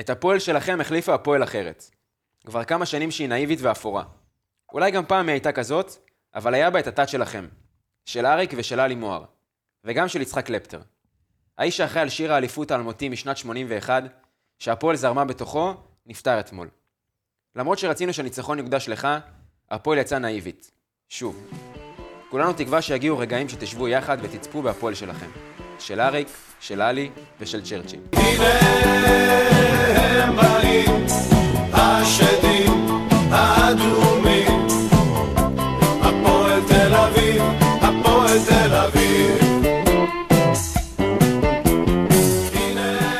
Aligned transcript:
את 0.00 0.10
הפועל 0.10 0.38
שלכם 0.38 0.80
החליפה 0.80 1.14
הפועל 1.14 1.42
אחרת. 1.42 1.90
כבר 2.46 2.64
כמה 2.64 2.86
שנים 2.86 3.10
שהיא 3.10 3.28
נאיבית 3.28 3.58
ואפורה. 3.62 4.04
אולי 4.72 4.90
גם 4.90 5.06
פעם 5.06 5.28
היא 5.28 5.32
הייתה 5.32 5.52
כזאת, 5.52 5.92
אבל 6.34 6.54
היה 6.54 6.70
בה 6.70 6.78
את 6.78 6.86
הטאט 6.86 7.08
שלכם. 7.08 7.48
של 8.04 8.26
אריק 8.26 8.50
ושל 8.56 8.80
עלי 8.80 8.94
מוהר. 8.94 9.24
וגם 9.84 10.08
של 10.08 10.20
יצחק 10.20 10.46
קלפטר. 10.46 10.80
האיש 11.58 11.76
שאחראי 11.76 12.02
על 12.02 12.08
שיר 12.08 12.32
האליפות 12.32 12.70
האלמותי 12.70 13.08
משנת 13.08 13.36
81, 13.36 14.02
שהפועל 14.58 14.96
זרמה 14.96 15.24
בתוכו, 15.24 15.74
נפטר 16.06 16.40
אתמול. 16.40 16.68
למרות 17.56 17.78
שרצינו 17.78 18.12
שהניצחון 18.12 18.58
יוקדש 18.58 18.88
לך, 18.88 19.08
הפועל 19.70 19.98
יצא 19.98 20.18
נאיבית. 20.18 20.70
שוב. 21.08 21.50
כולנו 22.30 22.52
תקווה 22.52 22.82
שיגיעו 22.82 23.18
רגעים 23.18 23.48
שתשבו 23.48 23.88
יחד 23.88 24.18
ותצפו 24.22 24.62
בהפועל 24.62 24.94
שלכם. 24.94 25.30
של 25.78 26.00
אריק, 26.00 26.28
של 26.62 26.80
עלי 26.80 27.10
ושל 27.40 27.62
צ'רצ'יל. 27.62 28.00
הנה 28.12 28.48
הם 29.96 30.36
באים, 30.36 31.06
השדים 31.72 33.06
האדומים. 33.30 34.66
הפועל 36.00 36.60
תל 36.68 36.94
אביב, 36.94 37.42
הפועל 37.80 38.38
תל 38.48 38.74
אביב. 38.74 39.38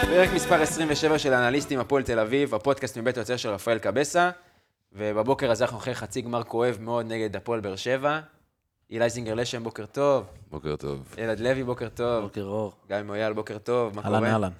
פרק 0.00 0.30
מספר 0.34 0.62
27 0.62 1.18
של 1.18 1.32
האנליסטים 1.32 1.78
הפועל 1.78 2.02
תל 2.02 2.18
אביב, 2.18 2.54
הפודקאסט 2.54 2.98
מבית 2.98 3.16
היוצר 3.16 3.36
של 3.36 3.48
רפאל 3.48 3.78
קבסה, 3.78 4.30
ובבוקר 4.92 5.50
הזה 5.50 5.64
אנחנו 5.64 5.78
אחרי 5.78 5.94
חצי 5.94 6.20
גמר 6.20 6.42
כואב 6.42 6.78
מאוד 6.80 7.06
נגד 7.06 7.36
הפועל 7.36 7.60
באר 7.60 7.76
שבע. 7.76 8.20
אילי 8.90 9.10
זינגר 9.10 9.34
לשם, 9.34 9.64
בוקר 9.64 9.86
טוב. 9.86 10.24
בוקר 10.50 10.76
טוב. 10.76 11.14
ילד 11.18 11.40
לוי, 11.40 11.64
בוקר 11.64 11.88
טוב. 11.88 12.22
בוקר 12.22 12.42
אור. 12.42 12.72
גיא 12.88 12.96
מויאל, 13.04 13.32
בוקר 13.32 13.58
טוב. 13.58 13.96
מה 13.96 14.02
אהלן, 14.02 14.18
קורה? 14.18 14.32
אהלן. 14.32 14.50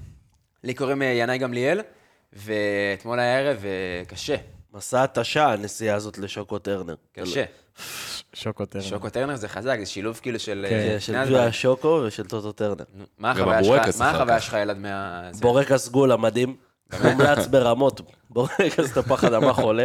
לי 0.65 0.75
קוראים 0.75 1.03
אה, 1.03 1.07
ינאי 1.07 1.39
גמליאל, 1.39 1.81
ואתמול 2.33 3.21
היה 3.21 3.39
ערב 3.39 3.65
אה, 3.65 4.05
קשה, 4.05 4.37
מסע 4.75 5.03
התשה, 5.03 5.53
הנסיעה 5.53 5.97
הזאת 5.97 6.19
לשוקו 6.19 6.59
טרנר. 6.59 6.95
קשה. 7.13 7.45
שוקו 8.33 8.67
טרנר. 8.67 8.85
שוקו 8.85 9.11
טרנר 9.11 9.37
זה 9.37 9.49
חזק, 9.49 9.77
זה 9.81 9.87
שילוב 9.87 10.21
כאילו 10.23 10.39
של... 10.39 10.67
כן, 10.69 10.77
אה, 10.77 10.93
כן, 10.93 11.01
של. 11.01 11.25
גביע 11.25 11.43
השוקו 11.43 12.03
ושל 12.07 12.25
טוטו 12.25 12.53
טרנר. 12.53 12.85
מה 13.19 13.31
החוויה 13.31 14.41
שלך? 14.41 14.57
ילד 14.63 14.79
מה... 14.79 15.31
בורקס 15.41 15.89
גול 15.89 16.13
המדהים, 16.13 16.57
מומלץ 17.03 17.47
ברמות. 17.47 18.01
בורקס 18.31 18.93
תפוח 18.99 19.25
אדמה 19.25 19.53
חולה. 19.53 19.85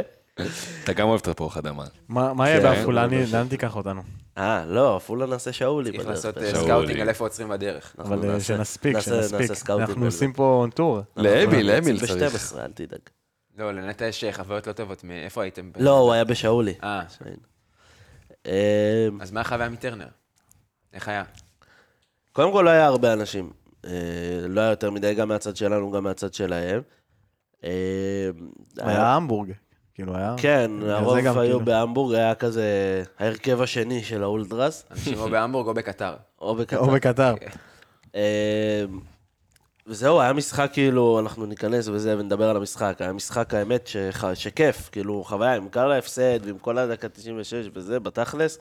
אתה 0.83 0.93
גם 0.93 1.07
אוהב 1.07 1.19
תפוח 1.19 1.57
אדמה. 1.57 1.83
מה 2.09 2.49
יהיה 2.49 2.61
כן, 2.61 2.63
בעפולה? 2.63 3.07
לאן 3.31 3.47
תיקח 3.47 3.75
אותנו? 3.75 4.01
אה, 4.37 4.65
לא, 4.65 4.95
עפולה 4.95 5.25
נעשה 5.25 5.53
שאולי 5.53 5.91
צריך 5.91 6.01
בדרך. 6.01 6.15
לעשות 6.15 6.37
אה. 6.37 6.55
scouting 6.55 6.99
על 6.99 7.09
איפה 7.09 7.25
עוצרים 7.25 7.49
בדרך. 7.49 7.95
אבל 7.99 8.29
אה, 8.29 8.39
שנספיק, 8.39 8.99
שנספיק. 8.99 9.69
אנחנו. 9.69 10.05
עושים 10.05 10.33
פה 10.33 10.65
tour. 10.73 10.99
לאמיל, 11.15 11.71
לאמיל 11.71 11.95
יוצאים 11.95 12.19
צריך. 12.19 12.53
ב-12, 12.53 12.59
אל 12.59 12.71
תדאג. 12.71 12.99
לא, 13.57 13.71
לנטע 13.71 14.05
יש 14.05 14.23
אה, 14.23 14.33
חוויות 14.33 14.67
לא 14.67 14.73
טובות. 14.73 15.03
מאיפה 15.03 15.43
הייתם? 15.43 15.71
לא, 15.79 15.97
הוא 15.97 16.13
היה 16.13 16.23
בשאולי. 16.23 16.73
אה, 16.83 17.01
אה, 18.45 19.07
אז 19.21 19.31
מה 19.31 19.41
החוויה 19.41 19.69
מטרנר? 19.69 20.07
איך 20.93 21.07
היה? 21.07 21.23
קודם 22.31 22.51
כל 22.51 22.61
לא 22.61 22.69
היה 22.69 22.85
הרבה 22.85 23.13
אנשים. 23.13 23.51
לא 24.47 24.61
היה 24.61 24.69
יותר 24.69 24.91
מדי, 24.91 25.13
גם 25.13 25.27
מהצד 25.27 25.55
שלנו, 25.55 25.91
גם 25.91 26.03
מהצד 26.03 26.33
שלהם. 26.33 26.81
היה 28.77 29.15
המבורג. 29.15 29.51
כאילו, 29.97 30.15
היה... 30.15 30.35
כן, 30.37 30.71
הרוב 30.89 31.17
גם, 31.19 31.37
היו 31.37 31.41
כאילו. 31.57 31.65
בהמבורג, 31.65 32.15
היה 32.15 32.35
כזה 32.35 32.63
ההרכב 33.19 33.61
השני 33.61 34.03
של 34.03 34.23
האולטרס, 34.23 34.85
אנשים 34.91 35.19
או 35.19 35.29
בהמבורג 35.29 35.67
או 35.67 35.73
בקטר. 35.73 36.15
או 36.41 36.55
בקטר. 36.55 36.77
או 36.79 36.87
בקטר. 36.91 37.33
אה, 38.15 38.85
וזהו, 39.87 40.21
היה 40.21 40.33
משחק 40.33 40.69
כאילו, 40.73 41.19
אנחנו 41.19 41.45
ניכנס 41.45 41.87
וזה 41.87 42.19
ונדבר 42.19 42.49
על 42.49 42.57
המשחק. 42.57 42.95
היה 42.99 43.13
משחק, 43.13 43.53
האמת, 43.53 43.87
שח- 43.87 44.33
שכיף, 44.33 44.89
כאילו, 44.91 45.23
חוויה, 45.23 45.55
עם 45.55 45.69
קהל 45.69 45.91
ההפסד 45.91 46.39
ועם 46.45 46.57
כל 46.57 46.77
הדקה 46.77 47.09
96 47.09 47.69
וזה, 47.73 47.99
בתכלס. 47.99 48.59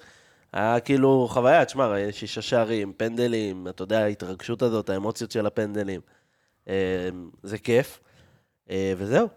היה 0.53 0.81
כאילו 0.81 1.27
חוויה, 1.31 1.65
תשמע, 1.65 1.93
שישה 2.11 2.43
שערים, 2.43 2.93
פנדלים, 2.97 3.69
אתה 3.69 3.83
יודע, 3.83 3.99
ההתרגשות 4.05 4.63
הזאת, 4.63 4.91
האמוציות 4.91 5.31
של 5.31 5.47
הפנדלים. 5.47 6.01
אה, 6.69 7.09
זה 7.43 7.59
כיף. 7.59 8.01
אה, 8.71 8.93
וזהו, 8.97 9.29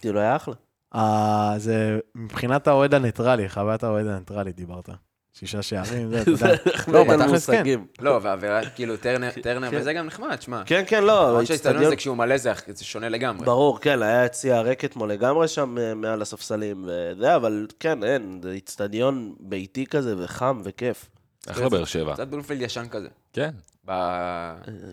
כאילו, 0.00 0.20
היה 0.20 0.36
אחלה. 0.36 0.54
אה, 0.94 1.54
זה 1.56 1.98
מבחינת 2.14 2.68
האוהד 2.68 2.94
הניטרלי, 2.94 3.48
חוויית 3.48 3.84
האוהד 3.84 4.06
הניטרלי 4.06 4.52
דיברת. 4.52 4.88
שישה 5.32 5.62
שערים, 5.62 6.10
זה, 6.10 6.22
אתה 6.22 6.30
יודע. 6.30 6.46
לא, 6.88 6.98
אין 6.98 7.20
בתכלס 7.20 7.50
כן. 7.50 7.62
לא, 8.00 8.20
והאווירה, 8.22 8.60
כאילו, 8.70 8.96
טרנר, 8.96 9.30
טרנר, 9.42 9.70
כן. 9.70 9.76
וזה 9.80 9.92
גם 9.92 10.06
נחמד, 10.06 10.42
שמע. 10.42 10.62
כן, 10.66 10.82
כן, 10.86 11.04
לא, 11.04 11.28
למרות 11.28 11.46
שהאיצטדיון 11.46 11.76
האיצטדיון- 11.76 11.86
הזה 11.86 11.96
כשהוא 11.96 12.16
מלא 12.16 12.36
זה 12.36 12.84
שונה 12.84 13.08
לגמרי. 13.08 13.46
ברור, 13.46 13.80
כן, 13.80 14.02
היה 14.02 14.24
יציע 14.24 14.60
ריק 14.60 14.84
אתמול 14.84 15.10
לגמרי 15.12 15.48
שם 15.48 15.78
אה, 15.78 15.94
מעל 15.94 16.22
הספסלים 16.22 16.84
וזה, 16.88 17.36
אבל 17.36 17.66
כן, 17.80 18.04
אין, 18.04 18.40
זה 18.42 18.50
איצטדיון 18.50 19.34
ביתי 19.40 19.86
כזה 19.86 20.14
וחם 20.18 20.60
וכיף. 20.64 21.10
אחלה 21.50 21.68
באר 21.68 21.84
שבע. 21.84 22.14
קצת 22.14 22.28
בלומפילד 22.28 22.62
ישן 22.62 22.88
כזה. 22.90 23.08
כן. 23.32 23.50
ב... 23.84 23.90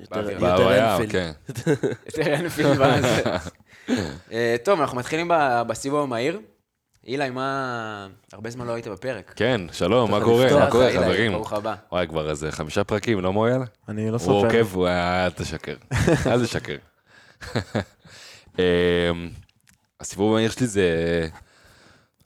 יותר- 0.02 0.22
באווירה. 0.40 0.52
יותר 0.52 0.94
אנפילד. 0.94 1.12
כן. 1.12 1.32
יותר 2.18 2.36
אנפילד. 2.36 2.82
אה, 2.82 3.38
טוב, 4.64 4.82
אנחנו 4.82 4.98
מתחילים 4.98 5.32
בסיבוב 5.68 6.04
המהיר. 6.04 6.40
אילי, 7.08 7.30
מה... 7.30 8.08
הרבה 8.34 8.50
זמן 8.50 8.68
לא 8.68 8.74
היית 8.74 8.88
בפרק. 8.88 9.34
כן, 9.36 9.62
שלום, 9.72 10.12
מה 10.12 10.22
קורה? 10.22 10.60
מה 10.60 10.72
קורה, 10.72 10.92
חברים? 10.94 11.32
ברוך 11.32 11.54
הבא. 11.54 11.76
וואי, 11.92 12.08
כבר 12.08 12.30
איזה 12.30 12.52
חמישה 12.52 12.84
פרקים, 12.84 13.22
לא 13.22 13.34
מויאל? 13.34 13.62
אני 13.90 14.08
לא 14.08 14.12
הוא 14.12 14.20
סופר. 14.20 14.46
עוקב, 14.46 14.76
הוא 14.76 14.86
היה... 14.88 15.26
אל 15.26 15.32
תשקר. 15.32 15.76
אל 16.32 16.46
תשקר. 16.46 16.76
אמ, 18.60 18.64
הסיבוב 20.00 20.32
המהיר 20.32 20.52
שלי 20.52 20.68
זה... 20.68 21.28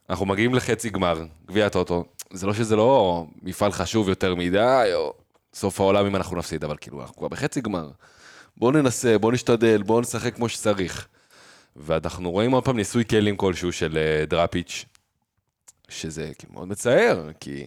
אנחנו 0.10 0.26
מגיעים 0.26 0.56
לחצי 0.56 0.90
גמר, 0.90 1.24
גביע 1.48 1.66
הטוטו. 1.66 2.06
זה 2.34 2.48
לא 2.48 2.54
שזה 2.54 2.76
לא 2.76 3.26
מפעל 3.42 3.72
חשוב 3.72 4.10
יותר 4.10 4.36
מדי, 4.36 4.92
או 4.94 5.14
סוף 5.54 5.80
העולם 5.80 6.06
אם 6.06 6.16
אנחנו 6.16 6.38
נפסיד, 6.38 6.64
אבל 6.64 6.76
כאילו, 6.82 7.02
אנחנו 7.02 7.16
כבר 7.16 7.28
בחצי 7.28 7.62
גמר. 7.62 7.90
בואו 8.58 8.72
ננסה, 8.72 9.18
בואו 9.18 9.32
נשתדל, 9.32 9.84
בואו 9.84 10.02
נשחק 10.02 10.36
כמו 10.36 10.50
שצריך. 10.50 11.08
ואנחנו 11.80 12.32
רואים 12.32 12.52
עוד 12.52 12.66
פעם 12.66 12.78
ניסוי 12.78 13.06
כלים 13.06 13.38
כלשהו 13.38 13.72
של 13.72 13.98
אה, 13.98 14.26
דראפיץ', 14.26 14.86
שזה 15.90 16.32
כאילו 16.38 16.54
מאוד 16.54 16.68
מצער, 16.68 17.30
כי 17.40 17.66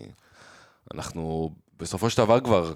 אנחנו 0.94 1.50
בסופו 1.78 2.10
של 2.10 2.18
דבר 2.18 2.40
כבר, 2.40 2.72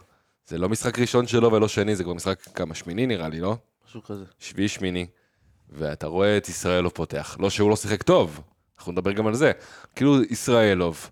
זה 0.46 0.58
לא 0.58 0.68
משחק 0.68 0.98
ראשון 0.98 1.26
שלו 1.26 1.52
ולא 1.52 1.68
שני, 1.68 1.96
זה 1.96 2.04
כבר 2.04 2.14
משחק 2.14 2.40
כמה 2.40 2.74
שמיני 2.74 3.06
נראה 3.06 3.28
לי, 3.28 3.40
לא? 3.40 3.56
משהו 3.88 4.02
כזה. 4.02 4.24
שביעי 4.38 4.68
שמיני, 4.68 5.06
ואתה 5.70 6.06
רואה 6.06 6.36
את 6.36 6.48
ישראלוב 6.48 6.92
פותח. 6.92 7.36
לא 7.40 7.50
שהוא 7.50 7.70
לא 7.70 7.76
שיחק 7.76 8.02
טוב, 8.02 8.40
אנחנו 8.78 8.92
נדבר 8.92 9.12
גם 9.12 9.26
על 9.26 9.34
זה. 9.34 9.52
כאילו 9.96 10.22
ישראלוב, 10.22 11.10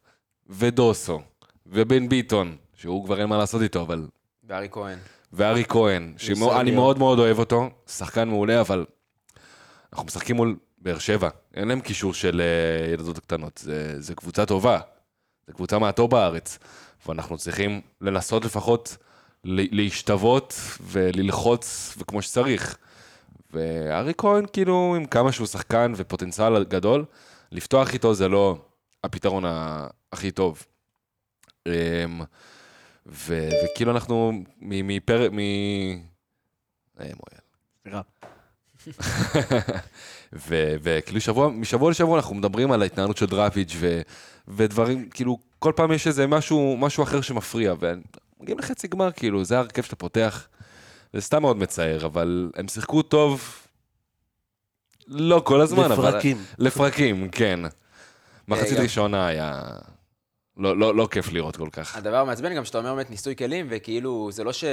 ודוסו, 0.49 1.21
ובן 1.67 2.09
ביטון, 2.09 2.57
שהוא 2.75 3.05
כבר 3.05 3.21
אין 3.21 3.29
מה 3.29 3.39
לעשות 3.39 3.63
איתו, 3.63 3.83
אבל... 3.83 4.07
וארי 4.45 4.69
כהן. 4.71 4.99
וארי 5.33 5.65
כהן, 5.69 6.15
שאני. 6.17 6.71
מאוד 6.71 6.99
מאוד 6.99 7.19
אוהב 7.19 7.39
אותו, 7.39 7.71
שחקן 7.87 8.29
מעולה, 8.29 8.61
אבל 8.61 8.85
אנחנו 9.95 10.07
משחקים 10.07 10.37
מול 10.37 10.57
באר 10.79 10.99
שבע, 10.99 11.29
אין 11.55 11.69
להם 11.69 11.81
קישור 11.81 12.15
של 12.15 12.41
אה, 12.41 12.93
ילדות 12.93 13.19
קטנות, 13.19 13.59
זה, 13.59 14.01
זה 14.01 14.15
קבוצה 14.15 14.47
טובה, 14.47 14.81
זה 15.47 15.53
קבוצה 15.53 15.79
מהטוב 15.79 16.11
בארץ, 16.11 16.59
ואנחנו 17.07 17.39
צריכים 17.39 17.81
לנסות 18.01 18.45
לפחות 18.45 18.97
להשתוות 19.45 20.55
וללחוץ 20.81 21.95
וכמו 21.99 22.23
שצריך. 22.23 22.77
וארי 23.53 24.13
כהן, 24.19 24.45
כאילו, 24.53 24.95
עם 24.97 25.07
כמה 25.07 25.33
שהוא 25.33 25.47
שחקן 25.47 25.93
ופוטנציאל 25.97 26.65
גדול, 26.65 27.05
לפתוח 27.53 27.93
איתו 27.93 28.15
זה 28.15 28.29
לא 28.29 28.59
הפתרון 29.05 29.45
הכי 30.13 30.31
טוב. 30.31 30.63
אמ, 31.67 31.73
וכאילו 33.07 33.91
אנחנו 33.91 34.33
מפרק, 34.61 35.31
מ... 35.33 35.39
אה, 35.39 37.05
מויאל. 37.05 37.45
סליחה. 37.83 38.01
וכאילו 40.83 41.21
שבוע, 41.21 41.49
משבוע 41.49 41.91
לשבוע 41.91 42.17
אנחנו 42.17 42.35
מדברים 42.35 42.73
על 42.73 42.83
ההתנהלות 42.83 43.17
של 43.17 43.27
דראפיץ' 43.27 43.73
ו- 43.77 44.01
ודברים, 44.49 45.09
כאילו, 45.09 45.39
כל 45.59 45.73
פעם 45.77 45.93
יש 45.93 46.07
איזה 46.07 46.27
משהו, 46.27 46.77
משהו 46.79 47.03
אחר 47.03 47.21
שמפריע, 47.21 47.75
ומגיעים 47.81 48.59
לחצי 48.59 48.89
גמר, 48.89 49.13
כאילו, 49.13 49.45
זה 49.45 49.57
ההרכב 49.57 49.83
שאתה 49.83 49.97
פותח, 49.97 50.49
זה 51.13 51.21
סתם 51.21 51.43
מאוד 51.43 51.57
מצער, 51.57 52.07
אבל 52.07 52.51
הם 52.57 52.69
שיחקו 52.69 53.03
טוב, 53.03 53.59
לא 55.09 55.43
כל 55.45 55.61
הזמן, 55.61 55.93
אבל... 55.93 56.09
לפרקים. 56.09 56.45
לפרקים, 56.59 57.29
כן. 57.29 57.61
מחצית 58.49 58.77
גם- 58.77 58.83
ראשונה 58.83 59.27
היה... 59.27 59.63
לא, 60.57 60.77
לא, 60.79 60.95
לא 60.95 61.09
כיף 61.11 61.33
לראות 61.33 61.57
כל 61.57 61.69
כך. 61.73 61.97
הדבר 61.97 62.17
המעצבן 62.17 62.55
גם 62.55 62.65
שאתה 62.65 62.79
אומר 62.79 62.95
באמת 62.95 63.11
ניסוי 63.11 63.37
כלים, 63.37 63.67
וכאילו, 63.71 64.29
זה 64.33 64.45
לא 64.45 64.53
ש... 64.53 64.65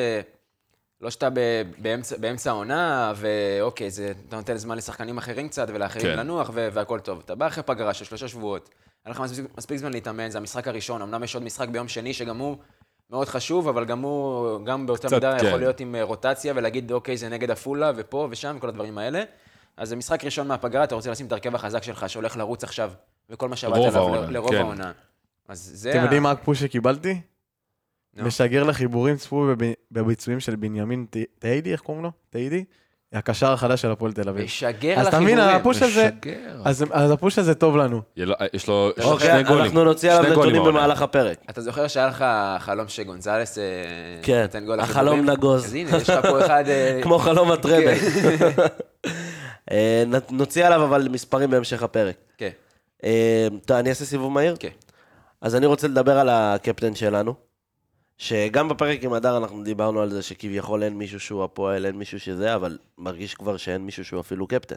לא 1.02 1.10
שאתה 1.10 1.30
ב- 1.30 1.38
באמצע, 1.78 2.18
באמצע 2.18 2.50
העונה, 2.50 3.14
ואוקיי, 3.16 3.92
זה, 3.92 4.14
אתה 4.28 4.36
נותן 4.36 4.58
זמן 4.58 4.78
לשחקנים 4.78 5.18
אחרים 5.18 5.50
קצת, 5.50 5.68
ולאחרים 5.70 6.06
כן. 6.06 6.18
לנוח, 6.20 6.50
ו- 6.54 6.68
והכל 6.74 7.00
טוב. 7.00 7.22
אתה 7.26 7.36
בא 7.36 7.48
אחרי 7.48 7.64
פגרה 7.64 7.94
של 7.94 8.06
שלושה 8.06 8.28
שבועות, 8.28 8.70
היה 9.06 9.12
לך 9.12 9.20
מספיק, 9.20 9.46
מספיק 9.58 9.78
זמן 9.78 9.92
להתאמן, 9.92 10.30
זה 10.30 10.38
המשחק 10.38 10.68
הראשון, 10.68 11.02
אמנם 11.02 11.24
יש 11.24 11.36
עוד 11.36 11.44
משחק 11.44 11.68
ביום 11.70 11.88
שני, 11.88 12.14
שגם 12.14 12.38
הוא 12.38 12.58
מאוד 13.10 13.28
חשוב, 13.28 13.68
אבל 13.68 13.86
גם 13.86 14.02
הוא, 14.02 14.66
גם 14.66 14.86
באותה 14.88 15.08
קצת, 15.08 15.14
מידה 15.14 15.40
כן. 15.40 15.46
יכול 15.48 15.60
להיות 15.60 15.80
עם 15.80 15.96
אה, 15.96 16.04
רוטציה, 16.04 16.54
ולהגיד, 16.56 16.92
אוקיי, 16.92 17.18
זה 17.18 17.30
נגד 17.30 17.52
עפולה, 17.52 17.92
ופה 17.96 18.28
ושם, 18.32 18.56
וכל 18.58 18.70
הדברים 18.70 18.98
האלה. 18.98 19.24
אז 19.78 19.90
זה 19.90 19.96
משחק 19.96 20.24
ראשון 20.26 20.48
מהפגרה, 20.48 20.84
אתה 20.84 20.96
רוצה 20.96 21.12
לשים 21.12 21.28
את 21.28 21.32
ההרכב 21.32 21.56
החזק 21.56 21.84
שלך, 21.84 22.10
שהולך 22.10 22.38
לרוץ 22.38 22.64
עכשיו, 22.64 22.92
וכל 23.30 23.50
מה 23.50 23.56
שעבדת 23.56 23.94
עליו 23.96 24.32
לרוב 24.32 24.52
כן. 24.52 24.58
העונה. 24.58 24.92
אז 25.48 25.72
זה... 25.74 25.90
אתם 25.90 26.00
ה- 26.00 26.04
יודעים 26.04 26.24
מה 26.24 26.32
הפוש 26.32 26.60
שקיבלתי? 26.60 27.22
נו. 28.16 28.26
משגר 28.26 28.64
לחיבורים 28.64 29.16
צפו 29.18 29.42
בב- 29.48 29.74
בביצועים 29.92 30.40
של 30.40 30.56
בנימין 30.56 31.06
טיידי, 31.40 31.72
איך 31.72 31.80
קוראים 31.82 32.04
לו? 32.04 32.12
טיידי? 32.30 32.64
הקשר 33.14 33.52
החדש 33.54 33.82
של 33.82 33.92
הפועל 33.92 34.14
תל 34.14 34.30
אביב. 34.30 34.46
משגר 34.46 35.00
אז 35.00 35.08
אתה 35.08 35.20
מבין, 35.20 35.38
לחיבורים. 35.38 35.60
הפוש 35.62 35.82
הזה, 35.82 36.10
משגר. 36.18 36.62
אז 36.66 36.86
אז 36.92 37.12
הפוש 37.12 37.40
הזה 37.40 37.56
טוב 37.56 37.78
לנו. 37.78 38.02
לו- 38.18 38.36
יש 38.54 38.68
לו 38.68 38.92
אוקיי, 39.04 39.28
שני 39.28 39.44
גולים. 39.44 39.64
אנחנו 39.66 39.84
נוציא 39.84 40.12
עליו 40.12 40.32
נתונים. 40.32 40.64
במהלך 40.64 41.02
הפרק. 41.02 41.38
אתה 41.50 41.62
זוכר 41.62 41.88
שהיה 41.88 42.08
לך 42.08 42.26
חלום 42.60 42.88
שגונזלס 42.88 43.58
אה, 43.58 43.64
כן, 44.24 44.42
נותן 44.42 44.66
גול 44.66 44.80
החלום 44.80 45.06
לחיבורים? 45.16 45.30
נגוז. 45.30 45.66
אז 45.66 45.74
הנה, 45.74 45.98
יש 45.98 46.10
לך 46.10 46.26
פה 46.26 46.46
אחד... 46.46 46.64
אה, 46.68 47.00
כמו 47.04 47.18
חלום 47.20 47.52
הטראבל. 47.52 47.96
כן. 47.96 48.50
אה, 49.72 50.04
נוציא 50.32 50.66
עליו 50.66 50.84
אבל 50.84 51.08
מספרים 51.12 51.50
בהמשך 51.50 51.84
הפרק. 51.84 52.16
כן, 52.38 52.50
אה, 53.04 53.48
טוב, 53.66 53.78
אני 53.78 53.90
אעשה 53.90 54.06
סיבוב 54.06 54.32
מהיר? 54.32 54.56
כן. 54.60 54.70
אז 55.42 55.56
אני 55.56 55.66
רוצה 55.66 55.88
לדבר 55.88 56.18
על 56.20 56.30
הקפטן 56.32 56.96
שלנו, 56.96 57.34
שגם 58.22 58.70
בפרק 58.70 59.04
עם 59.04 59.14
הדר 59.14 59.38
אנחנו 59.38 59.64
דיברנו 59.64 60.02
על 60.02 60.10
זה 60.10 60.22
שכביכול 60.22 60.84
אין 60.84 60.94
מישהו 60.94 61.20
שהוא 61.20 61.44
הפועל, 61.44 61.86
אין 61.86 61.96
מישהו 61.96 62.20
שזה, 62.20 62.56
אבל 62.56 62.78
מרגיש 62.98 63.34
כבר 63.34 63.58
שאין 63.58 63.82
מישהו 63.82 64.06
שהוא 64.06 64.20
אפילו 64.20 64.48
קפטן. 64.48 64.76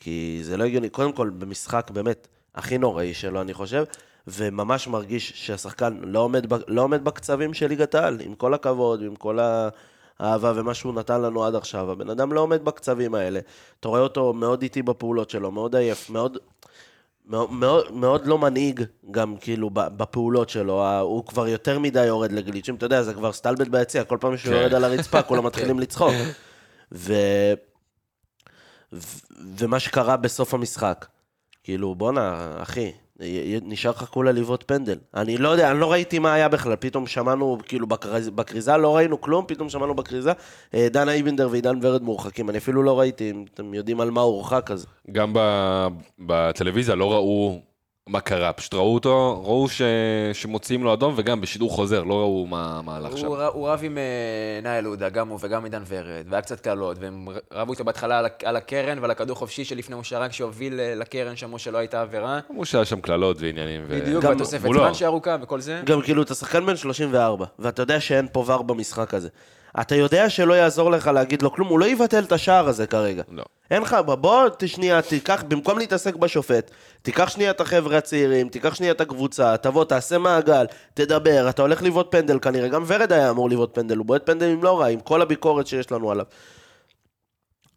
כי 0.00 0.38
זה 0.42 0.56
לא 0.56 0.64
הגיוני, 0.64 0.88
קודם 0.88 1.12
כל 1.12 1.30
במשחק 1.30 1.90
באמת 1.90 2.28
הכי 2.54 2.78
נוראי 2.78 3.14
שלו, 3.14 3.40
אני 3.40 3.54
חושב, 3.54 3.84
וממש 4.26 4.88
מרגיש 4.88 5.32
שהשחקן 5.34 5.98
לא 6.02 6.18
עומד, 6.18 6.54
ב- 6.54 6.62
לא 6.68 6.82
עומד 6.82 7.04
בקצבים 7.04 7.54
של 7.54 7.66
ליגת 7.66 7.94
העל, 7.94 8.20
עם 8.20 8.34
כל 8.34 8.54
הכבוד, 8.54 9.02
עם 9.02 9.16
כל 9.16 9.38
האהבה 10.20 10.52
ומה 10.56 10.74
שהוא 10.74 10.94
נתן 10.94 11.20
לנו 11.20 11.44
עד 11.44 11.54
עכשיו. 11.54 11.90
הבן 11.90 12.10
אדם 12.10 12.32
לא 12.32 12.40
עומד 12.40 12.64
בקצבים 12.64 13.14
האלה. 13.14 13.40
אתה 13.80 13.88
רואה 13.88 14.00
אותו 14.00 14.32
מאוד 14.32 14.62
איטי 14.62 14.82
בפעולות 14.82 15.30
שלו, 15.30 15.50
מאוד 15.50 15.76
עייף, 15.76 16.10
מאוד... 16.10 16.38
מאוד, 17.28 17.92
מאוד, 17.92 18.26
לא 18.26 18.38
מנהיג 18.38 18.82
גם 19.10 19.36
כאילו 19.40 19.70
בפעולות 19.72 20.48
שלו, 20.48 21.00
הוא 21.00 21.24
כבר 21.24 21.48
יותר 21.48 21.78
מדי 21.78 22.04
יורד 22.06 22.32
לגליצ'ים, 22.32 22.74
אתה 22.74 22.86
יודע, 22.86 23.02
זה 23.02 23.14
כבר 23.14 23.32
סטלבט 23.32 23.68
ביציע, 23.68 24.04
כל 24.04 24.18
פעם 24.20 24.36
שהוא 24.36 24.54
כן. 24.54 24.60
יורד 24.60 24.74
על 24.74 24.84
הרצפה, 24.84 25.22
כולם 25.22 25.46
מתחילים 25.46 25.78
לצחוק. 25.80 26.14
ו... 26.92 27.14
ו... 28.92 29.18
ומה 29.58 29.80
שקרה 29.80 30.16
בסוף 30.16 30.54
המשחק, 30.54 31.06
כאילו, 31.64 31.94
בואנה, 31.94 32.56
אחי, 32.62 32.92
נשאר 33.62 33.90
לך 33.90 34.04
כולה 34.04 34.32
לבעוט 34.32 34.64
פנדל. 34.66 34.96
אני 35.14 35.36
לא 35.36 35.48
יודע, 35.48 35.70
אני 35.70 35.80
לא 35.80 35.92
ראיתי 35.92 36.18
מה 36.18 36.34
היה 36.34 36.48
בכלל, 36.48 36.76
פתאום 36.80 37.06
שמענו, 37.06 37.58
כאילו, 37.64 37.86
בכריז- 37.86 38.30
בכריזה 38.34 38.76
לא 38.76 38.96
ראינו 38.96 39.20
כלום, 39.20 39.44
פתאום 39.48 39.68
שמענו 39.68 39.94
בכריזה, 39.94 40.32
אה, 40.74 40.88
דנה 40.90 41.12
איבנדר 41.12 41.48
ועידן 41.50 41.78
ורד 41.82 42.02
מורחקים, 42.02 42.50
אני 42.50 42.58
אפילו 42.58 42.82
לא 42.82 42.98
ראיתי, 43.00 43.30
אם 43.30 43.44
אתם 43.54 43.74
יודעים 43.74 44.00
על 44.00 44.10
מה 44.10 44.20
הורחק 44.20 44.70
אז. 44.70 44.86
גם 45.12 45.32
בטלוויזיה 46.18 46.94
לא 46.94 47.12
ראו 47.12 47.60
מה 48.08 48.20
קרה, 48.20 48.52
פשוט 48.52 48.74
ראו 48.74 48.94
אותו, 48.94 49.42
ראו 49.44 49.68
ש... 49.68 49.82
שמוציאים 50.32 50.84
לו 50.84 50.92
אדום, 50.94 51.14
וגם 51.16 51.40
בשידור 51.40 51.70
חוזר, 51.70 52.02
לא 52.02 52.14
ראו 52.14 52.46
מה 52.46 52.80
מה 52.84 52.96
הלך 52.96 53.18
שם. 53.18 53.26
הוא 53.26 53.36
ר- 53.36 53.46
הוא 53.52 53.68
רב 53.68 53.80
עם 53.82 53.98
אה, 53.98 54.02
נאיל 54.62 54.84
עודה, 54.84 55.08
גם 55.08 55.28
הוא 55.28 55.38
וגם 55.42 55.64
עידן 55.64 55.82
ורד, 55.88 56.24
והיה 56.28 56.42
קצת 56.42 56.60
קלות, 56.60 56.96
והם 57.00 57.28
רבו 57.52 57.72
איתו 57.72 57.84
בהתחלה 57.84 58.18
על 58.18 58.26
על 58.44 58.56
הקרן 58.56 58.98
ועל 58.98 59.10
הכדור 59.10 59.36
חופשי 59.36 59.64
שלפני 59.64 59.94
הוא 59.94 60.04
שרק 60.04 60.32
שהוביל 60.32 60.80
אה, 60.80 60.94
לקרן 60.94 61.36
שם 61.36 61.58
שלא 61.58 61.78
הייתה 61.78 62.00
עבירה. 62.00 62.40
אמרו 62.50 62.64
שהיה 62.64 62.84
שם 62.84 63.00
קללות 63.00 63.36
ועניינים. 63.40 63.80
ו- 63.88 64.00
בדיוק, 64.00 64.24
גם 64.24 64.34
בתוספת 64.34 64.64
מולו. 64.64 64.80
זמן 64.80 64.94
שארוכה 64.94 65.36
וכל 65.42 65.60
זה. 65.60 65.82
גם 65.84 66.02
כאילו, 66.02 66.22
אתה 66.22 66.34
שחקן 66.34 66.66
בן 66.66 66.76
34, 66.76 67.46
ואתה 67.58 67.82
יודע 67.82 68.00
שאין 68.00 68.26
פה 68.32 68.44
ור 68.46 68.62
במשחק 68.64 69.14
הזה. 69.14 69.28
אתה 69.80 69.94
יודע 69.94 70.30
שלא 70.30 70.54
יעזור 70.54 70.90
לך 70.90 71.06
להגיד 71.06 71.42
לו 71.42 71.52
כלום, 71.52 71.68
הוא 71.68 71.78
לא 71.78 71.86
יבטל 71.86 72.24
את 72.24 72.32
השער 72.32 72.68
הזה 72.68 72.86
כרגע. 72.86 73.22
לא. 73.30 73.44
אין 73.70 73.82
לך, 73.82 73.96
בוא 74.20 74.48
שנייה, 74.66 75.02
תיקח, 75.02 75.44
במקום 75.48 75.78
להתעסק 75.78 76.16
בשופט, 76.16 76.70
תיקח 77.02 77.28
שנייה 77.28 77.50
את 77.50 77.60
החבר'ה 77.60 77.98
הצעירים, 77.98 78.48
תיקח 78.48 78.74
שנייה 78.74 78.92
את 78.92 79.00
הקבוצה, 79.00 79.56
תבוא, 79.56 79.84
תעשה 79.84 80.18
מעגל, 80.18 80.66
תדבר, 80.94 81.46
אתה 81.48 81.62
הולך 81.62 81.82
לבעוט 81.82 82.06
פנדל 82.10 82.38
כנראה, 82.38 82.68
גם 82.68 82.84
ורד 82.86 83.12
היה 83.12 83.30
אמור 83.30 83.50
לבעוט 83.50 83.74
פנדל, 83.74 83.96
הוא 83.96 84.06
בועט 84.06 84.26
פנדלים 84.26 84.64
לא 84.64 84.80
רע, 84.80 84.86
עם 84.86 85.00
כל 85.00 85.22
הביקורת 85.22 85.66
שיש 85.66 85.92
לנו 85.92 86.10
עליו. 86.10 86.24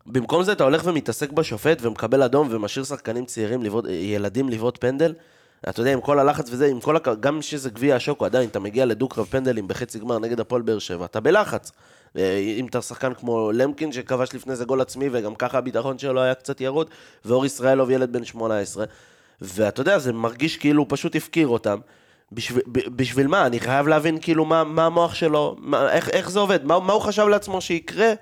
במקום 0.05 0.43
זה 0.43 0.51
אתה 0.51 0.63
הולך 0.63 0.81
ומתעסק 0.85 1.31
בשופט 1.31 1.77
ומקבל 1.81 2.23
אדום 2.23 2.47
ומשאיר 2.51 2.85
שחקנים 2.85 3.25
צעירים, 3.25 3.63
לבעוט, 3.63 3.85
ילדים 3.89 4.49
לבעוט 4.49 4.77
פנדל. 4.81 5.13
אתה 5.69 5.81
יודע, 5.81 5.93
עם 5.93 6.01
כל 6.01 6.19
הלחץ 6.19 6.49
וזה, 6.51 6.67
עם 6.67 6.79
כל 6.79 6.95
הכ... 6.95 7.07
גם 7.19 7.41
שזה 7.41 7.69
גביע 7.69 7.95
השוקו, 7.95 8.25
עדיין, 8.25 8.49
אתה 8.49 8.59
מגיע 8.59 8.85
לדו-קרב 8.85 9.25
פנדלים 9.25 9.67
בחצי 9.67 9.99
גמר 9.99 10.19
נגד 10.19 10.39
הפועל 10.39 10.61
באר 10.61 10.79
שבע, 10.79 11.05
אתה 11.05 11.19
בלחץ. 11.19 11.71
אה, 12.17 12.37
אם 12.59 12.65
אתה 12.65 12.81
שחקן 12.81 13.13
כמו 13.13 13.51
למקין, 13.51 13.91
שכבש 13.91 14.35
לפני 14.35 14.55
זה 14.55 14.65
גול 14.65 14.81
עצמי, 14.81 15.09
וגם 15.11 15.35
ככה 15.35 15.57
הביטחון 15.57 15.97
שלו 15.97 16.21
היה 16.21 16.33
קצת 16.33 16.61
ירוד, 16.61 16.89
ואור 17.25 17.45
ישראלוב 17.45 17.89
ילד 17.89 18.13
בן 18.13 18.25
18, 18.25 18.85
ואתה 19.41 19.81
יודע, 19.81 19.99
זה 19.99 20.13
מרגיש 20.13 20.57
כאילו 20.57 20.81
הוא 20.81 20.87
פשוט 20.89 21.15
הפקיר 21.15 21.47
אותם. 21.47 21.79
בשביל, 22.31 22.63
בשביל 22.67 23.27
מה? 23.27 23.45
אני 23.45 23.59
חייב 23.59 23.87
להבין 23.87 24.17
כאילו 24.21 24.45
מה, 24.45 24.63
מה 24.63 24.85
המוח 24.85 25.13
שלו, 25.13 25.55
מה, 25.59 25.91
איך, 25.91 26.09
איך 26.09 26.29
זה 26.31 26.39
עובד, 26.39 26.65
מה, 26.65 26.79
מה 26.79 26.93
הוא 26.93 27.01
חשב 27.01 27.27
לעצמו 27.27 27.61
שיקרה 27.61 28.13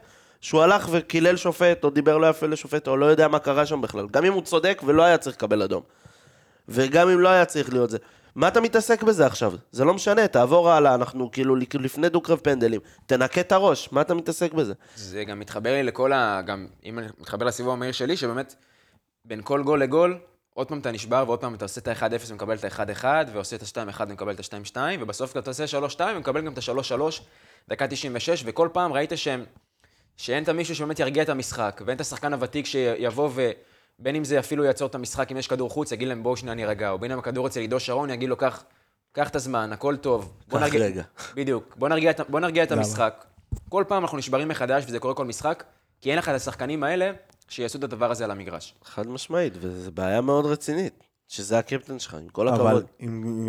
שהוא 0.42 0.62
הלך 0.62 0.88
וקילל 0.92 1.38
שופט, 1.38 1.84
או 1.84 1.90
דיבר 1.90 2.18
לא 2.18 2.28
יפה 2.28 2.48
לשופט, 2.48 2.88
או 2.88 2.98
לא 2.98 3.06
יודע 3.06 3.28
מה 3.28 3.40
קרה 3.40 3.66
שם 3.66 3.82
בכלל. 3.82 4.08
גם 4.12 4.26
אם 4.26 4.34
הוא 4.34 4.42
צודק 4.42 4.82
ולא 4.86 5.04
היה 5.04 5.18
צריך 5.18 5.36
לקבל 5.36 5.62
אדום. 5.62 5.82
וגם 6.70 7.10
אם 7.10 7.20
לא 7.20 7.30
היה 7.30 7.46
צריך 7.46 7.74
להיות 7.74 7.90
זה. 7.90 7.98
מה 8.36 8.48
אתה 8.48 8.62
מתעסק 8.62 9.04
בזה 9.04 9.26
עכשיו? 9.26 9.54
זה 9.72 9.86
לא 9.86 9.94
משנה, 9.94 10.28
תעבור 10.28 10.72
הלאה, 10.72 10.96
אנחנו 10.96 11.32
כאילו 11.32 11.56
לפני 11.56 12.10
דו-קרב 12.10 12.40
פנדלים. 12.40 12.82
תנקה 13.06 13.42
את 13.42 13.52
הראש, 13.52 13.90
מה 13.92 14.02
אתה 14.02 14.14
מתעסק 14.14 14.54
בזה? 14.54 14.74
זה 14.96 15.24
גם 15.24 15.40
מתחבר 15.40 15.74
לי 15.74 15.84
לכל 15.84 16.14
ה... 16.14 16.42
גם 16.46 16.68
אם 16.86 17.00
אני 17.00 17.08
מתחבר 17.20 17.46
לסיבוב 17.46 17.74
המהיר 17.74 17.92
שלי, 17.92 18.18
שבאמת 18.18 18.56
בין 19.26 19.42
כל 19.44 19.64
גול 19.64 19.82
לגול, 19.82 20.18
עוד 20.54 20.68
פעם 20.68 20.80
אתה 20.80 20.92
נשבר 20.92 21.24
ועוד 21.28 21.40
פעם 21.40 21.56
אתה 21.56 21.66
עושה 21.66 21.82
את 21.82 21.88
ה-1-0 21.88 22.32
ומקבל 22.32 22.56
את 22.56 22.64
ה-1-1, 22.64 23.06
ועושה 23.34 23.56
את 23.56 23.62
ה-2-1 23.62 24.02
ומקבל 24.08 24.34
את 24.34 24.40
ה-2-2, 24.40 24.78
ובסוף 25.02 25.38
אתה 25.38 25.50
עושה 25.50 25.80
3-2 25.98 26.02
ומקבל 26.16 26.42
גם 26.42 26.54
את 26.54 26.58
ה-3-3, 26.58 27.22
דקה 27.70 27.88
96, 27.88 28.44
וכל 28.46 28.70
פעם 28.74 28.94
ראית 28.94 29.12
שהם, 29.16 29.46
שאין 30.18 30.44
את 30.44 30.50
המישהו 30.50 30.76
שבאמת 30.76 31.00
ירגיע 31.00 31.24
את 31.24 31.30
המשחק, 31.30 31.82
ואין 31.86 31.96
את 31.96 32.02
השחקן 32.02 32.34
הוותיק 32.34 32.66
שיבוא 32.66 33.30
ו... 33.34 33.52
בין 34.00 34.16
אם 34.16 34.24
זה 34.24 34.40
אפילו 34.40 34.64
יעצור 34.64 34.88
את 34.88 34.96
המשחק, 34.96 35.32
אם 35.32 35.38
יש 35.38 35.48
כדור 35.48 35.70
חוץ, 35.70 35.92
יגיד 35.92 36.08
להם 36.08 36.24
בואו 36.24 36.38
שנייה 36.38 36.56
נירגע, 36.56 36.90
או 36.90 37.00
בין 37.00 37.12
אם 37.12 37.20
הכדור 37.20 37.48
אצל 37.48 37.60
עידו 37.60 37.80
שרון, 37.80 38.10
יגיד 38.10 38.30
לו 38.30 38.38
קח, 38.38 38.64
קח 39.12 39.30
את 39.30 39.36
הזמן, 39.36 39.74
הכל 39.74 39.98
טוב. 39.98 40.34
קח 40.50 40.56
נרגיע- 40.56 40.86
רגע. 40.86 41.04
בדיוק. 41.36 41.76
בוא 41.78 41.90
נרגיע, 41.90 42.12
את- 42.12 42.30
בוא 42.30 42.40
נרגיע 42.40 42.64
את 42.64 42.72
המשחק. 42.72 43.26
כל 43.70 43.84
פעם 43.88 44.02
אנחנו 44.04 44.18
נשברים 44.18 44.48
מחדש, 44.48 44.84
וזה 44.88 45.00
קורה 45.00 45.14
כל 45.14 45.26
משחק, 45.26 45.64
כי 46.02 46.10
אין 46.10 46.18
לך 46.18 46.30
את 46.30 46.34
השחקנים 46.36 46.84
האלה 46.84 47.12
שיעשו 47.48 47.78
את 47.78 47.84
הדבר 47.84 48.12
הזה 48.12 48.24
על 48.24 48.32
המגרש. 48.32 48.74
חד 48.84 49.08
משמעית, 49.08 49.54
וזו 49.60 49.92
בעיה 49.92 50.22
מאוד 50.22 50.46
רצינית, 50.46 51.04
שזה 51.28 51.60
הקפטן 51.60 52.00
שלך, 52.00 52.14
עם 52.14 52.30
כל 52.30 52.48
אבל 52.48 52.68
הכבוד. 52.68 52.86
אם... 53.02 53.48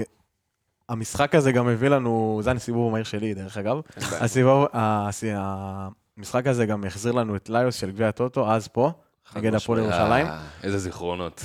המשחק 0.88 1.34
הזה 1.34 1.52
גם 1.52 1.68
הביא 1.68 1.88
לנו, 1.88 2.40
זה 2.42 2.50
הסיבוב 2.50 2.88
המהיר 2.88 3.04
שלי, 3.04 3.34
דרך 3.34 3.56
אגב. 3.58 3.80
הסיבוב, 3.96 4.66
הס- 4.72 5.24
המשחק 6.16 6.46
הזה 6.46 6.66
גם 6.66 6.84
החזיר 6.84 7.12
לנו 7.12 7.36
את 7.36 7.48
ליוס 7.48 7.74
של 7.74 7.90
גביע 7.90 8.08
הטוטו, 8.08 8.50
אז 8.52 8.68
פה, 8.68 8.90
נגד 9.36 9.54
הפועל 9.54 9.78
ירושלים. 9.78 10.26
אה, 10.26 10.38
איזה 10.62 10.78
זיכרונות. 10.78 11.44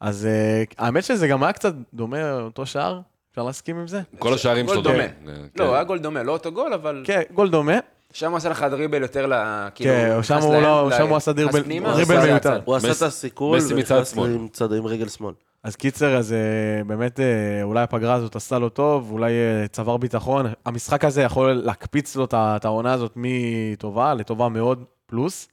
אז 0.00 0.26
אה, 0.26 0.62
האמת 0.78 1.04
שזה 1.04 1.28
גם 1.28 1.42
היה 1.42 1.52
קצת 1.52 1.74
דומה 1.94 2.32
אותו 2.40 2.66
שער, 2.66 3.00
אפשר 3.30 3.42
להסכים 3.42 3.78
עם 3.78 3.88
זה? 3.88 4.00
כל 4.18 4.34
השערים 4.34 4.68
שלו 4.68 4.80
דומה. 4.82 4.96
דומים. 5.24 5.48
לא, 5.58 5.74
היה 5.74 5.84
גול 5.84 5.98
דומה, 5.98 6.22
לא 6.22 6.32
אותו 6.32 6.52
גול, 6.52 6.72
אבל 6.72 7.02
כן, 7.06 7.22
גול 7.34 7.50
דומה. 7.50 7.72
שם 8.12 8.30
הוא 8.30 8.36
עשה 8.36 8.48
לך 8.48 8.62
דריבל 8.70 9.02
יותר 9.02 9.26
ל... 9.26 9.32
כאילו, 9.74 9.90
כן, 9.90 10.22
שם 10.22 10.38
הוא 10.38 10.54
לא- 10.62 10.90
שם 10.98 11.08
הוא 11.08 11.16
עשה 11.16 11.32
דריבל- 11.32 11.66
מיותר. 11.66 12.60
הוא 12.64 12.76
עשה 12.76 12.90
את 12.92 13.02
הסיכול, 13.02 13.58
ונכנס. 13.70 14.16
עם 14.18 14.48
צד 14.52 14.72
עם 14.72 14.86
רגל 14.86 15.08
שמאל. 15.08 15.34
אז 15.62 15.76
קיצר, 15.76 16.16
אז 16.16 16.32
אה, 16.32 16.84
באמת, 16.84 17.20
אולי 17.62 17.82
הפגרה 17.82 18.14
הזאת 18.14 18.36
עשתה 18.36 18.58
לו 18.58 18.68
טוב, 18.68 19.10
אולי 19.10 19.32
צבר 19.72 19.96
ביטחון. 19.96 20.46
המשחק 20.66 21.04
הזה 21.04 21.22
יכול 21.22 21.52
להקפיץ 21.52 22.16
לו 22.16 22.24
את 22.34 22.64
העונה 22.64 22.92
הזאת 22.92 23.12
מטובה 23.16 24.14
לטובה 24.14 24.48
מאוד, 24.48 24.84
פלוס. 25.06 25.48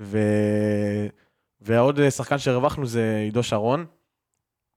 ו... 0.00 0.18
ועוד 1.60 2.00
אה, 2.00 2.10
שחקן 2.10 2.38
שהרווחנו 2.38 2.86
זה 2.86 3.20
עידו 3.24 3.42
שרון. 3.42 3.86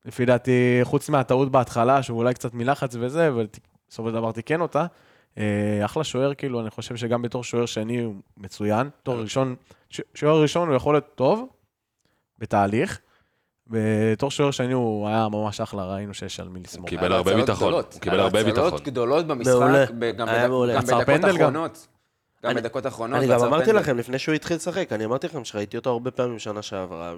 לפי 0.05 0.25
דעתי, 0.25 0.79
חוץ 0.83 1.09
מהטעות 1.09 1.51
בהתחלה, 1.51 2.03
שהוא 2.03 2.17
אולי 2.17 2.33
קצת 2.33 2.53
מלחץ 2.53 2.95
וזה, 2.99 3.29
ובסופו 3.35 4.07
של 4.09 4.13
דבר 4.13 4.31
תיקן 4.31 4.61
אותה. 4.61 4.85
אה, 5.37 5.81
אחלה 5.85 6.03
שוער, 6.03 6.33
כאילו, 6.33 6.61
אני 6.61 6.69
חושב 6.69 6.95
שגם 6.95 7.21
בתור 7.21 7.43
שוער 7.43 7.65
שני 7.65 8.01
הוא 8.03 8.15
מצוין. 8.37 8.89
תור 9.03 9.15
ראשון, 9.21 9.55
ש- 9.89 10.01
שוער 10.13 10.41
ראשון 10.41 10.67
הוא 10.67 10.75
יכול 10.75 10.93
להיות 10.95 11.15
טוב, 11.15 11.47
בתהליך. 12.39 12.99
בתור 13.67 14.31
שוער 14.31 14.51
שני 14.51 14.73
הוא 14.73 15.07
היה 15.07 15.27
ממש 15.29 15.61
אחלה, 15.61 15.85
ראינו 15.85 16.13
שיש 16.13 16.39
על 16.39 16.49
מי 16.49 16.59
לסמוך. 16.59 16.89
קיבל 16.89 17.01
היה 17.01 17.09
לו 17.09 17.15
הרבה 17.15 17.31
הצלות 17.31 17.49
ביטחון. 17.49 17.73
הוא 17.73 18.01
קיבל 18.01 18.19
הרבה 18.19 18.39
הצלות 18.39 18.55
ביטחון. 18.73 18.79
גדולות 18.85 19.27
במשחק, 19.27 19.51
גם 20.17 20.27
בדקות. 21.05 21.35
אחרונות. 21.41 21.87
גם 22.43 22.51
אני- 22.51 22.61
בדקות 22.61 22.85
האחרונות. 22.85 23.19
אני 23.19 23.27
גם 23.27 23.39
אמרתי 23.43 23.65
פנדל. 23.65 23.79
לכם, 23.79 23.97
לפני 23.97 24.19
שהוא 24.19 24.35
התחיל 24.35 24.57
לשחק, 24.57 24.91
אני 24.91 25.05
אמרתי 25.05 25.27
לכם 25.27 25.45
שראיתי 25.45 25.77
אותו 25.77 25.89
הרבה 25.89 26.11
פעמים 26.11 26.39
שנה 26.39 26.61
שעברה, 26.61 27.13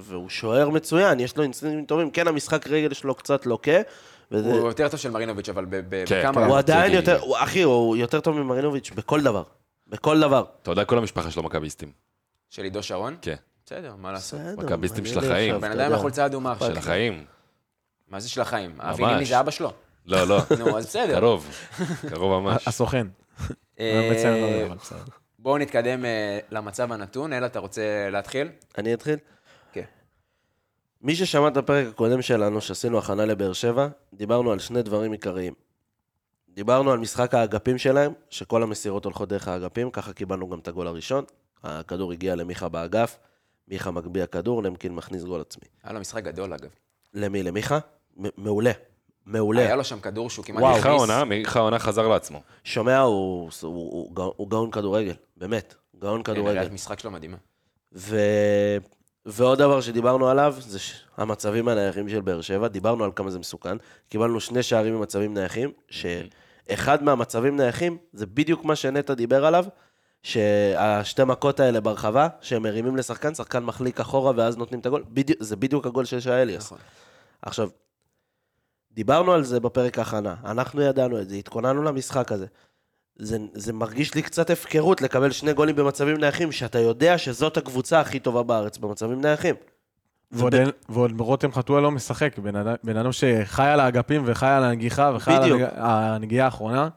והוא 0.00 0.28
שוער 0.28 0.68
מצוין, 0.70 1.20
יש 1.20 1.36
לו 1.36 1.42
אינסטינקטים 1.42 1.84
טובים. 1.86 2.10
כן, 2.10 2.28
המשחק 2.28 2.66
רגל 2.68 2.92
שלו 2.94 3.14
קצת 3.14 3.46
לוקה, 3.46 3.72
וזה- 4.30 4.48
הוא 4.52 4.68
יותר 4.68 4.88
טוב 4.88 5.00
של 5.00 5.10
מרינוביץ', 5.10 5.48
אבל 5.48 5.64
ב- 5.64 5.76
ב- 5.88 6.04
כן, 6.06 6.20
בכמה... 6.20 6.40
כן. 6.42 6.48
הוא 6.48 6.58
עדיין 6.58 6.92
יותר, 6.92 7.20
הוא- 7.20 7.36
אחי, 7.38 7.62
הוא 7.62 7.96
יותר 7.96 8.20
טוב 8.20 8.36
ממרינוביץ' 8.36 8.90
בכל 8.94 9.20
דבר. 9.22 9.42
בכל 9.86 10.20
דבר. 10.20 10.44
אתה 10.62 10.70
יודע, 10.70 10.84
כל 10.84 10.98
המשפחה 10.98 11.30
שלו 11.30 11.42
מכביסטים. 11.42 11.92
של 12.50 12.62
עידו 12.64 12.82
שרון? 12.82 13.16
כן. 13.22 13.34
בסדר, 13.66 13.94
מה 13.98 14.12
לעשות? 14.12 14.40
מכביסטים 14.58 15.06
של 15.06 15.18
החיים. 15.18 15.60
בן 15.60 15.70
אדם 15.70 15.86
עם. 15.86 15.92
החולצה 15.92 16.22
האדומה 16.22 16.54
של 16.58 16.64
עכשיו. 16.64 16.78
החיים. 16.78 17.24
מה 18.08 18.20
זה 18.20 18.28
של 18.28 18.40
החיים? 18.40 18.74
האבינימי 18.78 19.24
זה 19.24 19.40
אבא 19.40 19.50
שלו. 19.50 19.72
לא, 20.06 20.24
לא. 20.28 20.38
נו, 20.58 20.78
אז 20.78 20.86
בסדר. 20.86 21.20
קרוב. 21.20 21.48
קרוב 22.14 22.42
ממש. 22.42 22.68
הסוכן. 22.68 23.06
אה, 23.80 24.68
לא. 24.68 24.74
בואו 25.38 25.58
נתקדם 25.58 26.04
אה, 26.04 26.38
למצב 26.50 26.92
הנתון. 26.92 27.32
אלא, 27.32 27.46
אתה 27.46 27.58
רוצה 27.58 28.08
להתחיל? 28.10 28.48
אני 28.78 28.94
אתחיל? 28.94 29.16
כן. 29.72 29.84
מי 31.02 31.14
ששמע 31.14 31.48
את 31.48 31.56
הפרק 31.56 31.86
הקודם 31.88 32.22
שלנו, 32.22 32.60
שעשינו 32.60 32.98
הכנה 32.98 33.24
לבאר 33.24 33.52
שבע, 33.52 33.88
דיברנו 34.14 34.52
על 34.52 34.58
שני 34.58 34.82
דברים 34.82 35.12
עיקריים. 35.12 35.54
דיברנו 36.48 36.90
על 36.90 36.98
משחק 36.98 37.34
האגפים 37.34 37.78
שלהם, 37.78 38.12
שכל 38.30 38.62
המסירות 38.62 39.04
הולכות 39.04 39.28
דרך 39.28 39.48
האגפים, 39.48 39.90
ככה 39.90 40.12
קיבלנו 40.12 40.48
גם 40.48 40.58
את 40.58 40.68
הגול 40.68 40.86
הראשון. 40.86 41.24
הכדור 41.64 42.12
הגיע 42.12 42.34
למיכה 42.34 42.68
באגף, 42.68 43.18
מיכה 43.68 43.90
מגביה 43.90 44.26
כדור, 44.26 44.62
למקין 44.62 44.94
מכניס 44.94 45.24
גול 45.24 45.40
עצמי. 45.40 45.64
היה 45.84 45.92
לו 45.92 46.00
משחק 46.00 46.24
גדול, 46.24 46.52
אגב. 46.52 46.68
למי? 47.14 47.42
למיכה? 47.42 47.78
מ- 48.16 48.28
מעולה. 48.44 48.72
מעולה. 49.26 49.60
היה 49.60 49.76
לו 49.76 49.84
שם 49.84 50.00
כדור 50.00 50.30
שהוא 50.30 50.44
כמעט 50.44 50.62
מיכה. 50.76 50.88
העונה, 50.88 51.24
מיכה 51.24 51.58
העונה 51.58 51.78
חזר 51.78 52.08
לעצמו. 52.08 52.42
שומע, 52.64 52.98
הוא, 53.00 53.50
הוא, 53.62 53.70
הוא, 53.70 54.14
גאון- 54.14 54.32
הוא 54.36 54.50
גאון 54.50 54.70
כדורגל, 54.70 55.14
באמת. 55.36 55.74
גאון 55.98 56.22
כן, 56.22 56.32
כדורגל. 56.32 56.50
הראיית 56.56 56.72
משחק 56.72 56.98
שלו 57.00 57.10
מדהימה. 57.10 57.36
ו... 57.92 58.16
ועוד 59.26 59.58
דבר 59.58 59.80
שדיברנו 59.80 60.28
עליו, 60.28 60.54
זה 60.58 60.78
ש... 60.78 60.92
המצבים 61.16 61.68
הנייחים 61.68 62.08
של 62.08 62.20
באר 62.20 62.40
שבע, 62.40 62.68
דיברנו 62.68 63.04
על 63.04 63.10
כמה 63.16 63.30
זה 63.30 63.38
מסוכן. 63.38 63.76
קיבלנו 64.08 64.40
שני 64.40 64.62
שערים 64.62 64.94
ממצבים 64.96 65.34
נייחים, 65.34 65.72
שאחד 65.88 67.02
מהמצבים 67.02 67.56
נייחים, 67.56 67.96
זה 68.12 68.26
בדיוק 68.26 68.64
מה 68.64 68.76
שנטע 68.76 69.14
דיבר 69.14 69.46
עליו, 69.46 69.64
שהשתי 70.22 71.24
מכות 71.24 71.60
האלה 71.60 71.80
ברחבה, 71.80 72.28
שהם 72.40 72.62
מרימים 72.62 72.96
לשחקן, 72.96 73.34
שחקן 73.34 73.62
מחליק 73.64 74.00
אחורה 74.00 74.32
ואז 74.36 74.56
נותנים 74.56 74.80
את 74.80 74.86
הגול, 74.86 75.04
בדיוק, 75.08 75.42
זה 75.42 75.56
בדיוק 75.56 75.86
הגול 75.86 76.04
של 76.04 76.20
שי 76.20 76.30
אליאס. 76.30 76.64
נכון. 76.64 76.78
עכשיו, 77.42 77.68
דיברנו 78.94 79.32
על 79.32 79.44
זה 79.44 79.60
בפרק 79.60 79.98
ההכנה, 79.98 80.34
אנחנו 80.44 80.82
ידענו 80.82 81.20
את 81.20 81.28
זה, 81.28 81.34
התכוננו 81.36 81.82
למשחק 81.82 82.32
הזה. 82.32 82.46
זה, 83.16 83.38
זה 83.54 83.72
מרגיש 83.72 84.14
לי 84.14 84.22
קצת 84.22 84.50
הפקרות 84.50 85.02
לקבל 85.02 85.30
שני 85.30 85.52
גולים 85.52 85.76
במצבים 85.76 86.16
נייחים, 86.16 86.52
שאתה 86.52 86.78
יודע 86.78 87.18
שזאת 87.18 87.56
הקבוצה 87.56 88.00
הכי 88.00 88.20
טובה 88.20 88.42
בארץ 88.42 88.78
במצבים 88.78 89.20
נייחים. 89.20 89.54
ועוד 90.30 90.54
אין- 90.54 90.70
ועוד 90.88 91.20
רותם 91.20 91.52
חתואל 91.52 91.82
לא 91.82 91.90
משחק, 91.90 92.38
בן 92.38 92.56
אדם- 92.56 92.74
בן 92.84 92.96
אדם 92.96 93.12
שחי 93.12 93.66
על 93.66 93.80
האגפים 93.80 94.22
וחי 94.26 94.46
על 94.46 94.64
הנגיחה 94.64 95.10
וחי 95.16 95.32
על 95.34 95.42
בדיוק. 95.42 95.60
הנג- 95.60 95.72
הנגיעה 95.76 96.44
האחרונה. 96.46 96.88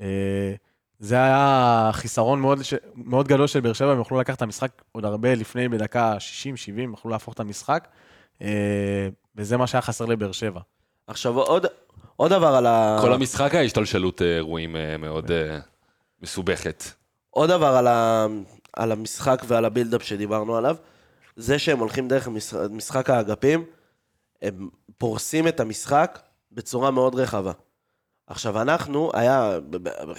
אה, 0.00 0.54
זה 0.98 1.14
היה 1.14 1.90
חיסרון 1.92 2.40
מאוד, 2.40 2.58
מאוד 2.94 3.28
גדול 3.28 3.46
של 3.46 3.60
באר 3.60 3.72
שבע, 3.72 3.92
הם 3.92 4.00
יכלו 4.00 4.20
לקחת 4.20 4.36
את 4.36 4.42
המשחק 4.42 4.70
עוד 4.92 5.04
הרבה 5.04 5.34
לפני, 5.34 5.68
בדקה 5.68 6.14
60-70, 6.20 6.92
יכלו 6.94 7.10
להפוך 7.10 7.34
את 7.34 7.40
המשחק, 7.40 7.88
אה, 8.42 9.08
וזה 9.36 9.56
מה 9.56 9.66
שהיה 9.66 9.82
חסר 9.82 10.04
לבאר 10.04 10.32
שבע. 10.32 10.60
עכשיו, 11.08 11.38
עוד, 11.38 11.66
עוד 12.16 12.30
דבר 12.30 12.46
על 12.46 12.66
ה... 12.66 12.98
כל 13.00 13.12
המשחק 13.12 13.54
היה 13.54 13.62
השתלשלות 13.62 14.22
אה, 14.22 14.36
אירועים 14.36 14.76
אה, 14.76 14.96
מאוד 14.96 15.30
אה, 15.30 15.58
מסובכת. 16.22 16.84
עוד 17.30 17.50
דבר 17.50 17.66
על, 17.66 17.86
ה... 17.86 18.26
על 18.72 18.92
המשחק 18.92 19.42
ועל 19.46 19.64
ה 19.64 19.68
build-up 19.68 20.02
שדיברנו 20.02 20.56
עליו, 20.56 20.76
זה 21.36 21.58
שהם 21.58 21.78
הולכים 21.78 22.08
דרך 22.08 22.28
משחק, 22.28 22.58
משחק 22.70 23.10
האגפים, 23.10 23.64
הם 24.42 24.68
פורסים 24.98 25.48
את 25.48 25.60
המשחק 25.60 26.18
בצורה 26.52 26.90
מאוד 26.90 27.14
רחבה. 27.14 27.52
עכשיו, 28.26 28.60
אנחנו, 28.60 29.10
היה, 29.14 29.58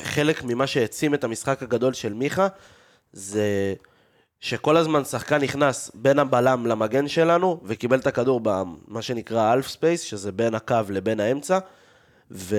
חלק 0.03 0.43
ממה 0.43 0.67
שהעצים 0.67 1.13
את 1.13 1.23
המשחק 1.23 1.63
הגדול 1.63 1.93
של 1.93 2.13
מיכה, 2.13 2.47
זה 3.13 3.73
שכל 4.39 4.77
הזמן 4.77 5.03
שחקן 5.03 5.41
נכנס 5.41 5.91
בין 5.93 6.19
הבלם 6.19 6.65
למגן 6.65 7.07
שלנו, 7.07 7.59
וקיבל 7.63 7.99
את 7.99 8.07
הכדור 8.07 8.39
במה 8.43 9.01
שנקרא 9.01 9.53
half 9.53 9.67
space, 9.67 10.01
שזה 10.01 10.31
בין 10.31 10.55
הקו 10.55 10.75
לבין 10.89 11.19
האמצע, 11.19 11.59
ו... 12.31 12.55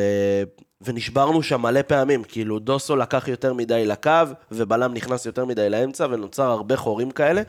ונשברנו 0.81 1.43
שם 1.43 1.63
מלא 1.63 1.83
פעמים, 1.83 2.25
כאילו 2.25 2.59
דוסו 2.59 2.97
לקח 2.97 3.29
יותר 3.29 3.55
מדי 3.55 3.87
לקו, 3.87 4.11
ובלם 4.53 4.95
נכנס 4.95 5.27
יותר 5.27 5.45
מדי 5.45 5.71
לאמצע, 5.71 6.07
ונוצר 6.11 6.51
הרבה 6.51 6.77
חורים 6.77 7.11
כאלה, 7.11 7.43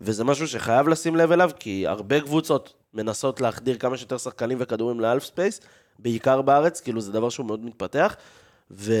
וזה 0.00 0.24
משהו 0.24 0.48
שחייב 0.48 0.88
לשים 0.88 1.16
לב 1.16 1.32
אליו, 1.32 1.50
כי 1.58 1.86
הרבה 1.86 2.20
קבוצות 2.20 2.74
מנסות 2.94 3.40
להחדיר 3.40 3.76
כמה 3.76 3.96
שיותר 3.96 4.18
שחקנים 4.18 4.58
וכדורים 4.60 5.00
ל 5.00 5.05
half 5.05 5.24
space, 5.24 5.60
בעיקר 5.98 6.42
בארץ, 6.42 6.80
כאילו 6.80 7.00
זה 7.00 7.12
דבר 7.12 7.28
שהוא 7.28 7.46
מאוד 7.46 7.64
מתפתח, 7.64 8.16
ו... 8.70 8.92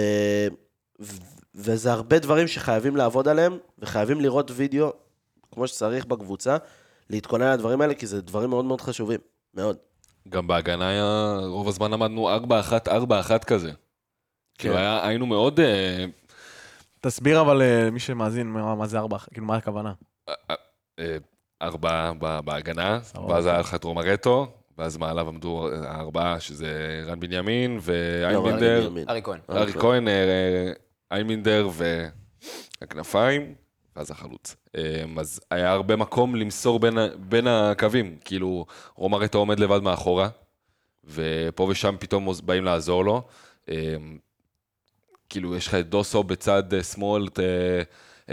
ו... 1.00 1.16
וזה 1.54 1.92
הרבה 1.92 2.18
דברים 2.18 2.48
שחייבים 2.48 2.96
לעבוד 2.96 3.28
עליהם, 3.28 3.58
וחייבים 3.78 4.20
לראות 4.20 4.50
וידאו 4.54 4.92
כמו 5.54 5.66
שצריך 5.68 6.06
בקבוצה, 6.06 6.56
להתכונן 7.10 7.52
לדברים 7.52 7.80
האלה, 7.80 7.94
כי 7.94 8.06
זה 8.06 8.20
דברים 8.22 8.50
מאוד 8.50 8.64
מאוד 8.64 8.80
חשובים, 8.80 9.20
מאוד. 9.54 9.76
גם 10.28 10.46
בהגנה 10.46 10.88
היה, 10.88 11.36
רוב 11.46 11.68
הזמן 11.68 11.92
עמדנו 11.92 12.28
4-1, 12.36 12.88
4-1 12.88 13.44
כזה. 13.46 13.70
כאילו 14.58 14.76
היה- 14.76 15.06
היינו 15.06 15.26
מאוד... 15.26 15.60
אה, 15.60 16.04
תסביר 17.00 17.40
אבל 17.40 17.62
אה, 17.62 17.84
למי 17.86 18.00
שמאזין 18.00 18.46
מה 18.46 18.74
מה 18.74 18.86
זה 18.86 18.98
ארבע, 18.98 19.18
כאילו 19.18 19.46
מה 19.46 19.56
הכוונה. 19.56 19.92
אה, 20.98 21.16
ארבעה 21.62 22.12
בהגנה. 22.44 22.98
ואז 23.28 23.46
היה 23.46 23.58
לך 23.58 23.74
את 23.74 23.84
רומרטו, 23.84 24.46
ואז 24.78 24.96
מעליו 24.96 25.28
עמדו 25.28 25.68
הארבעה, 25.84 26.40
שזה 26.40 26.68
רן 27.06 27.20
בנימין 27.20 27.74
לא, 27.76 27.80
ואיינבינדר. 27.82 28.90
ארי 29.08 29.20
כהן. 29.22 29.38
ארי 29.50 29.72
כהן, 29.72 30.08
איינבינדר 31.10 31.68
והכנפיים, 32.80 33.54
ואז 33.96 34.10
החלוץ. 34.10 34.56
אה, 34.76 35.04
אז 35.18 35.40
היה 35.50 35.72
הרבה 35.72 35.96
מקום 35.96 36.34
למסור 36.34 36.80
בין, 36.80 36.98
בין 37.18 37.46
הקווים, 37.46 38.16
כאילו 38.24 38.66
רומרטו 38.94 39.38
עומד 39.38 39.60
לבד 39.60 39.82
מאחורה, 39.82 40.28
ופה 41.04 41.62
ושם 41.62 41.94
פתאום 41.98 42.28
באים 42.44 42.64
לעזור 42.64 43.04
לו. 43.04 43.22
אה, 43.68 43.96
כאילו, 45.28 45.56
יש 45.56 45.66
לך 45.66 45.74
את 45.74 45.88
דוסו 45.88 46.22
בצד 46.22 46.74
אה, 46.74 46.82
שמאל, 46.82 47.26
את, 47.26 47.40
אה, 47.40 47.82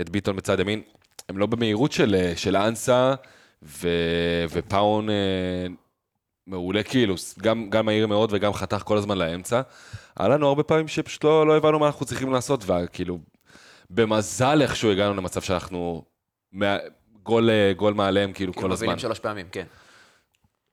את 0.01 0.09
ביטון 0.09 0.35
בצד 0.35 0.59
ימין. 0.59 0.81
הם 1.29 1.37
לא 1.37 1.45
במהירות 1.45 1.91
של, 1.91 2.15
אה, 2.15 2.33
של 2.35 2.55
אנסה, 2.55 3.13
ו, 3.63 3.89
ופאון 4.49 5.07
מעולה, 6.47 6.83
כאילו, 6.83 7.15
גם, 7.41 7.69
גם 7.69 7.85
מהיר 7.85 8.07
מאוד 8.07 8.29
וגם 8.33 8.53
חתך 8.53 8.81
כל 8.85 8.97
הזמן 8.97 9.17
לאמצע. 9.17 9.61
היה 10.19 10.29
לנו 10.29 10.47
הרבה 10.47 10.63
פעמים 10.63 10.87
שפשוט 10.87 11.23
לא, 11.23 11.47
לא 11.47 11.57
הבנו 11.57 11.79
מה 11.79 11.85
אנחנו 11.87 12.05
צריכים 12.05 12.33
לעשות, 12.33 12.63
וכאילו, 12.67 13.19
במזל 13.89 14.61
איכשהו 14.61 14.91
הגענו 14.91 15.13
למצב 15.13 15.41
שאנחנו 15.41 16.05
מה, 16.51 16.77
גול, 17.23 17.49
אה, 17.49 17.73
גול 17.77 17.93
מעליהם, 17.93 18.33
כאילו, 18.33 18.53
כאילו 18.53 18.67
כל 18.67 18.71
הזמן. 18.73 18.85
מובילים 18.85 18.99
שלוש 18.99 19.19
פעמים, 19.19 19.47
כן. 19.51 19.65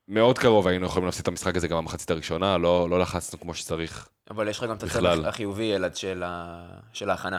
מאוד 0.08 0.38
קרוב 0.38 0.66
היינו 0.66 0.86
יכולים 0.86 1.06
להפסיד 1.06 1.22
את 1.22 1.28
המשחק 1.28 1.56
הזה 1.56 1.68
גם 1.68 1.76
במחצית 1.76 2.10
הראשונה, 2.10 2.58
לא, 2.58 2.90
לא 2.90 3.00
לחצנו 3.00 3.40
כמו 3.40 3.54
שצריך. 3.54 4.08
אבל 4.30 4.48
יש 4.48 4.58
לך 4.58 4.64
גם 4.64 4.76
את 4.76 4.82
הצד. 4.82 5.02
החיובי, 5.24 5.76
אלעד, 5.76 5.96
של 5.96 6.22
ה- 6.26 6.78
של 6.92 7.10
ההכנה. 7.10 7.38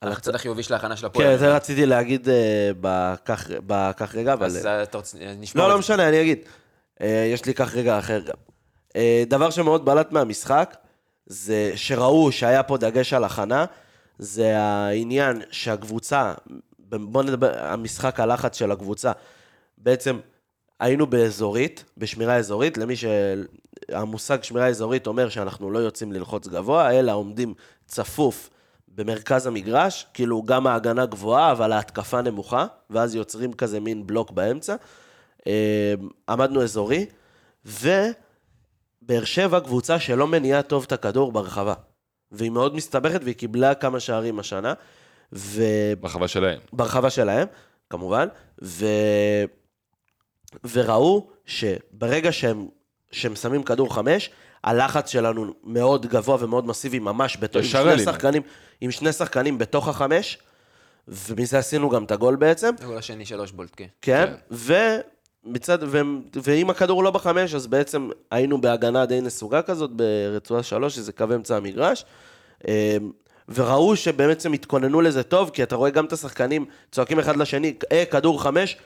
על 0.00 0.12
הצד 0.12 0.34
החיובי 0.34 0.62
של 0.62 0.74
ההכנה 0.74 0.96
של 0.96 1.06
הפועל. 1.06 1.26
כן, 1.26 1.36
זה 1.36 1.56
רציתי 1.56 1.86
להגיד 1.86 2.28
אה, 2.28 2.70
בכך 3.66 4.14
רגע, 4.14 4.32
אבל... 4.32 4.46
אז 4.46 4.66
אה, 4.66 4.82
אתה 4.82 4.98
רוצה, 4.98 5.18
נשמור 5.38 5.66
לא, 5.66 5.72
לא. 5.72 5.78
משנה, 5.78 6.08
אני 6.08 6.22
אגיד. 6.22 6.38
יש 7.32 7.44
לי 7.46 7.54
כך 7.54 7.74
רגע 7.74 7.98
אחר 7.98 8.20
גם. 8.20 8.34
אה, 8.96 9.24
דבר 9.26 9.50
שמאוד 9.50 9.84
בלט 9.84 10.12
מהמשחק, 10.12 10.76
זה 11.26 11.72
שראו 11.76 12.32
שהיה 12.32 12.62
פה 12.62 12.78
דגש 12.78 13.12
על 13.12 13.24
הכנה, 13.24 13.64
זה 14.18 14.58
העניין 14.58 15.42
שהקבוצה, 15.50 16.34
בוא 16.78 17.22
נדבר, 17.22 17.52
המשחק 17.58 18.20
הלחץ 18.20 18.58
של 18.58 18.72
הקבוצה, 18.72 19.12
בעצם 19.78 20.18
היינו 20.80 21.06
באזורית, 21.06 21.84
בשמירה 21.98 22.36
אזורית, 22.36 22.78
למי 22.78 22.94
שהמושג 22.96 24.42
שמירה 24.42 24.66
אזורית 24.66 25.06
אומר 25.06 25.28
שאנחנו 25.28 25.70
לא 25.70 25.78
יוצאים 25.78 26.12
ללחוץ 26.12 26.48
גבוה, 26.48 26.98
אלא 26.98 27.12
עומדים 27.12 27.54
צפוף 27.86 28.50
במרכז 28.88 29.46
המגרש, 29.46 30.06
כאילו 30.14 30.42
גם 30.42 30.66
ההגנה 30.66 31.06
גבוהה, 31.06 31.52
אבל 31.52 31.72
ההתקפה 31.72 32.22
נמוכה, 32.22 32.66
ואז 32.90 33.14
יוצרים 33.14 33.52
כזה 33.52 33.80
מין 33.80 34.06
בלוק 34.06 34.30
באמצע. 34.30 34.76
אה, 35.46 35.94
עמדנו 36.28 36.62
אזורי, 36.62 37.06
ובאר 39.06 39.24
שבע 39.24 39.60
קבוצה 39.60 40.00
שלא 40.00 40.26
מניעה 40.26 40.62
טוב 40.62 40.84
את 40.86 40.92
הכדור 40.92 41.32
ברחבה. 41.32 41.74
והיא 42.32 42.50
מאוד 42.50 42.74
מסתבכת 42.74 43.20
והיא 43.22 43.34
קיבלה 43.34 43.74
כמה 43.74 44.00
שערים 44.00 44.38
השנה, 44.38 44.74
וברחבה 45.32 46.28
ברחבה 46.72 47.08
שלהם. 47.08 47.46
שלהם, 47.46 47.46
כמובן, 47.90 48.28
ו... 48.62 48.86
וראו 50.70 51.30
שברגע 51.44 52.32
שהם, 52.32 52.68
שהם 53.10 53.36
שמים 53.36 53.62
כדור 53.62 53.94
חמש, 53.94 54.30
הלחץ 54.64 55.10
שלנו 55.10 55.54
מאוד 55.64 56.06
גבוה 56.06 56.36
ומאוד 56.40 56.66
מסיבי, 56.66 56.98
ממש 56.98 57.36
בתוך, 57.40 57.62
עם 57.62 57.68
שני. 57.68 57.98
שחקנים, 58.04 58.42
עם 58.80 58.90
שני 58.90 59.12
שחקנים 59.12 59.58
בתוך 59.58 59.88
החמש, 59.88 60.38
ומזה 61.08 61.58
עשינו 61.58 61.90
גם 61.90 62.04
את 62.04 62.10
הגול 62.10 62.36
בעצם. 62.36 62.74
הגול 62.80 62.96
השני 62.96 63.26
של 63.26 63.40
אושבולט, 63.40 63.70
כן. 63.76 63.86
כן, 64.02 64.32
ומצד, 65.46 65.78
ו, 65.82 66.00
ואם 66.42 66.70
הכדור 66.70 67.04
לא 67.04 67.10
בחמש, 67.10 67.54
אז 67.54 67.66
בעצם 67.66 68.10
היינו 68.30 68.60
בהגנה 68.60 69.06
די 69.06 69.20
נסוגה 69.20 69.62
כזאת 69.62 69.90
ברצועה 69.90 70.62
שלוש, 70.62 70.94
שזה 70.94 71.12
קו 71.12 71.24
אמצע 71.34 71.56
המגרש. 71.56 72.04
אה, 72.68 72.96
וראו 73.48 73.96
שבעצם 73.96 74.52
התכוננו 74.52 75.00
לזה 75.00 75.22
טוב, 75.22 75.50
כי 75.50 75.62
אתה 75.62 75.76
רואה 75.76 75.90
גם 75.90 76.04
את 76.04 76.12
השחקנים 76.12 76.64
צועקים 76.92 77.18
אחד 77.18 77.36
לשני, 77.36 77.74
אה, 77.92 78.04
כדור 78.04 78.42
חמש, 78.42 78.76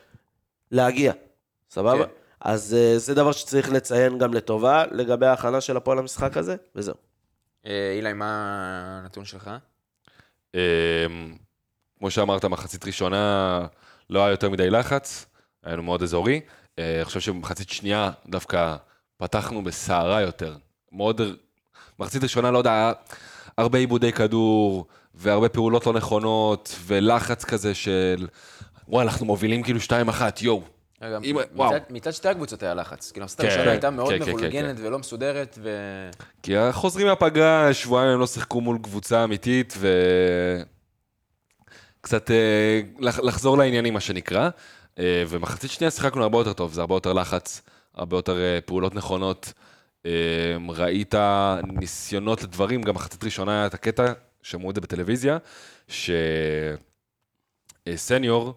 להגיע. 0.71 1.13
סבבה? 1.71 2.05
כן. 2.05 2.11
אז 2.41 2.75
אה, 2.75 2.99
זה 2.99 3.15
דבר 3.15 3.33
שצריך 3.33 3.73
לציין 3.73 4.19
גם 4.19 4.35
לטובה 4.35 4.85
לגבי 4.91 5.27
ההכנה 5.27 5.61
של 5.61 5.77
הפועל 5.77 5.99
למשחק 5.99 6.37
הזה, 6.37 6.57
וזהו. 6.77 6.95
אה, 7.67 7.93
אילי, 7.97 8.13
מה 8.13 9.01
הנתון 9.03 9.25
שלך? 9.25 9.51
אמ, 10.55 10.61
כמו 11.99 12.11
שאמרת, 12.11 12.45
מחצית 12.45 12.87
ראשונה 12.87 13.67
לא 14.11 14.21
היה 14.21 14.31
יותר 14.31 14.51
מדי 14.51 14.71
לחץ, 14.71 15.27
היינו 15.65 15.83
מאוד 15.83 16.03
אזורי. 16.03 16.41
אה, 16.79 16.97
אני 16.97 17.05
חושב 17.05 17.21
שבמחצית 17.21 17.71
שנייה 17.71 18.11
דווקא 18.29 18.77
פתחנו 19.17 19.65
בסערה 19.65 20.21
יותר. 20.21 20.57
מאוד... 20.93 21.21
מחצית 21.99 22.23
ראשונה, 22.23 22.51
לא 22.51 22.59
יודע, 22.59 22.93
הרבה 23.59 23.79
עיבודי 23.79 24.13
כדור, 24.13 24.87
והרבה 25.15 25.49
פעולות 25.49 25.87
לא 25.87 25.93
נכונות, 25.93 26.77
ולחץ 26.87 27.45
כזה 27.45 27.75
של... 27.75 28.27
וואי, 28.89 29.05
אנחנו 29.05 29.27
מובילים 29.27 29.63
כאילו 29.63 29.79
2-1, 29.81 29.91
יואו. 30.41 30.63
אם- 31.25 31.37
מצד-. 31.55 31.81
מצד 31.91 32.13
שתי 32.13 32.29
הקבוצות 32.29 32.63
היה 32.63 32.75
לחץ. 32.75 33.11
כאילו, 33.13 33.27
הסטאר 33.27 33.47
כן, 33.49 33.55
שלנו 33.55 33.71
הייתה 33.71 33.89
כן, 33.89 33.95
מאוד 33.97 34.09
כן, 34.13 34.25
כן, 34.25 34.29
מבולגנת 34.31 34.77
ולא 34.79 34.99
מסודרת, 34.99 35.59
ו... 35.63 35.71
כי 36.43 36.53
חוזרים 36.73 37.07
מהפגרה, 37.07 37.75
שבועיים 37.75 38.11
הם 38.13 38.21
לא 38.21 38.27
שיחקו 38.27 38.61
מול 38.61 38.79
קבוצה 38.83 39.25
אמיתית, 39.25 39.75
ו... 39.79 39.89
קצת 42.01 42.31
אה, 42.31 42.81
לח- 42.99 43.19
לחזור 43.21 43.59
לעניינים, 43.59 43.95
מה 43.95 44.01
שנקרא. 44.01 44.49
אה, 45.01 45.25
ומחצית 45.29 45.71
שנייה 45.71 45.91
שיחקנו 45.91 46.23
הרבה 46.23 46.39
יותר 46.39 46.53
טוב, 46.53 46.73
זה 46.73 46.81
הרבה 46.81 46.95
יותר 46.95 47.13
לחץ, 47.13 47.63
הרבה 47.95 48.17
יותר 48.17 48.39
אה, 48.39 48.59
פעולות 48.65 48.95
נכונות. 48.95 49.53
אה, 50.07 50.11
ראית 50.69 51.15
ניסיונות 51.65 52.43
לדברים, 52.43 52.83
גם 52.83 52.95
מחצית 52.95 53.25
ראשונה 53.25 53.53
היה 53.53 53.67
את 53.67 53.75
הקטע, 53.75 54.13
שמעו 54.43 54.71
את 54.71 54.75
זה 54.75 54.81
בטלוויזיה, 54.81 55.39
שסניור 57.87 58.55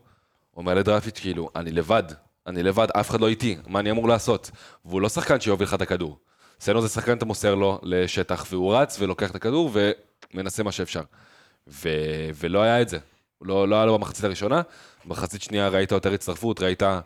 אומר 0.58 0.74
לדרפיץ' 0.74 1.20
כאילו, 1.20 1.50
אני 1.56 1.72
לבד, 1.72 2.04
אני 2.48 2.64
לבד, 2.64 2.88
אף 3.00 3.10
אחד 3.10 3.22
לא 3.22 3.28
איתי, 3.28 3.58
מה 3.68 3.80
אני 3.80 3.92
אמור 3.92 4.08
לעשות? 4.08 4.52
והוא 4.86 5.02
לא 5.02 5.10
שחקן 5.10 5.42
שיוביל 5.42 5.68
לך 5.68 5.74
את 5.74 5.82
הכדור. 5.82 6.18
סניור 6.60 6.82
זה 6.82 6.90
שחקן, 6.90 7.18
אתה 7.18 7.26
מוסר 7.26 7.56
לו 7.56 7.80
לשטח, 7.84 8.46
והוא 8.50 8.76
רץ 8.76 8.98
ולוקח 9.00 9.32
את 9.32 9.36
הכדור 9.36 9.72
ומנסה 10.34 10.64
מה 10.64 10.72
שאפשר. 10.72 11.02
ו... 11.68 11.90
ולא 12.36 12.62
היה 12.62 12.82
את 12.82 12.90
זה. 12.90 13.00
לא, 13.46 13.68
לא 13.68 13.76
היה 13.76 13.86
לו 13.86 13.98
במחצית 13.98 14.24
הראשונה, 14.24 14.62
במחצית 15.06 15.42
שנייה 15.42 15.68
ראית 15.68 15.92
יותר 15.92 16.14
הצטרפות, 16.14 16.60
ראית 16.60 16.84
אה, 16.84 17.00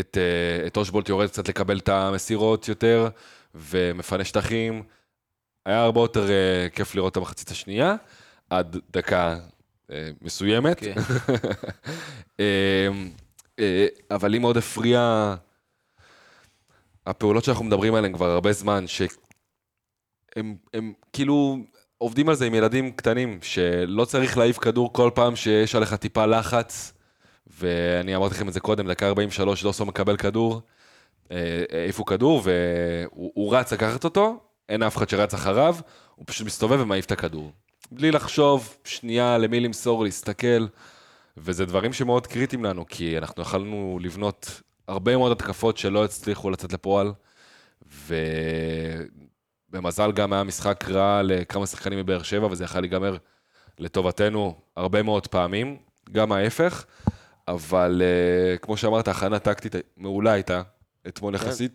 את, 0.00 0.18
אה, 0.18 0.66
את 0.66 0.76
אושבולט 0.76 1.08
יורד 1.08 1.28
קצת 1.28 1.48
לקבל 1.48 1.78
את 1.78 1.88
המסירות 1.88 2.68
יותר, 2.68 3.08
ומפנה 3.54 4.24
שטחים. 4.24 4.82
היה 5.66 5.82
הרבה 5.82 6.00
יותר 6.00 6.30
אה, 6.30 6.68
כיף 6.72 6.94
לראות 6.94 7.12
את 7.12 7.16
המחצית 7.16 7.50
השנייה, 7.50 7.96
עד 8.50 8.76
דקה 8.90 9.38
אה, 9.90 10.10
מסוימת. 10.20 10.80
כן. 10.80 10.94
אה, 12.40 12.88
אה, 13.58 13.86
אבל 14.10 14.28
לי 14.28 14.38
מאוד 14.38 14.56
הפריע 14.56 15.34
הפעולות 17.06 17.44
שאנחנו 17.44 17.64
מדברים 17.64 17.94
עליהן 17.94 18.12
כבר 18.12 18.30
הרבה 18.30 18.52
זמן, 18.52 18.84
הם 20.74 20.92
כאילו 21.12 21.58
עובדים 21.98 22.28
על 22.28 22.34
זה 22.34 22.46
עם 22.46 22.54
ילדים 22.54 22.92
קטנים, 22.92 23.38
שלא 23.42 24.04
צריך 24.04 24.38
להעיף 24.38 24.58
כדור 24.58 24.92
כל 24.92 25.10
פעם 25.14 25.36
שיש 25.36 25.74
עליך 25.74 25.94
טיפה 25.94 26.26
לחץ, 26.26 26.92
ואני 27.58 28.16
אמרתי 28.16 28.34
לכם 28.34 28.48
את 28.48 28.52
זה 28.52 28.60
קודם, 28.60 28.88
דקה 28.88 29.06
43, 29.08 29.62
דוסו 29.62 29.86
מקבל 29.86 30.16
כדור, 30.16 30.60
אה, 31.30 31.64
העיפו 31.72 32.04
כדור, 32.04 32.42
והוא 32.44 33.32
הוא 33.34 33.56
רץ 33.56 33.72
לקחת 33.72 34.04
אותו, 34.04 34.40
אין 34.68 34.82
אף 34.82 34.96
אחד 34.96 35.08
שרץ 35.08 35.34
אחריו, 35.34 35.76
הוא 36.14 36.24
פשוט 36.28 36.46
מסתובב 36.46 36.80
ומעיף 36.80 37.04
את 37.06 37.12
הכדור. 37.12 37.52
בלי 37.90 38.10
לחשוב, 38.10 38.76
שנייה, 38.84 39.38
למי 39.38 39.60
למסור, 39.60 40.04
להסתכל, 40.04 40.66
וזה 41.36 41.66
דברים 41.66 41.92
שמאוד 41.92 42.26
קריטיים 42.26 42.64
לנו, 42.64 42.86
כי 42.88 43.18
אנחנו 43.18 43.42
יכולנו 43.42 43.98
לבנות 44.02 44.60
הרבה 44.88 45.16
מאוד 45.16 45.32
התקפות 45.32 45.76
שלא 45.76 46.04
הצליחו 46.04 46.50
לצאת 46.50 46.72
לפועל, 46.72 47.12
ובמזל 49.76 50.12
גם 50.12 50.32
היה 50.32 50.42
משחק 50.42 50.84
רע 50.88 51.20
לכמה 51.24 51.66
שחקנים 51.66 51.98
מבאר 51.98 52.22
שבע, 52.22 52.46
וזה 52.46 52.64
יכול 52.64 52.80
להיגמר 52.80 53.16
לטובתנו 53.78 54.54
הרבה 54.76 55.02
מאוד 55.02 55.26
פעמים, 55.26 55.76
גם 56.12 56.32
ההפך, 56.32 56.84
אבל 57.48 58.02
uh, 58.02 58.58
כמו 58.58 58.76
שאמרת, 58.76 59.08
הכנה 59.08 59.38
טקטית 59.38 59.74
מעולה 59.96 60.32
הייתה, 60.32 60.62
אתמול 61.08 61.34
יחסית. 61.34 61.72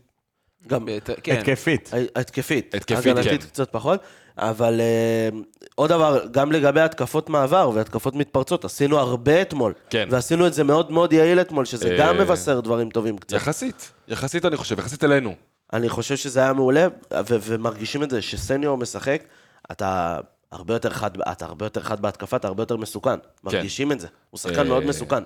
גם 0.68 0.86
בת- 0.86 1.10
כן, 1.24 1.38
התקפית. 1.40 1.92
התקפית. 2.16 2.76
התקפית, 2.76 3.18
הגנתית 3.18 3.44
כן. 3.44 3.48
קצת 3.50 3.72
פחות. 3.72 4.00
אבל 4.38 4.82
אה, 4.82 5.30
עוד 5.76 5.90
דבר, 5.90 6.26
גם 6.32 6.52
לגבי 6.52 6.82
התקפות 6.82 7.30
מעבר 7.30 7.72
והתקפות 7.76 8.16
מתפרצות, 8.16 8.66
עשינו 8.66 9.00
הרבה 9.00 9.42
אתמול. 9.42 9.74
כן. 9.90 10.08
ועשינו 10.12 10.48
את 10.48 10.54
זה 10.54 10.64
מאוד 10.64 10.92
מאוד 10.92 11.14
יעיל 11.14 11.42
אתמול, 11.42 11.66
שזה 11.66 11.92
אה, 11.92 11.98
גם 12.00 12.18
מבשר 12.18 12.60
דברים 12.60 12.90
טובים 12.90 13.18
קצת. 13.18 13.36
יחסית, 13.36 13.92
יחסית 14.08 14.46
אני 14.46 14.58
חושב, 14.58 14.80
יחסית 14.80 15.04
אלינו. 15.04 15.36
אני 15.73 15.89
חושב 15.89 16.15
שזה 16.15 16.39
היה 16.39 16.53
מעולה, 16.53 16.88
ו- 17.13 17.38
ומרגישים 17.41 18.03
את 18.03 18.10
זה, 18.10 18.21
שסניור 18.21 18.77
משחק, 18.77 19.23
אתה 19.71 20.19
הרבה 20.51 20.73
יותר 20.73 20.89
חד, 20.89 21.21
אתה 21.21 21.45
הרבה 21.45 21.65
יותר 21.65 21.81
חד 21.81 22.01
בהתקפה, 22.01 22.38
אתה 22.38 22.47
הרבה 22.47 22.63
יותר 22.63 22.77
מסוכן. 22.77 23.19
מרגישים 23.43 23.91
את 23.91 23.99
זה. 23.99 24.07
הוא 24.29 24.39
שחקן 24.39 24.60
אה, 24.60 24.63
מאוד 24.63 24.84
מסוכן. 24.84 25.23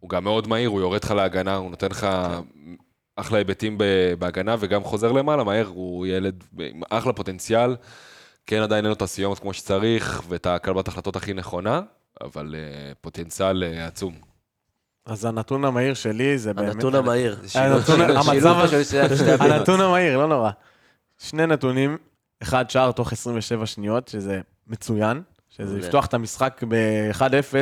הוא 0.00 0.10
גם 0.10 0.24
מאוד 0.24 0.48
מהיר, 0.48 0.68
הוא 0.68 0.80
יורד 0.80 1.04
לך 1.04 1.10
להגנה, 1.10 1.56
הוא 1.56 1.70
נותן 1.70 1.90
לך 1.90 2.06
אחלה 3.16 3.38
היבטים 3.38 3.78
בהגנה, 4.18 4.56
וגם 4.60 4.84
חוזר 4.84 5.12
למעלה 5.12 5.44
מהר, 5.44 5.66
הוא 5.66 6.06
ילד 6.06 6.44
עם 6.58 6.82
אחלה 6.90 7.12
פוטנציאל. 7.12 7.76
כן, 8.46 8.62
עדיין 8.62 8.84
אין 8.84 8.88
לו 8.88 8.96
את 8.96 9.02
הסיומת 9.02 9.38
כמו 9.38 9.52
שצריך, 9.52 10.22
ואת 10.28 10.46
הקלבת 10.46 10.88
החלטות 10.88 11.16
הכי 11.16 11.34
נכונה, 11.34 11.80
אבל 12.20 12.54
uh, 12.54 12.94
פוטנציאל 13.00 13.62
uh, 13.62 13.88
עצום. 13.88 14.14
אז 15.06 15.24
הנתון 15.24 15.64
המהיר 15.64 15.94
שלי 15.94 16.38
זה 16.38 16.54
באמת... 16.54 16.74
הנתון 16.74 16.94
המהיר. 16.94 17.36
שילוב- 17.46 17.90
הנתון- 19.40 19.80
המהיר, 19.80 20.16
לא 20.18 20.26
נורא. 20.28 20.50
שני 21.18 21.46
נתונים, 21.46 21.96
אחד 22.42 22.70
שער 22.70 22.92
תוך 22.92 23.12
27 23.12 23.66
שניות, 23.66 24.08
שזה 24.08 24.40
מצוין, 24.66 25.22
שזה. 25.48 25.78
לפתוח 25.78 26.06
את 26.06 26.14
המשחק 26.14 26.60
ב-1-0 26.68 27.54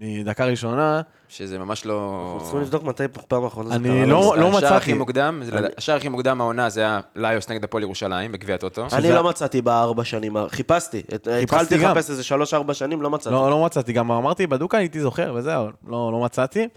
מדקה 0.00 0.44
ראשונה, 0.44 1.00
שזה 1.28 1.58
ממש 1.58 1.86
לא... 1.86 2.22
אנחנו 2.26 2.40
צריכים 2.42 2.60
לבדוק 2.60 2.82
מתי 2.82 3.04
פעם 3.28 3.44
אחרונה 3.44 3.68
זה 3.70 3.74
אני 3.76 3.88
קרה. 3.88 4.06
לא- 4.06 4.34
במשחק. 4.36 4.52
לא 4.52 4.58
השער 4.58 4.68
הכי 4.74 4.76
מצאתי. 4.76 4.98
מוקדם, 4.98 5.42
השער 5.78 5.96
הכי 5.96 6.08
מוקדם 6.08 6.40
העונה 6.40 6.68
זה 6.70 6.80
היה 6.80 7.00
ליוס 7.16 7.48
נגד 7.50 7.64
הפועל 7.64 7.82
ירושלים 7.82 8.32
בגביע 8.32 8.54
הטוטו. 8.54 8.86
אני 8.92 9.10
לא 9.10 9.24
מצאתי 9.24 9.62
בארבע 9.62 10.04
שנים, 10.04 10.36
חיפשתי. 10.48 11.02
התחלתי. 11.42 11.78
לחפש 11.78 12.10
איזה 12.10 12.24
שלוש-ארבע 12.24 12.74
שנים, 12.74 13.02
לא 13.02 13.10
מצאתי. 13.10 13.34
לא, 13.34 13.50
לא 13.50 13.64
מצאתי, 13.64 13.92
גם 13.92 14.12
אמרתי 14.12 14.46
בדוקה 14.46 14.78
הייתי 14.78 15.00
זוכר 15.00 15.32
וזהו, 15.36 15.66
לא, 15.86 16.12
לא 16.12 16.20
מצאתי. 16.24 16.68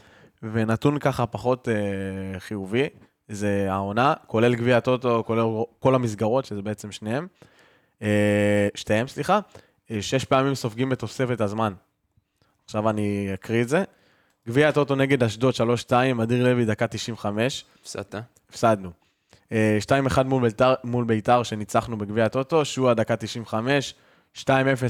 ונתון 0.44 1.00
ככה 1.00 1.26
פחות 1.26 1.70
אה, 1.70 2.40
חיובי, 2.40 2.88
זה 3.30 3.68
העונה, 3.70 4.14
כולל 4.28 4.56
גביע 4.56 4.78
הטוטו, 4.78 5.24
כולל 5.28 5.64
כל 5.80 5.96
המסגרות, 5.96 6.46
שזה 6.46 6.62
בעצם 6.62 6.92
שניהם. 6.92 7.28
אה, 8.02 8.68
שתיהם, 8.76 9.08
סליחה. 9.08 9.40
אה, 9.92 10.02
שש 10.02 10.26
פעמים 10.26 10.56
סופגים 10.56 10.90
בתוספת 10.90 11.42
הזמן. 11.42 11.74
עכשיו 12.66 12.90
אני 12.90 13.30
אקריא 13.34 13.62
את 13.62 13.70
זה. 13.70 13.84
גביע 14.48 14.70
הטוטו 14.70 14.96
נגד 14.96 15.24
אשדוד 15.24 15.54
3-2, 15.90 16.24
אדיר 16.24 16.44
לוי 16.44 16.66
דקה 16.66 16.88
95, 16.88 17.66
הפסדת. 17.82 18.16
הפסדנו. 18.50 18.92
אה, 19.52 19.78
2-1 20.10 20.24
מול 20.24 20.44
ביתר, 20.44 20.74
מול 20.84 21.06
ביתר 21.06 21.44
שניצחנו 21.44 21.98
בגביע 21.98 22.26
הטוטו, 22.26 22.66
שועה 22.66 22.94
דקה 22.94 23.16
95, 23.16 23.94
2-0 24.38 24.48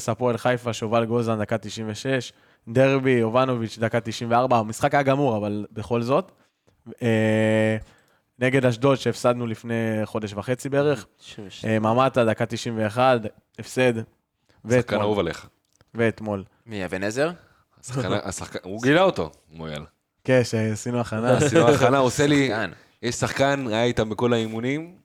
הפועל 0.07 0.37
חיפה, 0.37 0.73
שובל 0.73 1.05
גוזן 1.05 1.39
דקה 1.39 1.57
96, 1.57 2.33
דרבי, 2.69 3.11
יובנוביץ' 3.11 3.77
דקה 3.77 3.99
94, 3.99 4.57
המשחק 4.57 4.93
היה 4.93 5.03
גמור, 5.03 5.37
אבל 5.37 5.65
בכל 5.71 6.01
זאת. 6.01 6.31
אה, 7.01 7.77
נגד 8.39 8.65
אשדוד 8.65 8.97
שהפסדנו 8.97 9.47
לפני 9.47 10.01
חודש 10.05 10.33
וחצי 10.33 10.69
בערך, 10.69 11.05
אה, 11.67 11.79
ממטה 11.79 12.25
דקה 12.25 12.45
91, 12.45 13.19
הפסד, 13.59 13.93
שחקן. 14.69 14.99
אהוב 14.99 15.19
עליך. 15.19 15.47
ואתמול. 15.93 16.43
מי, 16.65 16.85
אבן 16.85 17.03
עזר? 17.03 17.31
השחקן, 18.23 18.59
הוא 18.63 18.81
גילה 18.81 19.01
אותו, 19.01 19.31
מויאל. 19.51 19.85
כן, 20.23 20.41
שעשינו 20.43 20.99
הכנה. 20.99 21.33
עשינו 21.37 21.67
הכנה, 21.69 21.97
עושה 21.97 22.27
לי. 22.27 22.51
יש 23.01 23.15
שחקן, 23.15 23.67
היה 23.67 23.83
איתם 23.83 24.09
בכל 24.09 24.33
האימונים, 24.33 24.95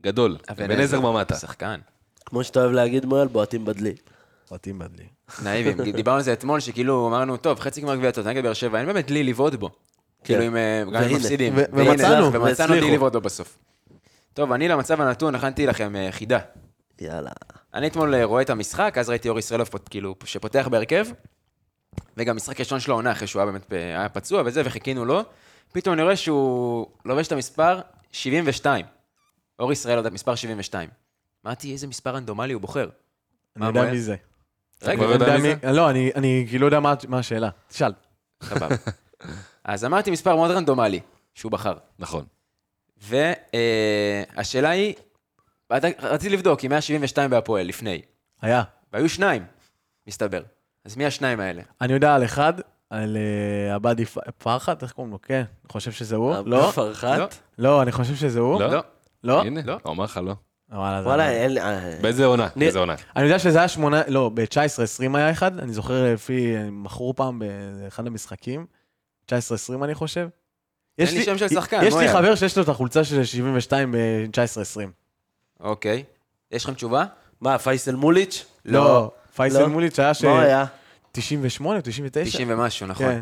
גדול. 0.00 0.36
אבן 0.50 0.68
בן 0.68 0.80
עזר 0.80 1.00
ממטה. 1.00 1.34
שחקן. 1.34 1.80
כמו 2.26 2.44
שאתה 2.44 2.60
אוהב 2.60 2.72
להגיד, 2.72 3.06
מואל, 3.06 3.26
בועטים 3.26 3.64
בדלי. 3.64 3.94
אותים 4.50 4.78
בדלי. 4.78 5.17
נאיבים. 5.42 5.80
דיברנו 5.82 6.16
על 6.16 6.22
זה 6.22 6.32
אתמול, 6.32 6.60
שכאילו 6.60 7.08
אמרנו, 7.08 7.36
טוב, 7.36 7.60
חצי 7.60 7.80
גמר 7.80 7.96
גביע 7.96 8.08
הטוטו 8.08 8.28
נגד 8.28 8.42
באר 8.42 8.52
שבע, 8.52 8.78
אין 8.78 8.86
באמת 8.86 9.10
לי 9.10 9.24
לבעוט 9.24 9.54
בו. 9.54 9.70
כאילו, 10.24 10.42
אם, 10.46 10.56
אה, 10.56 10.82
גם 10.92 11.02
אם. 11.02 11.16
מפסידים. 11.16 11.54
ומצאנו. 11.72 12.26
ומצאנו 12.26 12.42
והצליחו. 12.44 12.72
לי 12.74 12.94
לבעוט 12.94 13.12
בו 13.12 13.20
בסוף. 13.20 13.58
טוב, 14.34 14.52
אני 14.52 14.68
למצב 14.68 15.00
הנתון 15.00 15.34
הכנתי 15.34 15.66
לכם 15.66 15.96
אה, 15.96 16.08
חידה. 16.12 16.38
יאללה. 17.00 17.30
אני 17.74 17.86
אתמול 17.86 18.14
אה, 18.14 18.24
רואה 18.24 18.42
את 18.42 18.50
המשחק, 18.50 18.94
אז 18.98 19.08
ראיתי 19.10 19.28
אור 19.28 19.38
ישראלוב, 19.38 19.68
פות- 19.68 19.88
כאילו, 19.88 20.14
שפותח 20.24 20.68
בהרכב, 20.70 21.06
וגם 22.16 22.36
משחק 22.36 22.60
ראשון 22.60 22.80
שלו 22.80 22.94
עונה, 22.94 23.12
אחרי 23.12 23.26
שהוא 23.26 23.40
היה 23.42 23.50
באמת 23.52 23.72
היה 23.72 24.08
פצוע 24.08 24.42
וזה, 24.46 24.62
וחיכינו 24.64 25.04
לו. 25.04 25.22
פתאום 25.72 25.94
אני 25.94 26.02
רואה 26.02 26.16
שהוא 26.16 26.86
לובש 27.04 27.26
את 27.26 27.32
המספר 27.32 27.80
72. 28.12 28.86
אור 29.58 29.72
ישראלוב, 29.72 30.08
מספר 30.08 30.34
72. 30.34 30.88
אמרתי, 31.46 31.72
איזה 31.72 31.86
מספר 31.86 32.10
רנדומלי 32.14 32.52
הוא 32.52 32.60
בוחר. 32.60 32.88
אני 33.56 33.66
יודע? 33.66 33.90
מי 33.90 34.00
זה. 34.00 34.16
רגע, 34.82 34.96
כבר 34.96 35.12
יודע 35.12 35.36
מי 35.38 35.54
מי- 35.54 35.72
לא, 35.72 35.90
אני- 35.90 36.10
אני 36.14 36.46
כאילו 36.48 36.66
יודע 36.66 36.80
מה- 36.80 36.94
מה 37.08 37.18
השאלה. 37.18 37.48
תשאל. 37.68 37.92
סבבה. 38.42 38.76
אז 39.64 39.84
אמרתי 39.84 40.10
מספר 40.10 40.36
מאוד 40.36 40.50
רנדומלי 40.50 41.00
שהוא 41.34 41.52
בחר. 41.52 41.74
נכון. 41.98 42.24
והשאלה 44.36 44.70
היא, 44.70 44.94
אתה- 45.76 45.86
רציתי 46.02 46.36
לבדוק 46.36 46.64
אם 46.64 46.72
היה 46.72 46.80
72 46.80 47.30
בהפועל 47.30 47.66
לפני, 47.66 48.02
היה. 48.42 48.62
והיו 48.92 49.08
שניים, 49.08 49.44
מסתבר. 50.06 50.42
אז 50.84 50.96
מי 50.96 51.06
השניים 51.06 51.40
האלה? 51.40 51.62
אני 51.80 51.92
יודע 51.92 52.14
על 52.14 52.24
אחד, 52.24 52.52
על 52.90 53.16
אה, 53.16 53.74
עבדי 53.74 54.04
פרחת, 54.38 54.82
איך 54.82 54.92
קוראים 54.92 55.12
לו? 55.12 55.18
כן, 55.22 55.34
אני 55.64 55.72
חושב 55.72 55.92
שזה 55.92 56.16
הוא. 56.16 56.34
לא? 56.46 56.70
פרחת? 56.74 57.18
לא. 57.18 57.26
לא, 57.58 57.82
אני 57.82 57.92
חושב 57.92 58.14
שזה 58.14 58.40
הוא. 58.40 58.60
לא? 58.60 58.66
לא. 58.72 58.82
לא? 59.24 59.42
הנה, 59.42 59.60
לא. 59.64 59.78
הוא 59.82 59.92
אמר 59.92 60.04
לך 60.04 60.20
לא. 60.24 60.34
וואלה, 60.72 61.02
זה- 61.02 61.08
וואלה, 61.08 61.30
אין 61.30 61.54
לי... 61.54 61.60
אה, 61.60 61.94
באיזה 62.00 62.24
עונה? 62.24 62.42
ניר- 62.42 62.52
באיזה 62.56 62.78
עונה? 62.78 62.94
אני 63.16 63.24
יודע 63.24 63.38
שזה 63.38 63.58
היה 63.58 63.68
שמונה, 63.68 64.02
לא, 64.08 64.30
ב-19-20 64.34 65.16
היה 65.16 65.30
אחד, 65.30 65.58
אני 65.58 65.72
זוכר 65.72 66.12
לפי, 66.14 66.54
מכרו 66.72 67.14
פעם 67.16 67.38
באחד 67.38 68.06
המשחקים, 68.06 68.66
19-20 69.26 69.32
אני 69.84 69.94
חושב. 69.94 70.28
יש 70.98 71.12
לי 71.12 71.22
שם 71.24 71.38
של 71.38 71.48
שחקן, 71.48 71.80
יש 71.84 71.94
לי 71.94 72.04
יאללה. 72.04 72.18
חבר 72.18 72.34
שיש 72.34 72.56
לו 72.56 72.62
את 72.62 72.68
החולצה 72.68 73.04
של 73.04 73.24
72 73.24 73.92
ב-19-20. 73.92 74.80
אוקיי. 75.60 76.04
יש 76.50 76.64
לכם 76.64 76.74
תשובה? 76.74 77.04
מה, 77.40 77.58
פייסל 77.58 77.94
מוליץ'? 77.96 78.44
לא, 78.64 79.10
פייסל 79.36 79.60
לא. 79.62 79.68
מוליץ' 79.68 79.98
היה 79.98 80.14
ש... 80.14 80.24
מה 80.24 80.42
היה? 80.42 80.64
98 81.12 81.76
או 81.78 81.82
99? 81.84 82.30
90 82.30 82.50
ומשהו, 82.50 82.86
נכון. 82.86 83.06
כן. 83.06 83.20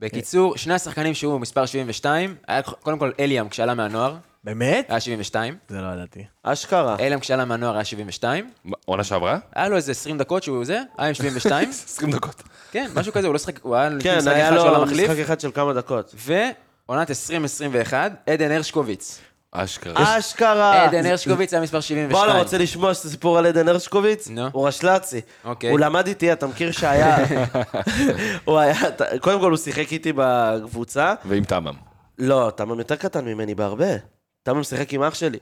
בקיצור, 0.00 0.56
שני 0.56 0.74
השחקנים 0.74 1.14
שהוא 1.14 1.40
מספר 1.40 1.66
72, 1.66 2.34
היה 2.48 2.62
קודם 2.62 2.98
כל 2.98 3.10
אליאם 3.20 3.48
כשעלה 3.48 3.74
מהנוער, 3.74 4.16
באמת? 4.44 4.86
היה 4.90 5.00
72. 5.00 5.56
זה 5.68 5.80
לא 5.80 5.92
ידעתי. 5.92 6.24
אשכרה. 6.42 6.96
אליאם 7.00 7.20
כשעלה 7.20 7.44
מהנוער 7.44 7.74
היה 7.74 7.84
72. 7.84 8.50
מה, 8.64 8.76
עונה 8.84 9.04
שעברה? 9.04 9.38
היה 9.54 9.68
לו 9.68 9.76
איזה 9.76 9.90
20 9.92 10.18
דקות 10.18 10.42
שהוא 10.42 10.64
זה, 10.64 10.80
היה 10.98 11.08
עם 11.08 11.14
72. 11.14 11.68
20 11.68 12.10
דקות. 12.16 12.42
כן, 12.72 12.90
משהו 12.94 13.12
כזה, 13.12 13.26
הוא 13.26 13.32
לא 13.32 13.38
שיחק, 13.38 13.60
הוא 13.62 13.76
היה 13.76 13.88
לפני 13.88 14.02
כן, 14.10 14.18
משחק 14.18 14.32
היה 14.32 14.48
אחד 14.48 14.56
שהוא 14.56 14.66
לו 14.68 14.72
לא 14.74 14.84
מחליף. 14.84 15.10
משחק 15.10 15.22
אחד 15.24 15.40
של 15.40 15.50
כמה 15.52 15.72
דקות. 15.72 16.14
ועונת 16.88 17.10
2021, 17.10 18.12
עדן 18.26 18.50
הרשקוביץ. 18.50 19.20
אשכרה. 19.54 20.18
אשכרה! 20.18 20.84
עדן 20.84 21.06
הרשקוביץ 21.06 21.52
היה 21.52 21.62
מספר 21.62 21.80
72. 21.80 22.26
בואנה, 22.26 22.38
רוצה 22.38 22.58
לשמוע 22.58 22.94
סיפור 22.94 23.38
על 23.38 23.46
עדן 23.46 23.68
הרשקוביץ? 23.68 24.28
נו. 24.28 24.48
הוא 24.52 24.68
רשל"צי. 24.68 25.20
אוקיי. 25.44 25.70
הוא 25.70 25.78
למד 25.80 26.06
איתי, 26.06 26.32
אתה 26.32 26.46
מכיר 26.46 26.72
שהיה... 26.72 27.16
הוא 28.44 28.58
היה... 28.58 28.74
קודם 29.20 29.40
כל, 29.40 29.50
הוא 29.50 29.56
שיחק 29.58 29.92
איתי 29.92 30.12
בקבוצה. 30.16 31.14
ועם 31.24 31.44
תמם. 31.44 31.74
לא, 32.18 32.52
תמם 32.56 32.78
יותר 32.78 32.96
קטן 32.96 33.24
ממני 33.24 33.54
בהרבה. 33.54 33.86
תמם 34.42 34.62
שיחק 34.62 34.92
עם 34.92 35.02
אח 35.02 35.14
שלי. 35.14 35.38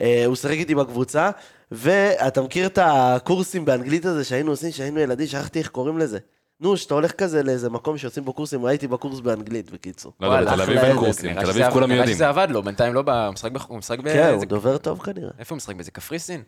אה, 0.00 0.24
הוא 0.26 0.36
שיחק 0.36 0.54
איתי 0.54 0.74
בקבוצה, 0.74 1.30
ואתה 1.72 2.42
מכיר 2.42 2.66
את 2.66 2.78
הקורסים 2.82 3.64
באנגלית 3.64 4.04
הזה 4.04 4.24
שהיינו 4.24 4.50
עושים, 4.50 4.70
שהיינו 4.72 5.00
ילדים, 5.00 5.26
שכחתי 5.26 5.58
איך 5.58 5.68
קוראים 5.68 5.98
לזה. 5.98 6.18
נו, 6.60 6.76
שאתה 6.76 6.94
הולך 6.94 7.12
כזה 7.12 7.42
לאיזה 7.42 7.70
מקום 7.70 7.98
שעושים 7.98 8.24
בו 8.24 8.32
קורסים, 8.32 8.64
הייתי 8.64 8.86
בקורס 8.86 9.20
באנגלית, 9.20 9.70
בקיצור. 9.70 10.12
לא 10.20 10.26
וואלה, 10.26 10.52
בתל 10.52 10.62
אביב 10.62 10.78
אין. 10.78 10.96
קורסים, 10.96 11.30
נראה 11.30 11.44
תל 11.44 11.50
אביב 11.50 11.70
כולם 11.70 11.88
נראה 11.88 11.98
יודעים. 12.00 12.16
שזה 12.16 12.28
עבד 12.28 12.48
לו, 12.50 12.62
בינתיים 12.62 12.94
לא 12.94 13.02
במשחק, 13.06 13.50
הוא 13.68 13.78
משחק 13.78 13.98
ב... 13.98 14.02
כן, 14.12 14.34
הוא 14.34 14.44
דובר 14.44 14.78
טוב 14.78 15.02
כנראה. 15.02 15.30
איפה 15.38 15.54
הוא 15.54 15.56
משחק 15.56 15.74
בזה? 15.74 15.90
קפריסין? 15.90 16.42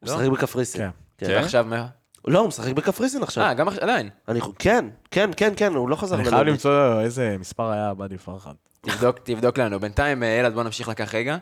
הוא 0.00 0.08
לא? 0.10 0.16
משחק 0.16 0.28
בקפריסין. 0.28 0.80
כן. 0.80 0.90
כן. 1.18 1.26
כן? 1.26 1.32
ועכשיו 1.32 1.64
מה? 1.68 1.86
לא, 2.28 2.38
הוא 2.38 2.48
משחק 2.48 2.72
בקפריסין 2.72 3.22
עכשיו. 3.22 3.44
אה, 3.44 3.54
גם 3.54 3.68
עדיין. 3.68 4.08
אני... 4.28 4.40
כן, 4.58 4.88
כן, 5.10 5.30
כן, 5.36 5.52
כן, 5.56 5.74
הוא 5.74 5.88
לא 5.88 5.96
חזר 5.96 6.16
אני 6.16 6.24
חייב. 6.24 6.46
למצוא 6.46 7.00
איזה 7.00 7.36
מספר 7.38 7.70
היה 7.70 7.90
עבדי 7.90 8.18
פרחת. 8.18 8.54
תבדוק, 8.86 9.18
תבדוק 9.22 9.58
לנו. 9.58 9.80
בינתיים, 9.80 10.22
אה, 10.22 10.40
אלעד, 10.40 10.54
בוא 10.54 10.62
נמשיך 10.62 10.88
לקח 10.88 11.14
רגע. 11.14 11.36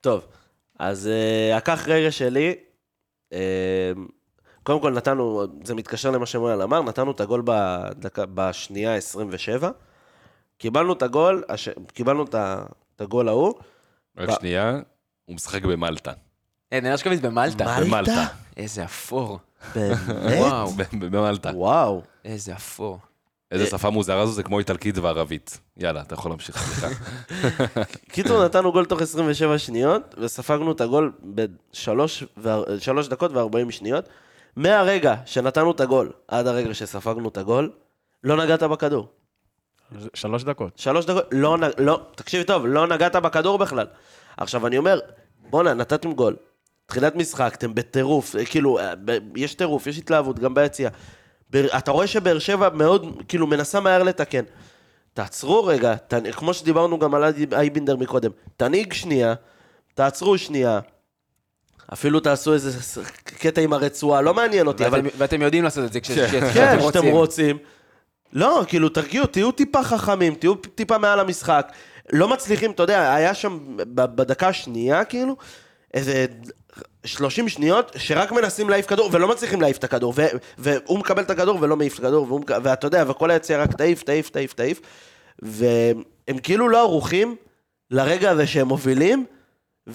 טוב, 0.00 0.26
אז 0.78 1.08
uh, 1.52 1.56
הקח 1.56 1.88
רגע 1.88 2.10
שלי, 2.10 2.54
uh, 3.30 3.36
קודם 4.62 4.80
כל 4.80 4.92
נתנו, 4.92 5.46
זה 5.64 5.74
מתקשר 5.74 6.10
למה 6.10 6.26
שמואל 6.26 6.62
אמר, 6.62 6.82
נתנו 6.82 7.10
את 7.10 7.20
הגול 7.20 7.42
בדקה, 7.44 8.24
בשנייה 8.34 8.94
27, 8.96 9.70
קיבלנו 10.58 10.92
את 10.92 11.02
הגול, 11.02 11.44
הש... 11.48 11.68
קיבלנו 11.92 12.24
את, 12.24 12.34
הגול 13.00 13.28
ההוא, 13.28 13.54
רק 14.16 14.28
ב- 14.28 14.32
שנייה, 14.32 14.80
הוא 15.24 15.34
משחק 15.36 15.62
במלטה. 15.64 16.12
עדן 16.70 16.86
הרשקוביץ 16.86 17.20
במלטה. 17.20 17.64
מה? 17.64 17.80
במלטה. 17.80 18.26
איזה 18.56 18.84
אפור. 18.84 19.38
באמת? 19.74 19.98
וואו, 20.38 20.70
ב- 20.76 20.82
ב- 20.82 21.16
במלטה. 21.16 21.50
וואו. 21.54 22.02
איזה 22.24 22.54
אפור. 22.54 22.98
איזה 23.50 23.66
שפה 23.66 23.90
מוזרה 23.90 24.26
זו, 24.26 24.32
זה 24.32 24.42
כמו 24.42 24.58
איטלקית 24.58 24.98
וערבית. 24.98 25.60
יאללה, 25.76 26.00
אתה 26.00 26.14
יכול 26.14 26.30
להמשיך, 26.30 26.58
סליחה. 26.58 26.88
קיצור, 28.12 28.44
נתנו 28.44 28.72
גול 28.72 28.84
תוך 28.84 29.02
27 29.02 29.58
שניות, 29.58 30.14
וספגנו 30.18 30.72
את 30.72 30.80
הגול 30.80 31.12
בשלוש 31.24 33.08
דקות 33.08 33.32
ו-40 33.32 33.70
שניות. 33.70 34.08
מהרגע 34.56 35.14
שנתנו 35.26 35.70
את 35.70 35.80
הגול 35.80 36.12
עד 36.28 36.46
הרגע 36.46 36.74
שספגנו 36.74 37.28
את 37.28 37.36
הגול, 37.36 37.70
לא 38.24 38.36
נגעת 38.36 38.62
בכדור. 38.62 39.08
שלוש 40.14 40.44
דקות. 40.44 40.78
שלוש 40.78 41.04
דקות, 41.04 41.24
לא, 41.32 41.56
לא, 41.78 42.00
תקשיב 42.14 42.42
טוב, 42.42 42.66
לא 42.66 42.86
נגעת 42.86 43.16
בכדור 43.16 43.58
בכלל. 43.58 43.86
עכשיו, 44.36 44.66
אני 44.66 44.78
אומר, 44.78 45.00
בואנה, 45.50 45.74
נתתם 45.74 46.12
גול. 46.12 46.36
תחילת 46.86 47.16
משחק, 47.16 47.54
אתם 47.54 47.74
בטירוף, 47.74 48.36
אה, 48.36 48.44
כאילו, 48.44 48.78
אה, 48.78 48.92
יש 49.36 49.54
טירוף, 49.54 49.86
יש 49.86 49.98
התלהבות, 49.98 50.38
גם 50.38 50.54
ביציאה. 50.54 50.90
אתה 51.54 51.90
רואה 51.90 52.06
שבאר 52.06 52.38
שבע 52.38 52.68
מאוד, 52.74 53.22
כאילו, 53.28 53.46
מנסה 53.46 53.80
מהר 53.80 54.02
לתקן. 54.02 54.42
תעצרו 55.14 55.64
רגע, 55.64 55.94
ת, 55.96 56.14
כמו 56.32 56.54
שדיברנו 56.54 56.98
גם 56.98 57.14
על 57.14 57.24
אייב- 57.24 57.54
אייבינדר 57.54 57.96
מקודם, 57.96 58.30
תנהיג 58.56 58.92
שנייה, 58.92 59.34
תעצרו 59.94 60.38
שנייה. 60.38 60.80
אפילו 61.92 62.20
תעשו 62.20 62.52
איזה 62.54 63.02
קטע 63.24 63.60
עם 63.60 63.72
הרצועה, 63.72 64.20
לא 64.22 64.34
מעניין 64.34 64.66
אותי, 64.66 64.86
אבל... 64.86 65.00
ואתם- 65.04 65.16
ואתם 65.18 65.42
יודעים 65.42 65.64
לעשות 65.64 65.84
את 65.84 65.92
זה 65.92 66.00
כש- 66.00 66.10
כשאתם 66.10 66.50
כן, 66.54 66.76
רוצים. 66.80 67.12
רוצים. 67.12 67.58
לא, 68.32 68.62
כאילו, 68.68 68.88
תרגיעו, 68.88 69.26
תהיו 69.26 69.50
טיפה 69.52 69.82
חכמים, 69.82 70.34
תהיו 70.34 70.54
טיפה 70.54 70.98
מעל 70.98 71.20
המשחק. 71.20 71.72
לא 72.12 72.28
מצליחים, 72.28 72.70
אתה 72.70 72.82
יודע, 72.82 73.14
היה 73.14 73.34
שם 73.34 73.58
בדקה 73.94 74.48
השנייה, 74.48 75.04
כאילו, 75.04 75.36
איזה 75.96 76.26
30 77.04 77.48
שניות, 77.48 77.92
שרק 77.98 78.32
מנסים 78.32 78.70
להעיף 78.70 78.86
כדור, 78.86 79.10
ולא 79.12 79.28
מצליחים 79.28 79.60
להעיף 79.60 79.78
את 79.78 79.84
הכדור, 79.84 80.14
ו- 80.16 80.26
והוא 80.58 80.98
מקבל 80.98 81.22
את 81.22 81.30
הכדור 81.30 81.58
ולא 81.60 81.76
מעיף 81.76 81.94
את 81.94 81.98
הכדור, 81.98 82.40
ואתה 82.62 82.86
יודע, 82.86 83.04
וכל 83.08 83.30
היציאה 83.30 83.62
רק 83.62 83.72
תעיף, 83.72 84.02
תעיף, 84.02 84.30
תעיף, 84.30 84.52
תעיף, 84.52 84.80
והם 85.42 86.38
כאילו 86.42 86.68
לא 86.68 86.80
ערוכים 86.80 87.36
לרגע 87.90 88.30
הזה 88.30 88.46
שהם 88.46 88.68
מובילים, 88.68 89.26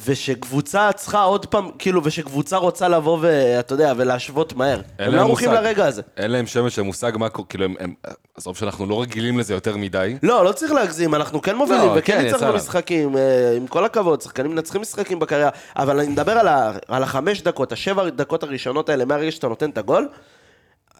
ושקבוצה 0.05 0.91
צריכה 0.91 1.23
עוד 1.23 1.45
פעם, 1.45 1.69
כאילו, 1.79 2.01
ושקבוצה 2.03 2.57
רוצה 2.57 2.87
לבוא 2.87 3.17
ואתה 3.21 3.73
יודע, 3.73 3.93
ולהשוות 3.97 4.53
מהר. 4.53 4.81
הם 4.99 5.15
לא 5.15 5.21
ערוכים. 5.21 5.51
לרגע 5.51 5.85
הזה. 5.85 6.01
אין 6.17 6.31
להם 6.31 6.47
שמץ 6.47 6.71
של 6.71 6.81
מושג 6.81 7.11
מה 7.15 7.29
קורה, 7.29 7.47
כאילו, 7.47 7.65
הם-. 7.79 7.93
עזוב 8.35 8.57
שאנחנו 8.57 8.85
לא 8.85 9.01
רגילים 9.01 9.39
לזה 9.39 9.53
יותר 9.53 9.77
מדי. 9.77 10.17
לא, 10.23 10.45
לא 10.45 10.51
צריך 10.51 10.71
להגזים, 10.71 11.15
אנחנו 11.15 11.41
כן 11.41 11.55
מובילים, 11.55 11.85
לא, 11.85 11.93
וכן 11.95 12.17
כן, 12.17 12.23
ניצחנו 12.23 12.47
לנו. 12.47 12.55
משחקים, 12.55 13.17
אה, 13.17 13.53
עם 13.57 13.67
כל 13.67 13.85
הכבוד, 13.85 14.21
שחקנים 14.21 14.51
מנצחים 14.51 14.81
משחקים 14.81 15.19
בקריירה, 15.19 15.49
אבל 15.75 15.99
אני 15.99 16.07
מדבר 16.07 16.31
על, 16.31 16.47
ה, 16.47 16.71
על 16.87 17.03
החמש 17.03 17.41
דקות, 17.41 17.71
השבע 17.71 18.09
דקות 18.09 18.43
הראשונות 18.43 18.89
האלה, 18.89 19.05
מהרגע 19.05 19.31
שאתה 19.31 19.47
נותן 19.47 19.69
את 19.69 19.77
הגול, 19.77 20.07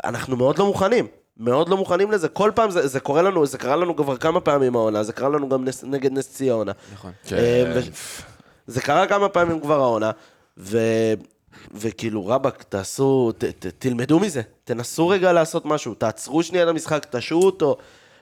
אנחנו 0.04 0.36
מאוד 0.38 0.60
לא 0.60 0.66
מוכנים. 0.66 1.08
מאוד 1.38 1.70
לא 1.70 1.78
מוכנים 1.78 2.12
לזה, 2.12 2.28
כל 2.30 2.52
פעם 2.56 2.72
זה, 2.72 2.88
זה 2.88 3.00
קורה 3.00 3.22
לנו, 3.22 3.46
זה 3.46 3.58
קרה 3.58 3.76
לנו 3.76 3.96
כבר 3.96 4.18
כמה 4.18 4.40
פעמים 4.40 4.76
העונה, 4.76 5.04
זה 5.04 5.14
קרה 5.14 5.30
לנו 5.30 5.50
גם 5.50 5.66
נס, 5.66 5.84
נגד 5.84 6.12
נס 6.12 6.30
ציונה. 6.34 6.72
נכון. 6.94 7.12
כן. 7.28 7.36
אה, 7.36 7.64
ו- 7.76 7.80
זה 8.72 8.82
קרה 8.82 9.08
כמה 9.08 9.30
פעמים 9.30 9.60
כבר 9.60 9.82
העונה, 9.82 10.12
ו... 10.58 10.78
וכאילו 11.74 12.28
רבאק, 12.28 12.64
תעשו, 12.64 13.32
ת, 13.38 13.44
ת, 13.44 13.66
תלמדו 13.80 14.20
מזה, 14.20 14.42
תנסו 14.64 15.08
רגע 15.08 15.34
לעשות 15.34 15.66
משהו, 15.66 15.94
תעצרו 15.94 16.44
שנייה 16.44 16.64
את 16.64 16.70
המשחק, 16.70 17.06
תשעו 17.10 17.42
אותו, 17.46 17.78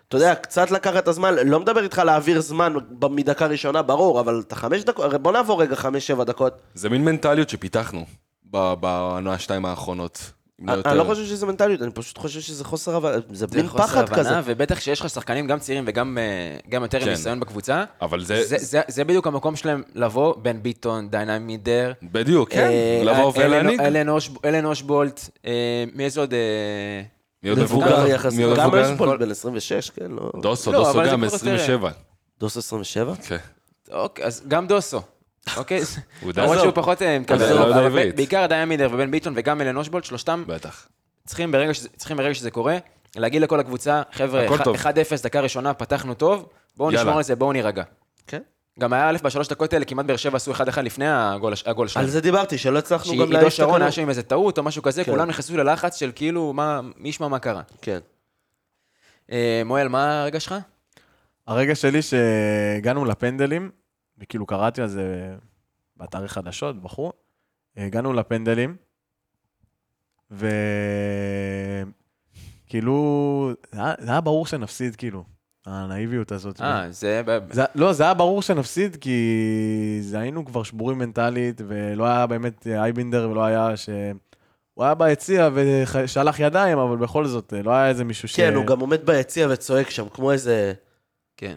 אתה 0.08 0.18
יודע, 0.18 0.36
קצת 0.36 0.72
לקחת 0.72 1.04
את 1.04 1.08
הזמן, 1.08 1.36
לא 1.46 1.60
מדבר 1.60 1.84
איתך 1.84 2.02
להעביר 2.06 2.42
זמן 2.42 2.74
מדקה 3.10 3.46
ראשונה, 3.46 3.82
ברור, 3.82 4.20
אבל 4.20 4.40
את 4.48 4.52
החמש 4.52 4.84
דקות, 4.84 5.14
בוא 5.14 5.32
נעבור 5.32 5.62
רגע 5.62 5.76
חמש-שבע 5.76 6.24
דקות. 6.24 6.54
זה 6.74 6.90
מין 6.90 7.06
מנטליות 7.06 7.50
שפיתחנו 7.50 8.06
בעונה 8.44 9.34
השתיים 9.34 9.66
האחרונות. 9.66 10.32
לא 10.62 10.72
אני 10.72 10.78
יותר. 10.78 10.90
אני 10.90 10.98
לא 10.98 11.04
חושב 11.04 11.26
שזה 11.26 11.46
מנטליות, 11.46 11.82
אני 11.82 11.92
פשוט 11.92 12.18
חושב 12.18 12.40
שזה 12.42 12.64
חוסר 12.64 12.96
הבנה, 12.96 13.18
זה 13.32 13.46
מין 13.56 13.68
פחד 13.68 14.10
כזה. 14.10 14.30
ובטח 14.46 14.80
שיש 14.80 15.00
לך 15.02 15.10
שחקנים 15.10 15.48
גם 15.48 15.60
צעירים 15.60 15.84
וגם 15.88 16.18
אה, 16.18 16.24
גם 16.70 16.82
יותר 16.84 16.98
עם 16.98 17.04
כן. 17.04 17.10
ניסיון 17.10 17.40
בקבוצה. 17.40 17.84
אבל 18.02 18.24
זה- 18.24 18.46
זה- 18.46 18.58
זה- 18.58 18.82
זה 18.88 19.04
בדיוק 19.04 19.28
המקום 19.28 19.56
שלהם 19.56 19.84
לבוא, 19.96 20.34
בן 20.42 20.62
ביטון, 20.64 21.10
דיינא 21.10 21.40
מידר. 21.40 21.92
בדיוק, 22.04 22.50
כן. 22.50 22.60
אה, 22.72 23.02
לבוא 23.04 23.32
אלן- 23.36 23.46
ולהנהיג. 23.48 23.80
אלן 23.82 24.10
אוש- 24.10 24.30
אלן 24.46 24.66
אושבולט, 24.66 25.30
אה, 25.46 25.52
מי 25.96 26.04
איזה 26.06 26.20
עוד... 26.20 26.34
אה, 26.34 26.40
מי 27.44 27.50
עוד 27.50 27.60
מבוגר 27.60 28.06
מי 28.36 28.44
עוד 28.44 28.58
גם 28.58 28.68
מבוגר? 28.68 28.96
פה 28.98 29.18
בן 29.18 29.32
26, 29.32 29.90
כן, 29.90 30.12
לא... 30.12 30.32
דוסו, 30.42 30.72
לא, 30.72 30.80
דוסו 30.80 30.92
זה 30.94 31.00
גם, 31.00 31.06
כבר 31.06 31.24
יותר- 31.26 31.36
27. 31.36 31.90
דוס 32.40 32.58
27? 32.58 33.14
כן. 33.16 33.38
אוקיי, 33.92 34.26
אז 34.26 34.44
גם 34.48 34.68
דוסו. 34.68 35.02
אוקיי? 35.58 35.82
למרות. 36.36 36.60
שהוא 36.60 36.72
פחות 36.76 37.02
אה, 37.02 37.20
מקבל, 37.20 37.44
עזוב, 37.44 37.60
לא. 37.60 37.90
בעיקר 38.16 38.46
דיינא 38.46 38.66
מידר 38.66 38.90
ובן 38.94 39.12
ביטון 39.12 39.34
וגם 39.36 39.62
אלן 39.62 39.78
אושבולט, 39.78 40.04
שלושתם. 40.04 40.44
צריכים 41.26 41.52
ברגע 41.52 41.74
שזה- 41.74 41.90
צריכים 41.98 42.18
ברגע 42.18 42.34
שזה 42.34 42.52
קורה, 42.52 42.78
להגיד 43.16 43.42
לכל 43.42 43.60
הקבוצה, 43.60 44.02
חבר'ה, 44.12 44.46
הכל 44.46 44.58
טוב. 44.64 44.76
1-0, 44.76 44.86
דקה 45.24 45.40
ראשונה, 45.42 45.74
פתחנו 45.74 46.14
טוב, 46.14 46.50
בואו. 46.78 46.92
נשמור 46.92 47.18
על 47.18 47.24
זה, 47.24 47.36
בואו 47.36 47.52
נירגע. 47.54 47.84
כן. 48.28 48.42
גם 48.80 48.94
היה 48.94 49.10
א' 49.10 49.18
בשלוש 49.24 49.48
דקות 49.48 49.74
האלה, 49.74 49.86
כמעט 49.86 50.06
באר 50.06 50.16
שבע 50.16 50.36
עשו 50.36 50.52
1-1 50.54 50.58
לפני 50.82 51.06
הגול 51.66 51.88
שלהם. 51.88 52.06
על 52.06 52.12
זה 52.12 52.22
דיברתי, 52.22 52.58
שלא 52.58 52.80
הצלחנו 52.80 53.12
גם 53.12 53.18
שעידו 53.18 53.32
להעיף 53.34 53.48
את 53.48 53.52
שרון. 53.54 53.82
היה 53.82 53.92
שם 53.92 54.02
עם 54.02 54.10
איזה 54.10 54.24
טעות 54.24 54.58
או 54.58 54.64
משהו 54.64 54.82
כזה, 54.84 55.04
כן. 55.04 55.12
כולם 55.12 55.28
נכנסו 55.30 55.58
ללחץ 55.58 55.96
של 56.00 56.12
כאילו, 56.16 56.54
מה, 56.54 56.82
מי 56.98 57.10
ישמע 57.10 57.28
מה 57.28 57.40
קרה. 57.40 57.62
כן. 57.82 58.00
אה, 59.32 59.62
מואל, 59.66 59.88
מה 59.88 60.22
הרגע 60.22 60.40
שלך? 60.40 60.56
הרגע 61.48 61.76
שלי 61.76 62.00
שהגענו 62.02 63.06
לפנדלים, 63.06 63.70
וכאילו 64.20 64.46
קראתי 64.46 64.82
על 64.82 64.88
זה 64.88 65.36
באתרי 65.98 66.28
חדשות, 66.28 66.82
בחור, 66.84 67.14
הגענו 67.78 68.14
לפנדלים, 68.14 68.76
וכאילו, 72.68 73.52
זה 73.72 73.82
היה- 73.82 73.94
זה 74.00 74.12
היה 74.12 74.22
ברור 74.22 74.46
שנפסיד, 74.48 74.96
כאילו, 74.96 75.24
הנאיביות 75.66 76.32
הזאת. 76.32 76.62
אה, 76.62 76.92
זה... 76.92 77.22
ב- 77.26 77.54
זה, 77.54 77.64
לא, 77.76 77.94
זה 77.94 78.04
היה 78.04 78.14
ברור 78.14 78.42
שנפסיד, 78.42 78.96
כי 78.96 79.18
זה 80.02 80.20
היינו 80.20 80.46
כבר 80.46 80.64
שבורים 80.64 80.98
מנטלית, 80.98 81.62
ולא 81.68 82.06
היה 82.06 82.28
באמת 82.28 82.68
אייבינדר, 82.68 83.30
ולא 83.32 83.44
היה 83.46 83.78
ש... 83.78 83.90
הוא 84.74 84.86
היה 84.86 84.96
ביציע 84.96 85.50
ושלח 85.54 86.40
ידיים, 86.40 86.78
אבל 86.78 86.98
בכל 86.98 87.26
זאת, 87.26 87.54
אה, 87.54 87.64
לא 87.64 87.72
היה 87.72 87.90
איזה 87.90 88.04
מישהו 88.04 88.28
ש... 88.28 88.36
כן, 88.36 88.54
הוא 88.56 88.66
גם 88.66 88.80
עומד 88.80 89.06
ביציע 89.06 89.48
וצועק 89.52 89.90
שם, 89.90 90.10
כמו 90.10 90.32
איזה... 90.32 90.74
כן, 91.38 91.56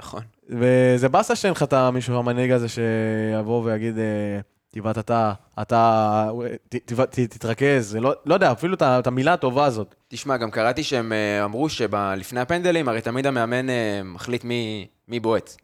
נכון. 0.00 0.22
וזה 0.48 1.08
באסה 1.08 1.36
שאין 1.36 1.52
לך 1.52 1.62
את 1.62 1.72
המישהו 1.72 2.18
המנהיג 2.18 2.50
הזה 2.50 2.66
שיבוא 2.68 3.62
ויגיד, 3.64 3.98
אה, 3.98 4.40
תבעט 4.70 4.98
אתה, 4.98 5.32
אתה, 5.62 6.30
ת- 6.68 6.74
תבעט- 6.92 7.10
ת- 7.10 7.20
תתרכז, 7.20 7.90
זה 7.90 8.00
לא, 8.00 8.12
לא 8.26 8.34
יודע, 8.34 8.52
אפילו 8.52 8.76
את 8.82 9.06
המילה 9.06 9.32
הטובה 9.32 9.64
הזאת. 9.64 9.94
תשמע, 10.08 10.36
גם 10.36 10.50
קראתי 10.50 10.82
שהם 10.82 11.12
אה, 11.12 11.44
אמרו 11.44 11.68
שלפני 11.68 12.40
הפנדלים, 12.40 12.88
הרי 12.88 13.00
תמיד 13.00 13.26
המאמן 13.26 13.70
אה, 13.70 14.00
מחליט 14.04 14.44
מי, 14.44 15.20
בועט. 15.20 15.56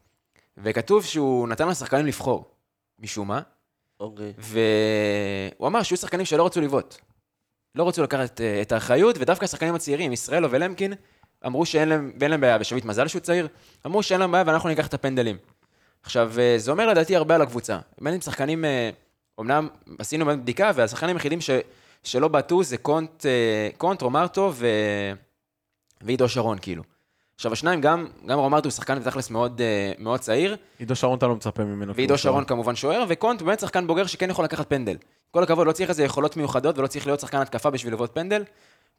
וכתוב 0.57 1.03
שהוא 1.05 1.47
נתן 1.47 1.67
לשחקנים 1.67 2.05
לבחור, 2.05 2.45
משום 2.99 3.27
מה, 3.27 3.41
אוקיי. 3.99 4.33
והוא 4.37 5.67
אמר 5.67 5.83
שיהיו 5.83 5.97
שחקנים 5.97 6.25
שלא 6.25 6.45
רצו 6.45 6.61
לבעוט. 6.61 6.95
לא 7.75 7.87
רצו 7.87 8.03
לקחת 8.03 8.41
את 8.61 8.71
האחריות, 8.71 9.15
ודווקא 9.19 9.45
השחקנים 9.45 9.75
הצעירים, 9.75 10.13
ישראלו 10.13 10.51
ולמקין, 10.51 10.93
אמרו 11.45 11.65
שאין 11.65 11.89
להם, 11.89 12.11
ואין 12.19 12.31
להם 12.31 12.41
בעיה, 12.41 12.57
ושביט 12.61 12.85
מזל 12.85 13.07
שהוא 13.07 13.19
צעיר, 13.19 13.47
אמרו 13.85 14.03
שאין 14.03 14.19
להם 14.19 14.31
בעיה 14.31 14.43
ואנחנו 14.47 14.69
ניקח 14.69 14.87
את 14.87 14.93
הפנדלים. 14.93 15.37
עכשיו, 16.03 16.31
אה, 16.39 16.53
זה 16.57 16.71
אומר 16.71 16.87
לדעתי 16.87 17.15
הרבה 17.15 17.35
על 17.35 17.41
הקבוצה. 17.41 17.79
בין 18.01 18.13
אם 18.13 18.21
שחקנים, 18.21 18.65
אה, 18.65 18.89
אמנם 19.39 19.67
עשינו 19.99 20.25
באמת 20.25 20.39
בדיקה, 20.39 20.71
והשחקנים 20.75 21.15
היחידים 21.15 21.41
ש, 21.41 21.49
שלא 22.03 22.27
בעטו 22.27 22.63
זה 22.63 22.77
קונט, 22.77 23.25
אה, 23.25 23.69
קונט 23.77 24.01
רומרטו 24.01 24.51
ו... 24.53 24.67
ועידו 26.01 26.29
שרון, 26.29 26.57
כאילו. 26.61 26.83
עכשיו, 27.35 27.53
השניים, 27.53 27.81
גם, 27.81 28.07
גם 28.25 28.39
רומרטו 28.39 28.69
הוא 28.69 28.71
שחקן 28.71 28.99
בתכלס 28.99 29.29
מאוד, 29.29 29.61
מאוד 29.99 30.19
צעיר, 30.19 30.55
עידו 30.79 30.95
שרון 30.95 31.17
אתה 31.17 31.27
לא 31.27 31.35
מצפה 31.35 31.63
ממנו. 31.63 31.95
ועידו 31.95 32.17
שרון 32.17 32.45
כמובן 32.45 32.75
שוער, 32.75 33.03
וקונט 33.07 33.41
באמת 33.41 33.59
שחקן 33.59 33.87
בוגר 33.87 34.05
שכן 34.05 34.29
יכול 34.29 34.45
לקחת 34.45 34.69
פנדל. 34.69 34.97
כל 35.31 35.43
הכבוד, 35.43 35.67
לא 35.67 35.71
צריך 35.71 35.89
איזה 35.89 36.03
יכולות 36.03 36.37
מיוחדות 36.37 36.77
ולא 36.77 36.87
צריך 36.87 37.05
להיות 37.05 37.19
שחקן 37.19 37.37
התקפה 37.37 37.69
בשביל 37.69 37.93
לבעוט 37.93 38.13
פנדל. 38.13 38.43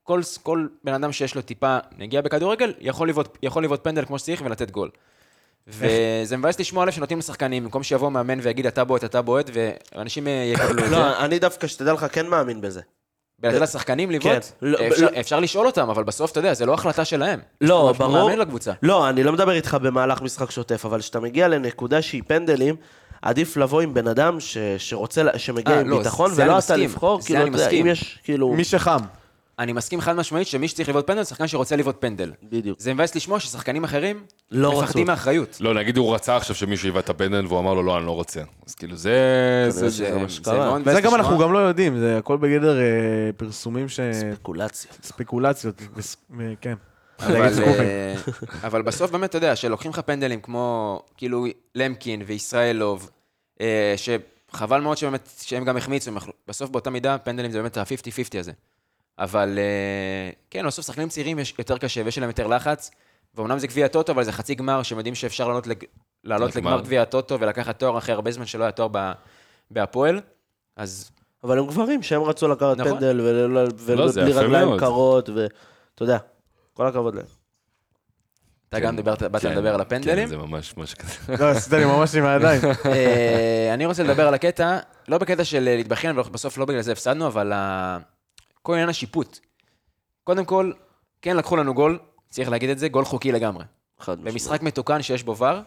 כל, 0.03 0.21
כל 0.43 0.67
בן 0.85 0.95
אדם 0.95 1.13
שיש 1.13 1.35
לו 1.35 1.43
טיפה 1.43 1.79
נגיעה 1.99 2.23
בכדורגל, 2.23 2.73
יכול 2.81 3.09
לבעוט, 3.09 3.39
יכול 3.43 3.65
לבעוט 3.65 3.85
פנדל 3.85 4.05
כמו 4.05 4.19
שצריך 4.19 4.43
ולתת 4.45 4.71
גול. 4.71 4.91
וזה 5.69 6.37
מבאס 6.37 6.61
לשמוע 6.61 6.83
עליו 6.83 6.93
שנותנים 6.93 7.19
לשחקנים, 7.19 7.65
במקום 7.65 7.83
שיבוא 7.83 8.11
מאמן 8.11 8.39
ויגיד 8.43 8.67
אתה 8.67 8.85
בועט, 8.85 9.05
אתה 9.05 9.23
בועט, 9.23 9.51
ואנשים 9.95 10.29
אה, 10.29 10.33
יקבלו 10.55 10.85
את 10.85 10.91
זה. 10.91 10.97
לא, 10.97 11.19
אני 11.25 11.39
דווקא, 11.39 11.67
שתדע 11.67 11.93
לך, 11.93 12.07
כן 12.13 12.27
מאמין 12.27 12.61
בזה. 12.61 12.81
לתת 13.43 13.61
לשחקנים 13.61 14.11
לבעוט, 14.11 14.33
כן. 14.33 14.41
לא, 14.63 14.79
אפשר- 14.89 15.11
לא. 15.15 15.21
אפשר 15.21 15.41
לשאול 15.41 15.67
אותם, 15.67 15.91
אבל 15.91 16.05
בסוף, 16.05 16.31
אתה 16.33 16.39
יודע, 16.39 16.55
זה 16.55 16.67
לא 16.67 16.75
החלטה 16.75 17.05
שלהם. 17.05 17.41
לא, 17.61 17.95
ברור. 17.99 18.29
מאמן 18.29 18.39
לקבוצה. 18.39 18.73
לא, 18.83 19.09
אני 19.09 19.23
לא 19.23 19.33
מדבר 19.33 19.53
איתך 19.53 19.77
במהלך 19.83 20.23
משחק 20.23 20.51
שוטף, 20.51 20.85
אבל 20.85 21.01
כשאתה 21.01 21.21
מגיע 21.21 21.49
לנקודה 21.49 22.03
שהיא 22.03 22.23
פנדלים, 22.27 22.77
עדיף 23.23 23.57
לבוא 23.57 23.81
עם 23.81 23.95
בן 23.95 24.09
אדם 24.09 24.41
ש, 24.41 24.59
שרוצה, 24.79 25.23
שמגיע 25.39 25.75
אה, 25.75 25.81
עם 25.81 25.89
לא, 25.89 25.99
ביטחון, 25.99 26.31
ולא 26.35 26.59
אתה. 26.59 26.77
לבחור, 26.77 27.21
כאילו. 27.27 27.47
אם 27.73 27.87
יש, 27.87 28.19
כאילו... 28.25 28.49
מי 28.53 28.65
שחם. 28.65 28.99
אני 29.63 29.73
מסכים 29.73 30.01
חד 30.01 30.17
משמעית 30.17 30.47
שמי 30.49 30.69
שצריך 30.69 30.89
לבעוט 30.89 31.07
פנדל, 31.07 31.23
זה 31.23 31.29
שחקן 31.29 31.47
שרוצה 31.47 31.77
לבעוט 31.77 31.97
פנדל. 32.01 32.33
בדיוק. 32.43 32.81
זה 32.81 32.95
מבאס 32.95 33.15
לשמוע 33.15 33.41
ששחקנים 33.41 33.85
אחרים 33.85 34.25
לא. 34.51 34.83
מפחדים 34.83 35.07
מאחריות. 35.07 35.57
לא, 35.61 35.75
נגיד 35.75 35.97
הוא 35.97 36.15
רצה 36.15 36.37
עכשיו 36.37 36.57
שמישהו 36.57 36.89
יבעט 36.89 37.05
את 37.05 37.11
הפנדל 37.11 37.47
והוא 37.47 37.59
אמר 37.59 37.75
לו, 37.75 37.83
לא, 37.83 37.99
אני 37.99 38.07
לא 38.07 38.11
רוצה. 38.11 38.41
אז 38.67 38.75
כאילו, 38.75 38.97
זה... 38.97 39.17
זה- 39.69 39.89
זה- 39.89 40.15
מה 40.19 40.29
זה 40.29 40.35
שקרה. 40.35 40.55
מאוד 40.69 40.81
מבאס 40.81 40.95
זה 40.95 41.01
גם 41.01 41.07
לשמוע. 41.07 41.21
אנחנו 41.21 41.39
גם 41.39 41.53
לא 41.53 41.59
יודעים, 41.59 41.99
זה 41.99 42.19
הכל 42.19 42.37
בגדר 42.37 42.81
אה, 42.81 42.85
פרסומים 43.37 43.89
ש... 43.89 44.01
ספקולציות. 44.13 44.99
ספקולציות, 45.03 45.83
וס- 45.97 46.17
אה, 46.41 46.53
כן. 46.61 46.75
אבל, 47.21 47.43
אה, 47.63 48.15
אבל 48.67 48.83
בסוף 48.83 49.11
באמת, 49.11 49.31
אתה 49.31 49.39
יודע, 49.39 49.57
שלוקחים 49.57 49.91
לך 49.91 49.99
פנדלים 49.99 50.41
כמו, 50.41 51.03
כאילו, 51.17 51.47
למקין 51.75 52.23
וישראלוב, 52.27 53.11
אה, 53.61 53.95
שחבל 53.97 54.81
מאוד 54.81 54.97
שבאמת, 54.97 55.29
שהם 55.43 55.65
גם 55.65 55.77
החמיצו, 55.77 56.11
הם 56.11 56.17
אכלו- 56.17 56.33
בסוף 56.49 56.71
באותה 56.71 56.91
מידה, 56.91 57.19
פנדלים 57.19 57.51
זה 57.51 57.59
באמת 57.59 57.77
ה-50-50 57.77 58.39
הזה. 58.39 58.53
אבל 59.23 59.59
אה, 59.59 60.31
כן, 60.51 60.67
בסוף 60.67 60.87
שחקנים 60.87 61.09
צעירים 61.09 61.39
יש 61.39 61.55
יותר 61.59 61.79
קשה 61.79 62.03
ויש 62.05 62.19
להם 62.19 62.29
יותר 62.29 62.47
לחץ, 62.47 62.91
ואומנם 63.35 63.59
זה 63.59 63.67
גביע 63.67 63.87
הטוטו, 63.87 64.13
אבל 64.13 64.25
זה 64.25 64.33
חצי 64.33 64.55
גמר, 64.55 64.83
שהם 64.83 64.99
יודעים 64.99 65.15
שאפשר 65.15 65.49
לעלות, 65.49 65.67
לג... 65.67 65.85
לעלות 66.25 66.57
לגמר. 66.57 66.71
לגמר 66.71 66.83
גביע 66.85 67.03
הטוטו 67.03 67.41
ולקחת 67.41 67.79
תואר 67.79 67.99
אחרי 67.99 68.15
הרבה 68.15 68.31
זמן 68.31 68.47
שלא 68.47 68.65
היה 68.65 68.73
תואר 68.73 68.89
ב... 68.93 69.13
בהפועל. 69.71 70.21
אז 70.77 71.11
אבל 71.45 71.59
הם 71.59 71.67
גברים 71.67 72.03
שהם 72.03 72.23
רצו 72.23 72.49
לקחת 72.49 72.77
נכון. 72.77 72.93
פנדל, 72.93 73.21
ולא- 73.21 73.65
לא, 73.95 74.09
זה 74.09 74.21
ובלי 74.21 74.31
יפה 74.31 74.41
רגליים 74.41 74.69
מאוד. 74.69 74.81
קרות, 74.81 75.29
ואתה 75.29 76.03
יודע, 76.03 76.19
כל 76.75 76.87
הכבוד 76.87 77.15
להם. 77.15 77.25
אתה 78.69 78.81
גם 78.81 78.97
דיברת, 78.97 79.23
באת 79.23 79.43
כן, 79.43 79.53
לדבר 79.53 79.75
על 79.75 79.81
הפנדלים. 79.81 80.25
כן, 80.25 80.27
זה 80.27 80.37
ממש 80.37 80.75
משהו 80.77 80.99
כזה. 80.99 81.37
לא, 81.45 81.51
עשית 81.51 81.73
לי 81.73 81.85
ממש 81.85 82.15
עם 82.15 82.25
הידיים. 82.25 82.61
אה, 82.87 83.71
אני 83.75 83.87
רוצה 83.87 84.03
לדבר 84.03 84.29
על 84.29 84.35
הקטע, 84.35 84.79
לא 85.09 85.19
בקטע 85.19 85.45
של 85.45 85.61
להתבכיין, 85.61 86.19
ובסוף 86.19 86.59
לא 86.59 86.65
בגלל 86.65 86.81
זה 86.81 86.93
הפסדנו, 86.93 87.27
אבל 87.27 87.53
כל 88.63 88.73
עניין 88.73 88.89
השיפוט. 88.89 89.39
קודם 90.25 90.45
כל, 90.45 90.73
כן 91.23 91.37
לקחו 91.37 91.57
לנו 91.57 91.75
גול, 91.75 91.99
צריך 92.31 92.49
להגיד 92.49 92.71
את 92.71 92.79
זה, 92.79 92.89
גול 92.89 93.05
חוקי 93.05 93.33
לגמרי. 93.33 93.65
חד 94.01 94.13
משמעית. 94.19 94.33
במשחק 94.35 94.63
מתוקן 94.63 95.03
שיש 95.03 95.23
בו 95.23 95.37
ור, 95.37 95.59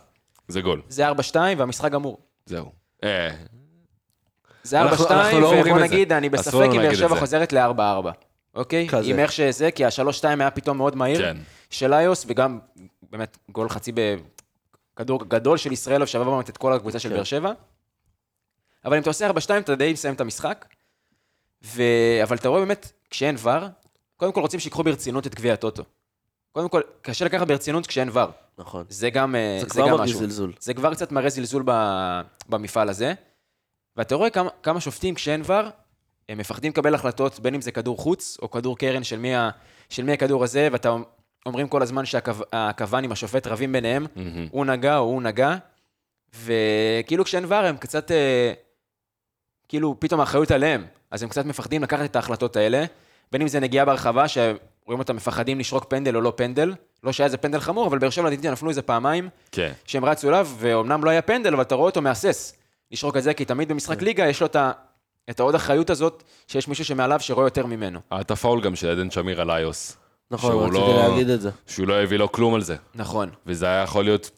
זה 0.48 0.62
גול, 0.62 0.82
זה 0.90 1.10
4-2 1.12 1.14
והמשחק 1.58 1.92
גמור. 1.92 2.18
זהו. 2.46 2.72
אה, 3.04 3.30
זה 4.64 4.82
4-2, 4.82 4.86
אנחנו- 4.88 5.06
אנחנו 5.10 5.40
לא 5.40 5.48
ובוא. 5.48 5.80
נגיד, 5.80 6.12
אני 6.14 6.30
בספק 6.30 6.54
אם 6.56 6.78
באר 6.78 6.96
שבע 6.96 7.08
זה. 7.08 7.20
חוזרת 7.20 7.54
ל-4-4. 7.54 8.08
אוקיי? 8.56 8.88
כזה. 8.90 9.10
עם 9.12 9.20
איך 9.20 9.32
שזה, 9.32 9.72
כי 9.72 9.86
ה-3-2 9.86 10.26
היה 10.40 10.52
פתאום 10.52 10.78
מאוד 10.78 10.96
מהיר 10.96 11.22
כן. 11.22 11.38
של 11.70 11.94
איוס, 11.94 12.26
וגם 12.28 12.60
באמת 13.12 13.38
גול 13.52 13.70
חצי 13.70 13.92
בכדור 14.96 15.26
גדול 15.28 15.58
של 15.58 15.72
ישראלוב, 15.72 16.08
שעבר 16.08 16.32
באמת 16.36 16.50
את 16.50 16.58
כל 16.58 16.74
הקבוצה 16.74 17.00
של 17.00 17.10
כן. 17.10 17.16
באר 17.16 17.24
שבע. 17.24 17.52
אבל 18.86 18.96
אם 18.96 19.02
אתה 19.02 19.10
עושה 19.10 19.30
4-2, 19.30 19.34
אתה 19.60 19.76
די 19.76 19.94
מסיים 19.94 20.14
את 20.14 20.22
המשחק. 20.22 20.66
ו... 21.66 21.84
אבל 22.24 22.36
אתה 22.36 22.50
רואה 22.50 22.60
באמת, 22.60 22.92
כשאין 23.10 23.36
ור, 23.40 23.60
קודם 24.18 24.32
כל 24.32 24.42
רוצים 24.42 24.60
שיקחו 24.60 24.84
ברצינות 24.84 25.28
את 25.28 25.36
גביע 25.36 25.54
הטוטו. 25.54 25.84
קודם 26.52 26.70
כל, 26.70 26.82
קשה 27.02 27.26
לקחת 27.26 27.48
ברצינות 27.48 27.88
כשאין 27.88 28.10
ור. 28.14 28.26
נכון. 28.58 28.86
זה 28.90 29.10
גם, 29.10 29.36
אה, 29.36 29.58
זה 29.62 29.68
זה 29.74 29.82
גם 29.82 29.98
משהו. 29.98 30.20
זלזול. 30.20 30.54
זה 30.60 30.74
כבר 30.74 30.94
קצת 30.94 31.12
מראה 31.12 31.30
זלזול 31.30 31.64
ב... 31.66 31.72
במפעל 32.50 32.90
הזה. 32.90 33.14
ואתה 33.98 34.16
רואה 34.16 34.30
כמה, 34.30 34.50
כמה 34.64 34.82
שופטים 34.82 35.16
כשאין 35.16 35.42
ור, 35.46 35.62
הם 36.30 36.38
מפחדים 36.38 36.72
לקבל 36.72 36.96
החלטות, 36.96 37.40
בין 37.40 37.56
אם 37.56 37.62
זה 37.62 37.72
כדור 37.72 37.98
חוץ 37.98 38.38
או 38.42 38.52
כדור 38.52 38.78
קרן 38.78 39.04
של 39.04 39.20
מי, 39.20 39.36
ה... 39.36 39.50
של 39.90 40.04
מי 40.04 40.14
הכדור 40.14 40.44
הזה, 40.44 40.68
ואתה 40.72 40.96
אומרים 41.46 41.68
כל 41.68 41.82
הזמן 41.82 42.06
שהכוון 42.06 43.04
עם 43.04 43.12
השופט 43.12 43.48
רבים 43.48 43.72
ביניהם, 43.72 44.06
מהמם. 44.16 44.48
הוא 44.52 44.66
נגע 44.66 44.98
או 44.98 45.04
הוא 45.04 45.22
נגע, 45.22 45.56
וכאילו 46.36 47.26
כשאין 47.26 47.46
ור 47.46 47.56
הם 47.56 47.78
קצת, 47.78 48.12
אה, 48.12 48.54
כאילו 49.70 49.96
פתאום 50.00 50.20
האחריות 50.20 50.52
עליהם, 50.52 50.86
אז 51.12 51.24
הם 51.24 51.30
קצת 51.30 51.46
מפחדים 51.46 51.84
לקחת 51.84 52.06
את 52.06 52.16
ההחלטות 52.16 52.56
האלה, 52.56 52.86
בין 53.32 53.42
אם 53.42 53.48
זה 53.48 53.60
נגיעה 53.60 53.86
ברחבה, 53.86 54.28
שרואים 54.28 54.60
אותם 55.00 55.16
מפחדים 55.16 55.60
לשרוק 55.60 55.86
פנדל 55.90 56.16
או 56.16 56.22
לא 56.22 56.34
פנדל, 56.36 56.74
לא 57.04 57.12
שהיה 57.12 57.26
איזה 57.26 57.38
פנדל 57.38 57.60
חמור, 57.60 57.88
אבל 57.88 57.98
באר 58.00 58.10
שבע 58.10 58.30
לדעתי 58.30 58.50
נפלו 58.50 58.70
איזה 58.70 58.82
פעמיים, 58.82 59.30
כן. 59.52 59.72
שהם 59.86 60.06
רצו 60.06 60.30
אליו, 60.30 60.48
ואומנם 60.60 61.04
לא 61.04 61.10
היה 61.10 61.22
פנדל, 61.22 61.54
אבל 61.54 61.62
אתה 61.62 61.76
רואה 61.76 61.86
אותו 61.90 62.02
מהסס 62.02 62.54
לשרוק 62.92 63.18
את 63.18 63.24
זה, 63.24 63.34
כי 63.34 63.46
תמיד 63.46 63.70
במשחק 63.70 64.02
ליגה 64.02 64.28
יש 64.28 64.42
לו 64.42 64.48
את 64.48 64.56
ה- 64.56 64.72
את 65.30 65.40
העוד 65.40 65.56
אחריות 65.56 65.90
הזאת, 65.90 66.24
שיש 66.48 66.68
מישהו 66.68 66.86
שמעליו 66.86 67.20
שרואה 67.20 67.46
יותר 67.48 67.66
ממנו. 67.66 68.00
היה 68.12 68.22
את 68.22 68.32
הפאול 68.32 68.62
גם 68.62 68.76
של 68.76 68.90
עדן 68.90 69.12
שמיר 69.12 69.42
על 69.42 69.52
איוס. 69.52 69.98
נכון, 70.32 70.52
שהוא 70.52 70.64
רציתי 70.64 70.78
לא- 70.80 71.08
להגיד 71.10 71.30
את 71.30 71.42
זה. 71.42 71.50
שהוא 71.68 71.88
לא 71.88 71.94
הביא 71.94 72.18
לו 72.18 72.32
כלום 72.32 72.56
על 72.56 72.62
זה. 72.62 72.76
נכון. 72.96 73.30
וזה 73.46 73.66
היה 73.66 73.82
יכול 73.84 74.04
להיות... 74.04 74.32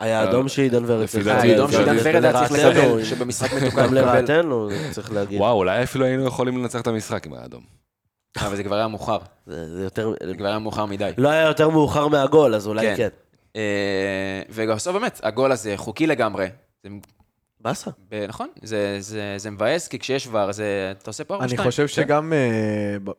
היה 0.00 0.24
אדום 0.24 0.48
שעידן 0.48 0.82
ורד 0.86 1.06
צריך 1.06 1.26
דעתי, 1.26 1.36
להגיד. 1.38 1.52
האדום 1.52 1.72
שעידן 1.72 1.96
ורד 2.02 2.24
היה 2.24 2.32
צריך 2.48 2.52
לקבל, 2.52 3.04
שבמשחק 3.04 3.52
מתוקן 3.62 3.86
גם. 3.86 3.94
לרעתנו, 3.94 4.68
צריך 4.90 5.12
להגיד. 5.12 5.40
וואו, 5.40 5.56
אולי 5.56 5.82
אפילו 5.82 6.04
היינו 6.04 6.26
יכולים 6.26 6.58
לנצח 6.58 6.80
את 6.80 6.86
המשחק 6.86 7.26
עם 7.26 7.32
האדום. 7.34 7.62
אבל 8.38 8.56
זה 8.56 8.64
כבר 8.64 8.76
היה 8.76 8.88
מאוחר. 8.88 9.18
זה 9.46 9.84
יותר... 9.84 10.12
זה 10.26 10.34
כבר 10.34 10.46
היה 10.46 10.58
מאוחר 10.58 10.86
מדי. 10.86 11.10
לא 11.18 11.28
היה 11.28 11.46
יותר 11.46 11.68
מאוחר 11.70 12.08
מהגול, 12.08 12.54
אז 12.54 12.66
אולי 12.66 12.86
כן. 12.86 12.94
כן. 12.96 13.08
אה, 13.56 14.42
ובסוף 14.50 14.92
באמת, 14.96 15.20
הגול 15.22 15.52
הזה 15.52 15.72
חוקי 15.76 16.06
לגמרי. 16.06 16.46
באסה. 17.60 17.90
נכון, 18.28 18.48
זה, 18.62 18.96
זה, 19.00 19.34
זה 19.36 19.50
מבאס, 19.50 19.88
כי 19.88 19.98
כשיש 19.98 20.28
ור, 20.30 20.52
זה, 20.52 20.92
אתה 21.02 21.10
עושה 21.10 21.24
פה 21.24 21.34
ארבע 21.34 21.44
אני 21.44 21.52
שתיים. 21.52 21.70
חושב 21.70 21.88
שגם 21.88 22.32
אה, 22.32 22.96
ב- 23.04 23.10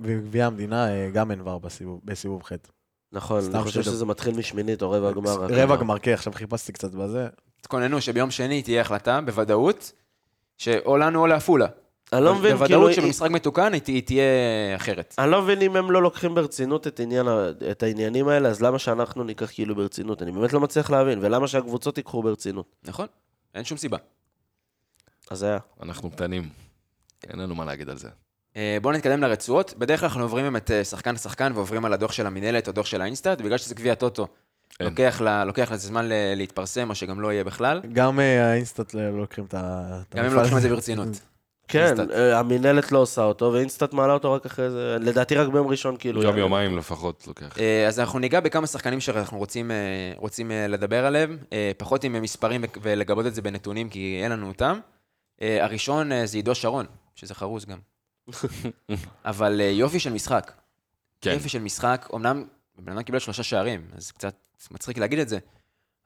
בגביע 0.00 0.46
המדינה 0.46 0.88
אה, 0.90 1.10
גם 1.12 1.30
אין 1.30 1.40
ור 1.44 1.60
בסיבוב- 1.60 2.00
בסיבוב 2.04 2.42
ח'. 2.42 2.52
נכון, 3.16 3.40
אני 3.54 3.62
חושב. 3.62 3.82
שזה 3.82 4.04
מתחיל 4.04 4.36
משמינית 4.38 4.82
או 4.82 4.90
רבע 4.90 5.12
גמר. 5.12 5.34
רבע 5.40 5.76
גמר, 5.76 5.98
כן, 5.98 6.12
עכשיו 6.12 6.32
חיפשתי 6.32 6.72
קצת 6.72 6.90
בזה. 6.94 7.28
תתכוננו 7.60 8.00
שביום 8.00 8.30
שני 8.30 8.62
תהיה 8.62 8.80
החלטה, 8.80 9.20
בוודאות, 9.20 9.92
שאו 10.58 10.96
לנו 10.96 11.20
או 11.20 11.26
לעפולה. 11.26 11.66
אני 12.12 12.24
לא 12.24 12.34
מבין, 12.34 12.42
כאילו... 12.42 12.58
בוודאות 12.58 12.92
שבמשחק 12.92 13.30
מתוקן 13.30 13.72
היא 13.72 14.02
תהיה 14.02 14.22
אחרת. 14.76 15.14
אני 15.18 15.30
לא 15.30 15.42
מבין 15.42 15.62
אם 15.62 15.76
הם 15.76 15.90
לא 15.90 16.02
לוקחים 16.02 16.34
ברצינות 16.34 16.86
את, 16.86 17.00
עניין, 17.00 17.28
ה- 17.28 17.50
את 17.70 17.82
העניינים 17.82 18.28
האלה, 18.28 18.48
אז 18.48 18.62
למה 18.62 18.78
שאנחנו 18.78 19.24
ניקח 19.24 19.50
כאילו 19.52 19.74
ברצינות? 19.74 20.22
אני 20.22 20.32
באמת 20.32 20.52
לא 20.52 20.60
מצליח 20.60 20.90
להבין, 20.90 21.18
ולמה 21.22 21.48
שהקבוצות 21.48 21.96
ייקחו 21.98 22.22
ברצינות? 22.22 22.66
נכון? 22.84 23.06
אין 23.54 23.64
שום 23.64 23.78
סיבה. 23.78 23.96
אז 25.30 25.42
היה. 25.42 25.58
אנחנו 25.82 26.10
קטנים. 26.10 26.48
אין 27.30 27.38
לנו 27.40 27.54
מה 27.54 27.64
להגיד 27.64 27.88
על 27.88 27.98
זה. 27.98 28.08
אה, 28.56 28.78
בואו 28.82 28.94
נתקדם 28.94 29.20
לרצועות. 29.20 29.74
בדרך 29.78 30.00
כלל 30.00 30.06
אנחנו 30.08 30.22
עוברים 30.22 30.44
באמת 30.44 30.70
אה, 30.70 30.84
שחקן-שחקן 30.84 31.52
ועוברים 31.54 31.84
על 31.84 31.92
הדוח 31.92 32.12
של 32.12 32.26
המינהלת 32.26 32.68
או 32.68 32.72
דוח 32.72 32.86
של 32.86 33.00
ה 33.02 33.07
InStat, 33.07 33.40
בגלל 33.40 33.58
שזה 33.58 33.74
גביע 33.74 33.94
טוטו. 33.94 34.26
אין. 34.80 34.88
לוקח 34.88 35.20
לה- 35.20 35.44
לוקח 35.44 35.72
לזה 35.72 35.86
זמן 35.88 36.04
להתפרסם, 36.10 36.90
או 36.90 36.94
שגם 36.94 37.20
לא 37.20 37.32
יהיה 37.32 37.44
בכלל. 37.44 37.80
גם 37.92 38.20
אה, 38.20 38.50
האינסטאט 38.52 38.94
לא 38.94 39.10
לא 39.10 39.18
לוקחים 39.18 39.44
את 39.44 39.54
ה... 39.54 39.82
גם 40.16 40.24
הם. 40.24 40.32
לא 40.34 40.38
לוקחים 40.40 40.56
את 40.56 40.62
זה 40.62 40.68
ברצינות. 40.74 41.08
כן, 41.68 41.94
המינהלת 42.34 42.92
לא 42.92 42.98
עושה 42.98 43.22
אותו, 43.22 43.50
ו 43.52 43.58
InStat 43.58 43.92
מעלה 43.92 44.12
אותו 44.12 44.32
רק 44.32 44.46
אחרי 44.46 44.70
זה, 44.70 44.96
לדעתי 45.00 45.34
רק 45.34 45.48
ביום 45.48 45.66
ראשון, 45.66 45.96
כאילו. 45.96 46.22
יום 46.22 46.30
יעלה. 46.30 46.40
יומיים 46.40 46.78
לפחות 46.78 47.24
לוקח. 47.26 47.56
אז 47.88 48.00
אנחנו 48.00 48.18
ניגע 48.18 48.40
בכמה 48.40 48.66
שחקנים 48.66 49.00
שאנחנו 49.00 49.38
רוצים, 49.38 49.70
רוצים 50.16 50.50
לדבר 50.68 51.06
עליהם, 51.06 51.38
פחות 51.76 52.04
עם 52.04 52.22
מספרים 52.22 52.64
ולגבות 52.82 53.26
את 53.26 53.34
זה 53.34 53.42
בנתונים, 53.42 53.88
כי 53.88 54.20
אין 54.22 54.32
לנו 54.32 54.48
אותם. 54.48 54.78
הראשון 55.42 56.10
זה 56.26 56.36
עידו 56.38 56.54
שרון, 56.54 56.86
שזה 57.14 57.34
חרוז 57.34 57.64
גם. 57.64 57.78
אבל 59.24 59.60
אה, 59.60 59.66
יופי 59.66 60.00
של 60.00 60.12
משחק. 60.12 60.52
כן. 61.20 61.32
יופי 61.32 61.48
של 61.48 61.58
משחק, 61.58 62.08
אמנם 62.14 62.44
בן 62.78 62.92
אדם 62.92 63.02
קיבל 63.02 63.18
שלושה 63.18 63.42
שערים, 63.42 63.86
אז 63.96 64.10
קצת 64.10 64.34
מצחיק 64.70 64.98
להגיד 64.98 65.18
את 65.18 65.28
זה. 65.28 65.38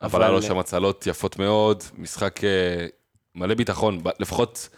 אבל 0.03 0.23
היה 0.23 0.31
לו 0.31 0.43
שם 0.43 0.59
הצלות 0.59 1.07
יפות 1.07 1.39
מאוד, 1.39 1.83
משחק 1.99 2.45
אה, 2.45 2.87
מלא 3.35 3.55
ביטחון, 3.55 4.03
לפחות 4.19 4.69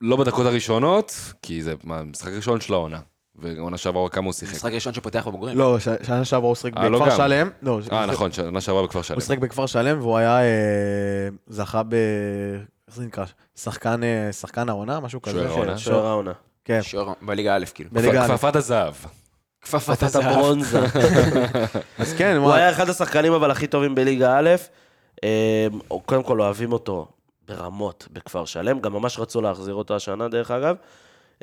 לא 0.00 0.16
בדקות 0.16 0.46
הראשונות, 0.46 1.14
כי 1.42 1.62
זה 1.62 1.74
מה, 1.84 2.02
משחק 2.02 2.32
ראשון 2.32 2.60
של 2.60 2.72
העונה. 2.72 3.00
ועונה 3.34 3.78
שעברה 3.78 4.08
כמה 4.08 4.24
הוא 4.24 4.32
שיחק. 4.32 4.54
משחק 4.54 4.72
ראשון 4.72 4.94
שפותח 4.94 5.28
בבוגרים. 5.28 5.58
לא, 5.58 5.78
שנה 5.78 6.24
שעברה 6.24 6.48
הוא 6.48 6.54
שיחק 6.54 6.76
אה, 6.76 6.88
לא 6.88 6.98
בכפר. 6.98 7.16
שלם. 7.16 7.50
לא, 7.62 7.80
אה, 7.92 8.06
נכון, 8.06 8.32
שנה 8.32 8.60
שעברה 8.60 8.82
בכפר 8.82 9.02
שלם. 9.02 9.16
הוא 9.16 9.22
שיחק 9.22 9.38
בכפר 9.38 9.66
שלם 9.66 10.00
והוא 10.00 10.16
היה, 10.16 10.38
זכה 11.46 11.82
ב... 11.82 11.94
איך 12.92 12.98
זה 12.98 13.06
נקרא? 13.06 13.24
שחקן, 13.56 14.04
אה, 14.04 14.32
שחקן 14.32 14.68
העונה? 14.68 15.00
משהו 15.00 15.22
כזה? 15.22 15.38
שוער 15.38 15.52
העונה? 15.52 15.78
שוער 15.78 16.06
העונה. 16.06 16.32
כן, 16.64 16.82
שוער 16.82 17.12
בליגה 17.22 17.56
א', 17.56 17.64
כאילו. 17.74 17.90
בליגה 17.92 18.24
א'. 18.24 18.28
כפפת 18.28 18.56
הזהב. 18.56 18.94
כפפת. 19.62 20.14
הברונזה. 20.14 20.80
אז 21.98 22.14
כן, 22.18 22.36
הוא 22.36 22.52
היה 22.52 22.70
אחד 22.70 22.88
השחקנים 22.88 23.32
אבל 23.32 23.50
הכי 23.50 23.66
טובים 23.66 23.94
בליגה 23.94 24.38
א'. 24.38 24.50
אה, 25.24 25.66
קודם 26.06 26.22
כל 26.22 26.40
אוהבים 26.40 26.72
אותו 26.72 27.08
ברמות 27.48 28.08
בכפר 28.12 28.44
שלם, 28.44 28.80
גם 28.80 28.92
ממש 28.92 29.18
רצו 29.18 29.40
להחזיר 29.40 29.74
אותו 29.74 29.96
השנה 29.96 30.28
דרך 30.28 30.50
אגב. 30.50 30.76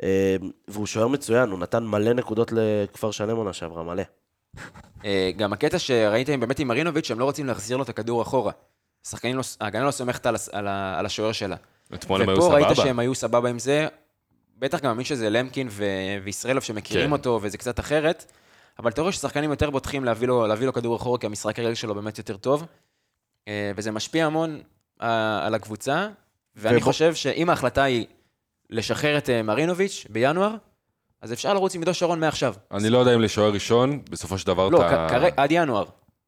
אה, 0.02 0.36
והוא 0.68 0.86
שוער 0.86 1.08
מצוין, 1.08 1.50
הוא 1.50 1.58
נתן 1.58 1.84
מלא 1.84 2.12
נקודות 2.12 2.52
לכפר 2.52 3.10
שלם 3.10 3.36
עונה 3.36 3.52
שעברה, 3.52 3.82
מלא. 3.82 4.02
אה, 5.04 5.30
גם 5.36 5.52
הקטע 5.52 5.78
שראיתם 5.78 6.40
באמת 6.40 6.58
עם 6.58 6.68
מרינוביץ', 6.68 7.06
שהם 7.06 7.18
לא 7.18 7.24
רוצים 7.24 7.46
להחזיר 7.46 7.76
לו 7.76 7.82
את 7.82 7.88
הכדור 7.88 8.22
אחורה. 8.22 8.52
השחקנים 9.06 9.36
לא, 9.36 9.42
ההגנה 9.60 9.84
לא 9.84 9.90
סומכת 9.90 10.26
על, 10.26 10.36
על, 10.52 10.68
על 10.68 11.06
השוער 11.06 11.32
שלה. 11.32 11.56
אתמול 11.94 12.22
הם 12.22 12.28
היו 12.28 12.38
ופה 12.38 12.54
ראית 12.54 12.66
סבבה. 12.68 12.82
שהם 12.84 12.98
היו 12.98 13.14
סבבה 13.14 13.48
עם 13.50 13.58
זה. 13.58 13.88
בטח 14.58 14.80
גם 14.80 14.96
מי 14.96 15.04
שזה 15.04 15.30
למקין 15.30 15.68
ו- 15.70 15.84
וישראלוב 16.24 16.62
שמכירים 16.64 17.06
כן. 17.06 17.12
אותו, 17.12 17.38
וזה 17.42 17.58
קצת 17.58 17.80
אחרת. 17.80 18.32
אבל 18.78 18.90
אתה 18.90 19.00
רואה 19.00 19.12
ששחקנים 19.12 19.50
יותר 19.50 19.70
בוטחים 19.70 20.04
להביא 20.04 20.28
לו, 20.28 20.46
להביא 20.46 20.66
לו 20.66 20.72
כדור 20.72 20.96
אחורה, 20.96 21.18
כי 21.18 21.26
המשחק 21.26 21.58
הרגל 21.58 21.74
שלו 21.74 21.94
באמת 21.94 22.18
יותר 22.18 22.36
טוב. 22.36 22.64
אה, 23.48 23.72
וזה 23.76 23.90
משפיע 23.90 24.26
המון 24.26 24.60
אה, 25.02 25.46
על 25.46 25.54
הקבוצה. 25.54 26.08
ואני 26.56 26.76
ובוא- 26.76 26.84
חושב 26.92 27.14
שאם 27.14 27.50
ההחלטה 27.50 27.82
היא 27.82 28.06
לשחרר 28.70 29.18
את 29.18 29.30
אה, 29.30 29.42
מרינוביץ' 29.42 30.06
בינואר, 30.10 30.54
אז 31.22 31.32
אפשר 31.32 31.54
לרוץ 31.54 31.74
עם 31.74 31.80
עידו 31.80 31.94
שרון 31.94 32.20
מעכשיו. 32.20 32.54
אני 32.70 32.90
לא 32.90 32.98
יודע 32.98 33.14
אם 33.14 33.20
לשוער 33.20 33.52
ראשון, 33.52 34.02
בסופו 34.10 34.38
של 34.38 34.46
דבר 34.46 34.68
לא, 34.68 34.86
אתה... 34.86 35.06
כ- 35.08 35.10
כרגע- 35.12 35.34
עד 35.36 35.48
ינואר, 35.52 35.84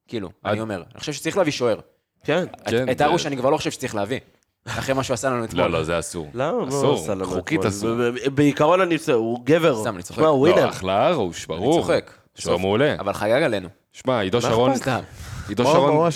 כאילו, 0.08 0.30
עד- 0.42 0.52
אני 0.52 0.60
אומר. 0.60 0.82
אני 0.92 1.00
חושב 1.00 1.12
שצריך 1.12 1.36
להביא 1.36 1.52
שוער. 1.52 1.80
כן. 2.24 2.44
כן, 2.66 2.88
את- 2.90 2.98
זה- 2.98 3.04
ארוש 3.04 3.26
אני 3.26 3.36
כבר 3.36 3.50
לא 3.50 3.56
חושב 3.56 3.70
שצריך 3.70 3.94
להביא. 3.94 4.20
אחרי 4.66 4.94
מה 4.94 5.02
שהוא 5.02 5.14
עשה 5.14 5.30
לנו 5.30 5.44
אתמול. 5.44 5.62
לא, 5.62 5.70
לא, 5.70 5.84
זה 5.84 5.98
אסור. 5.98 6.30
למה? 6.34 6.58
מה 6.58 6.68
אסור, 6.68 6.84
הוא 6.84 6.94
עשה 7.02 7.14
לנו 7.14 7.26
חוקית? 7.26 7.64
אסור. 7.64 7.90
בעיקרון 8.34 8.80
אני... 8.80 8.96
הוא 9.12 9.40
גבר. 9.44 9.80
סתם, 9.80 9.94
אני 9.94 10.02
צוחק. 10.02 10.18
הוא 10.18 10.26
לא, 10.26 10.32
ווינר. 10.32 10.68
אחלה 10.68 11.08
ארוש, 11.08 11.46
אני 11.50 11.56
ברור. 11.58 11.80
צוחק. 11.80 12.10
שוער. 12.34 12.56
מעולה. 12.56 12.94
אבל 12.98 13.12
חגג 13.12 13.42
עלינו. 13.42 13.68
שמע, 13.92 14.20
עידו 14.20 14.38
מה 14.38 14.42
שרון... 14.42 14.76
סתם. 14.76 15.00
עידו 15.48 15.64
שרון... 15.64 16.10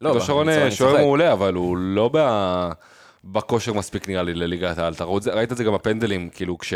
לא, 0.00 0.08
עידו 0.12 0.20
שרון 0.20 0.48
אני 0.48 0.56
אה, 0.58 0.62
צוחק. 0.70 0.78
שוער 0.78 0.96
מעולה, 0.96 1.32
אבל 1.32 1.54
הוא 1.54 1.76
לא 1.76 2.10
בכושר 3.24 3.72
מספיק 3.72 4.08
נראה 4.08 4.22
לי 4.22 4.34
לליגת 4.34 4.78
העל. 4.78 4.94
ראית 5.32 5.52
את 5.52 5.56
זה 5.56 5.64
גם 5.64 5.74
בפנדלים, 5.74 6.28
כאילו 6.28 6.58
כש... 6.58 6.74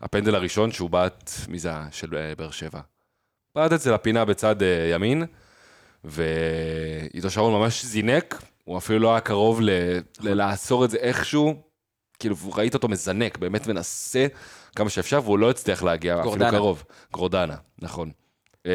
הפנדל 0.00 0.34
הראשון 0.34 0.72
שהוא 0.72 0.90
בעט, 0.90 1.30
מי 1.48 1.58
זה? 1.58 1.70
של 1.90 2.16
אה, 2.16 2.32
באר 2.38 2.50
שבע. 2.50 2.80
בעט 3.56 3.72
את 3.72 3.80
זה 3.80 3.92
לפינה 3.92 4.24
בצד 4.24 4.62
אה, 4.62 4.90
ימין, 4.94 5.24
ועידו 6.04 7.30
שרון 7.30 7.52
ממש 7.52 7.84
זינק, 7.84 8.42
הוא 8.64 8.78
אפילו 8.78 8.98
לא 8.98 9.10
היה 9.12 9.20
קרוב 9.20 9.60
ל... 9.60 9.70
ל- 10.20 10.34
לעצור 10.34 10.84
את 10.84 10.90
זה 10.90 10.96
איכשהו. 10.96 11.54
כאילו, 12.18 12.36
ראית 12.54 12.74
אותו 12.74 12.88
מזנק, 12.88 13.38
באמת 13.38 13.66
מנסה 13.66 14.26
כמה 14.76 14.90
שאפשר, 14.90 15.20
והוא 15.24 15.38
לא 15.38 15.50
הצליח 15.50 15.82
להגיע 15.82 16.22
גורדנה. 16.22 16.48
אפילו 16.48 16.60
קרוב. 16.62 16.84
גורדנה, 17.12 17.54
נכון. 17.82 18.10
אמ, 18.66 18.70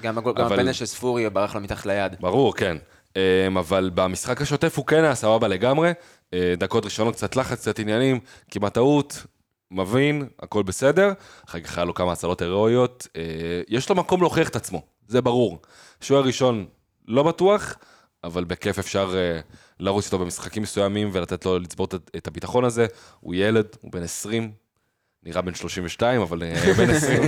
גם 0.00 0.18
הגול- 0.18 0.34
גם 0.34 0.44
אבל- 0.44 0.54
הפנדל 0.54 0.72
של 0.72 0.86
ספורי 0.86 1.30
ברח 1.30 1.54
לו 1.54 1.60
מתחת 1.60 1.86
ליד. 1.86 2.16
ברור, 2.20 2.54
כן. 2.56 2.76
אמ, 3.16 3.58
אבל 3.58 3.90
במשחק 3.94 4.42
השוטף 4.42 4.76
הוא 4.78 4.86
כן 4.86 5.04
היה 5.04 5.14
סבבה 5.14 5.48
לגמרי. 5.48 5.92
אה, 6.34 6.54
דקות 6.58 6.84
ראשונות 6.84 7.14
קצת 7.14 7.36
לחץ, 7.36 7.58
קצת 7.60 7.78
עניינים, 7.78 8.20
כמעט 8.50 8.74
טעות, 8.74 9.26
מבין, 9.70 10.28
הכל 10.42 10.62
בסדר. 10.62 11.12
אחר 11.48 11.60
כך 11.60 11.78
היה 11.78 11.84
לו 11.84 11.94
כמה 11.94 12.12
הצלות 12.12 12.42
הירואיות. 12.42 13.06
אה, 13.16 13.22
יש 13.68 13.88
לו 13.88 13.94
מקום 13.94 14.20
להוכיח 14.20 14.48
את 14.48 14.56
עצמו, 14.56 14.82
זה 15.08 15.20
ברור. 15.22 15.58
שוער 16.02 16.22
ראשון, 16.24 16.66
לא 17.08 17.22
בטוח, 17.22 17.74
אבל 18.24 18.44
בכיף 18.44 18.78
אפשר 18.78 19.12
אה, 19.16 19.40
לרוץ 19.80 20.04
איתו 20.04 20.18
במשחקים 20.18 20.62
מסוימים 20.62 21.10
ולתת 21.12 21.44
לו 21.44 21.58
לצבור 21.58 21.86
את- 22.16 22.26
הביטחון 22.26 22.64
הזה. 22.64 22.86
הוא 23.20 23.34
ילד, 23.34 23.66
הוא 23.80 23.92
בן 23.92 24.02
20, 24.02 24.52
נראה 25.22 25.42
בן 25.42 25.54
32, 25.54 26.20
אבל 26.20 26.42
אה, 26.42 26.72
בן 26.76 26.90
20. 26.90 27.22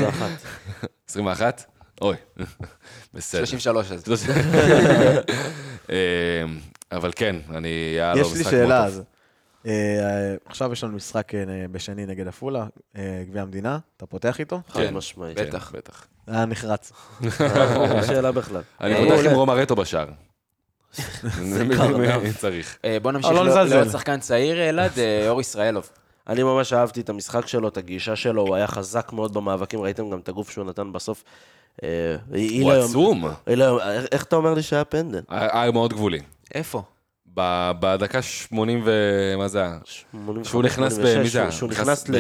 21? 1.09 1.65
אוי, 2.03 2.17
בסדר. 3.15 3.45
33 3.45 3.91
אז. 3.93 4.05
אה, 5.91 6.45
אבל 6.93 7.11
כן, 7.17 7.37
אני... 7.51 7.69
היה 7.69 8.15
לו 8.15 8.21
יש 8.21 8.37
לי 8.37 8.45
שאלה 8.45 8.85
אז. 8.85 9.03
עכשיו 10.47 10.73
יש 10.73 10.85
לנו 10.85 10.97
משחק 10.97 11.33
בשני 11.73 12.07
נגד 12.07 12.29
עפולה, 12.29 12.67
גביע 13.29 13.43
המדינה, 13.43 13.79
אתה 13.97 14.07
פותח 14.07 14.41
איתו? 14.41 14.61
חד 14.69 14.81
כן. 14.81 14.95
משמעית. 14.95 15.39
כן, 15.39 15.45
בטח. 15.47 15.73
בטח. 15.75 16.07
זה 16.27 16.35
היה 16.37 16.47
נחרץ. 16.47 16.93
שאלה 18.07 18.33
בכלל. 18.33 18.63
אני 18.81 18.95
אה, 18.95 19.17
פותח. 19.17 19.27
עם 19.31 19.35
רום 19.35 19.51
ארטו 19.51 19.77
בשער. 19.77 20.09
אם 21.41 22.33
צריך. 22.39 22.79
אה, 22.85 23.01
בוא 23.03 23.13
נמשיך 23.13 23.33
לא 23.33 23.47
לא-. 23.47 23.65
לעוד 23.65 23.89
שחקן 23.89 24.21
צעיר, 24.21 24.69
אלעד, 24.69 24.99
אה, 24.99 25.29
אור 25.29 25.41
ישראלוב. 25.41 25.91
אני 26.29 26.43
ממש 26.43 26.73
אהבתי 26.73 27.01
את 27.01 27.09
המשחק 27.09 27.47
שלו, 27.47 27.69
את 27.69 27.77
הגישה 27.77 28.17
שלו, 28.17 28.43
הוא 28.43 28.55
היה 28.57 28.67
חזק 28.67 29.13
מאוד 29.13 29.35
במאבקים, 29.35 29.81
ראיתם 29.81 30.11
גם 30.11 30.19
את 30.19 30.29
הגוף 30.29 30.51
שהוא 30.51 30.67
נתן 30.67 30.93
בסוף. 30.93 31.25
הוא 31.77 31.89
ליום- 32.33 32.71
עצום. 32.71 33.25
איך 34.13 34.25
אתה 34.25 34.37
אומר 34.37 34.55
לי 34.55 34.63
שהיה 34.63 34.85
פנדל? 34.85 35.21
היה 35.29 35.71
מאוד 35.71 35.93
גבולי. 35.93 36.21
איפה? 36.55 36.83
בדקה 37.35 38.23
80 38.23 38.83
ו... 38.85 38.91
מה 39.39 39.49
זה 39.49 39.61
היה? 39.61 39.79
85, 40.13 40.49
שהוא 40.49 40.63
נכנס 40.63 40.99
ב... 40.99 41.07
86, 41.07 41.17
מי 41.19 41.29
זה 41.29 41.41
היה? 41.43 41.53
שהוא 41.53 41.71
נכנס 41.71 42.09
ל... 42.09 42.13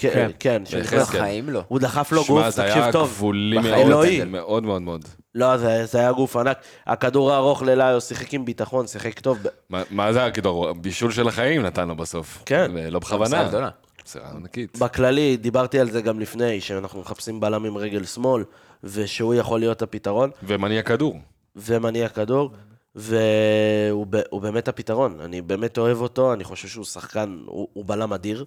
כן, 0.00 0.10
כן. 0.14 0.30
כן, 0.38 0.62
שהוא 0.66 0.80
נכנס- 0.80 0.92
ביחזקאל. 0.94 1.20
בחיים 1.20 1.50
לא. 1.50 1.62
הוא 1.68 1.78
דחף 1.78 2.12
לו 2.12 2.24
שמע, 2.24 2.36
גוף, 2.36 2.48
זה 2.54 2.62
תקשיב 2.62 2.82
היה 2.82 2.92
טוב. 2.92 3.08
גבולי 3.08 3.58
בחיים 3.58 3.72
מאוד. 3.74 3.86
אלוהי. 3.86 4.24
מאוד 4.24 4.62
מאוד 4.62 4.82
מאוד. 4.82 5.04
לא, 5.34 5.56
זה 5.56 5.86
זה 5.86 5.98
היה 5.98 6.12
גוף 6.12 6.36
ענק. 6.36 6.56
הכדור 6.86 7.32
הארוך 7.32 7.62
לליו 7.62 8.00
שיחק 8.00 8.34
עם 8.34 8.44
ביטחון, 8.44 8.86
שיחק 8.86 9.20
טוב. 9.20 9.38
מה- 9.70 9.82
מה 9.90 10.12
זה 10.12 10.24
הכדור? 10.26 10.72
בישול 10.72 11.12
של 11.12 11.28
החיים 11.28 11.62
נתן 11.62 11.88
לו 11.88 11.96
בסוף. 11.96 12.42
כן. 12.46 12.70
ולא 12.74 13.00
מסירה 13.00 13.18
בכוונה. 13.24 13.68
מסירה 14.06 14.30
ענקית. 14.30 14.78
בכללי, 14.78 15.36
דיברתי 15.36 15.78
על 15.80 15.90
זה 15.90 16.02
גם 16.02 16.20
לפני, 16.20 16.60
שאנחנו 16.60 17.00
מחפשים 17.00 17.40
בלם 17.40 17.64
עם 17.64 17.76
רגל 17.76 18.04
שמאל, 18.04 18.44
ושהוא 18.84 19.34
יכול 19.34 19.60
להיות 19.60 19.82
הפתרון, 19.82 20.30
ומניע 20.42 20.82
כדור. 20.82 21.18
ומניע 21.56 22.08
כדור, 22.08 22.50
והוא 22.94 24.06
באמת 24.42 24.68
הפתרון. 24.68 25.20
אני 25.24 25.42
באמת 25.42 25.78
אוהב 25.78 26.00
אותו, 26.00 26.32
אני 26.32 26.44
חושב 26.44 26.68
שהוא 26.68 26.84
שחקן, 26.84 27.38
הוא, 27.46 27.68
הוא 27.72 27.84
בלם 27.86 28.12
אדיר, 28.12 28.44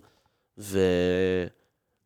ו... 0.58 0.80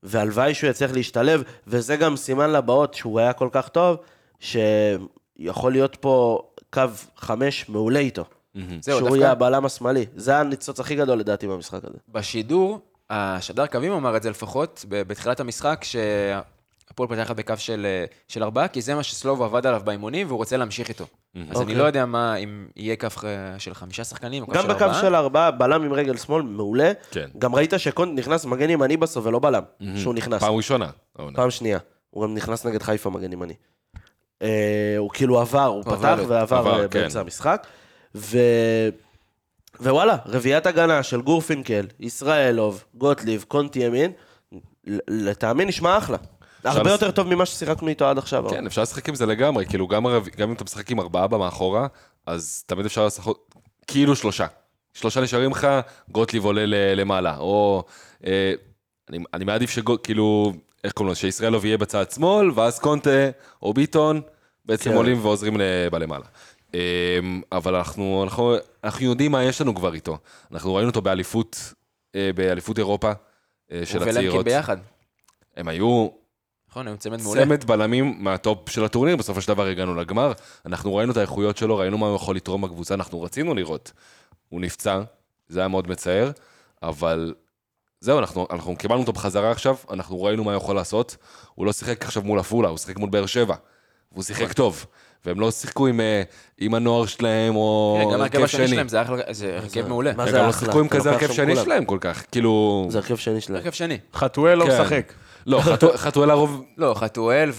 והלוואי 0.04 0.54
שהוא 0.54 0.70
יצליח 0.70 0.92
להשתלב, 0.92 1.44
וזה 1.68 1.96
גם 1.96 2.16
סימן 2.16 2.52
לבאות 2.52 2.94
שהוא 2.94 3.20
היה 3.20 3.34
כל 3.34 3.50
כך 3.52 3.70
טוב, 3.70 3.98
שיכול 4.40 5.72
להיות 5.72 5.96
פה 5.96 6.42
קו 6.74 6.82
חמש 7.18 7.70
מעולה 7.70 8.00
איתו. 8.00 8.26
זהו, 8.82 9.00
שהוא 9.00 9.16
יהיה 9.18 9.32
הבלם 9.32 9.66
השמאלי. 9.66 10.06
זה 10.16 10.38
הניצוץ 10.38 10.80
הכי 10.80 10.96
גדול 10.96 11.20
לדעתי 11.20 11.48
במשחק 11.48 11.80
הזה. 11.84 11.98
בשידור, 12.10 12.80
השדר 13.10 13.68
קווים 13.68 13.92
אמר 13.92 14.18
את 14.18 14.24
זה 14.24 14.30
לפחות, 14.30 14.86
בתחילת 14.90 15.40
המשחק, 15.40 15.86
הפועל 16.98 17.10
פותחת 17.10 17.36
בקו 17.36 17.54
של, 17.58 17.86
אה, 17.86 18.06
של 18.28 18.44
ארבעה, 18.44 18.68
כי 18.68 18.82
זה 18.82 18.96
מה 18.96 19.04
שסלובו 19.04 19.44
עבד 19.44 19.66
עליו 19.66 19.82
באימונים, 19.86 20.28
והוא 20.28 20.38
רוצה 20.38 20.58
להמשיך 20.58 20.90
איתו. 20.90 21.04
אז 21.04 21.42
אני 21.42 21.56
אוקיי. 21.56 21.76
לא 21.76 21.84
יודע 21.84 22.06
מה, 22.06 22.36
אם 22.36 22.68
יהיה 22.76 22.96
קו 22.96 23.08
אה, 23.24 23.60
של 23.60 23.74
חמישה 23.74 24.04
שחקנים 24.04 24.44
או 24.44 24.48
קו 24.48 24.54
גם 24.54 24.62
של 24.62 24.68
בקו 24.68 24.84
ארבעה. 24.84 25.02
של 25.02 25.16
ארבעה, 25.16 25.52
בלם 25.52 25.84
עם 25.84 25.94
רגל 25.94 26.18
שמאל, 26.18 26.42
מעולה. 26.42 26.92
כן. 27.12 27.28
גם 27.38 27.56
ראית 27.56 27.74
שקונט 27.78 28.20
נכנס 28.20 28.46
מגן 28.46 28.70
ימני 28.70 28.98
בסוף 28.98 29.26
ולא 29.26 29.40
בלם, 29.40 29.64
שהוא 29.96 30.14
נכנס. 30.14 30.42
פעם 30.42 30.54
ראשונה. 30.54 30.90
פעם 31.34 31.52
שנייה. 31.52 31.80
הוא 32.10 32.24
גם 32.24 32.34
נכנס 32.34 32.66
נגד 32.66 32.84
חיפה 32.84 33.10
מגן 33.10 33.34
ימני. 33.34 33.54
אה, 34.42 34.96
הוא 34.98 35.10
כאילו 35.14 35.40
עבר, 35.40 35.66
הוא 35.66 35.76
הוא 35.76 35.84
פתח 35.84 36.06
עבר, 36.06 36.26
ועבר 36.28 36.58
עבר, 36.58 36.82
אה, 36.82 36.88
כן. 36.88 37.00
באמצע 37.00 37.20
המשחק. 37.20 37.68
ו... 38.16 38.38
ווואלה, 39.80 40.16
רביעיית 40.26 40.66
הגנה 40.66 41.04
של 41.04 41.22
גורפינקל, 41.22 41.86
ישראלוב, 42.00 42.84
גוטליב, 42.96 43.46
קונטי 43.48 43.80
ימין, 43.80 44.12
לטעמי 45.08 45.66
נשמע 45.66 45.98
אחלה. 45.98 46.18
הרבה 46.64 46.92
יותר 46.92 47.12
טוב 47.12 47.28
ממה 47.28 47.46
ששיחקנו 47.46 47.88
איתו 47.88 48.06
עד 48.06 48.18
עכשיו. 48.18 48.50
כן, 48.50 48.66
אפשר 48.66 48.82
לשחק 48.82 49.10
עם 49.10 49.16
זה 49.16 49.26
לגמרי, 49.26 49.66
כאילו 49.66 49.88
גם, 49.88 50.06
אם 50.44 50.54
אתה 50.54 50.64
משחק 50.64 50.92
עם 50.92 51.00
ארבעה 51.00 51.28
במאחורה, 51.28 51.88
אז 52.26 52.64
תמיד 52.68 52.86
אפשר 52.86 53.06
לשחק 53.06 53.32
כאילו 53.88 54.16
שלושה. 54.16 54.46
שלושה 54.94 55.22
נשארים 55.22 55.52
לך, 55.52 55.68
גוטליב 56.10 56.46
עולה 56.46 56.66
ל- 56.66 57.00
למעלה, 57.00 57.38
או... 57.38 57.84
אה, 58.26 58.54
אני, 59.10 59.20
אני 59.34 59.46
מעדיף 59.46 59.70
שגו... 59.70 60.04
כאילו, 60.04 60.54
איך 60.84 60.94
קוראים 60.94 61.10
לו? 61.10 61.16
שישראלוב 61.16 61.66
יהיה 61.66 61.78
בצד 61.78 62.12
שמאל, 62.12 62.52
ואז 62.56 62.80
קונטה 62.80 63.30
או 63.62 63.74
ביטון 63.74 64.22
בעצם 64.66 64.90
כן. 64.90 64.96
עולים 64.96 65.26
ועוזרים 65.26 65.58
בלמעלה. 65.92 66.26
אה, 66.76 66.80
אבל 67.52 67.76
אנחנו, 67.76 68.24
אנחנו, 68.24 68.56
אנחנו 68.84 69.06
יודעים 69.06 69.32
מה 69.32 69.44
יש 69.44 69.62
לנו 69.62 69.76
כבר 69.76 69.94
איתו. 69.94 70.18
אנחנו 70.52 70.76
ראינו 70.76 70.90
אותו 70.90 71.02
באליפות, 71.02 71.74
אה, 72.16 72.30
באליפות 72.36 72.78
אירופה 72.78 73.12
של 73.84 74.10
הצעירות. 74.10 74.46
ביחד. 74.46 74.78
הם 75.58 75.68
היו 75.68 76.08
נכון, 76.78 76.88
היו 76.88 76.98
צמד 76.98 77.22
מעולה. 77.22 77.42
צמד 77.46 77.64
בלמים 77.64 78.16
מהטופ 78.20 78.70
של 78.70 78.84
הטורניר, 78.86 79.16
בסופו 79.16 79.42
של 79.42 79.48
דבר 79.48 79.66
הגענו 79.66 79.96
לגמר. 79.96 80.32
אנחנו 80.66 80.96
ראינו 80.96 81.12
את 81.12 81.18
האיכויות 81.18 81.58
שלו, 81.58 81.78
ראינו 81.78 81.98
מה 81.98 82.08
הוא 82.08 82.16
יכול 82.16 82.36
לתרום 82.36 82.62
בקבוצה, 82.62 82.94
אנחנו 82.94 83.22
רצינו 83.22 83.56
לראות. 83.56 83.92
הוא 84.50 84.62
נפצע, 84.62 85.02
זה 85.50 85.60
היה 85.60 85.68
מאוד 85.68 85.90
מצער, 85.90 86.32
אבל 86.84 87.34
זהו, 88.00 88.20
אנחנו, 88.20 88.48
אנחנו 88.52 88.76
קיבלנו 88.76 89.02
אותו 89.02 89.14
בחזרה 89.14 89.52
עכשיו, 89.52 89.76
אנחנו 89.92 90.24
ראינו 90.24 90.44
מה 90.44 90.52
הוא 90.52 90.58
יכול 90.58 90.76
לעשות. 90.76 91.18
הוא 91.56 91.66
לא 91.66 91.74
שיחק 91.74 92.06
עכשיו 92.06 92.24
מול 92.24 92.40
עפולה, 92.40 92.70
הוא 92.70 92.78
שיחק 92.78 92.98
מול 93.00 93.10
באר 93.10 93.26
שבע. 93.26 93.56
והוא 94.12 94.24
שיחק 94.24 94.54
טוב. 94.54 94.86
והם 95.26 95.40
לא 95.40 95.52
שיחקו 95.52 95.88
עם, 95.88 96.00
אה, 96.02 96.24
עם 96.58 96.74
הנוער 96.74 97.06
שלהם, 97.06 97.56
או 97.56 97.98
כן, 98.02 98.14
גם 98.14 98.20
ההרכב 98.22 98.36
הרכב 98.36 98.44
השני 98.46 98.68
שני. 98.68 98.76
שלהם 98.76 98.88
זה 98.90 99.02
אחלה- 99.02 99.34
זה 99.34 99.58
הרכב 99.58 99.88
מעולה. 99.88 100.14
מה 100.14 100.24
הם 100.24 100.30
זה 100.32 100.38
גם 100.38 100.44
לא 100.46 100.50
אחלה? 100.50 100.60
שיחקו 100.60 100.80
עם 100.80 100.88
כזה 100.88 101.12
הרכב 101.12 101.34
שני. 101.34 101.56
שלהם 101.56 101.86
כל 101.86 101.98
כך. 102.02 102.24
כאילו... 102.32 102.86
זה 102.90 102.98
הרכב 102.98 103.16
שני 103.16 103.42
שלהם. 103.42 103.58
הרכב 103.58 103.72
שני. 103.72 103.98
חתואל 104.14 104.58
לא 104.58 104.66
כן. 104.66 104.82
משחק. 104.82 105.14
לא, 105.48 105.60
חתואל- 105.96 106.30
הרוב... 106.30 106.64
לא, 106.78 106.94
חתואל 106.98 107.52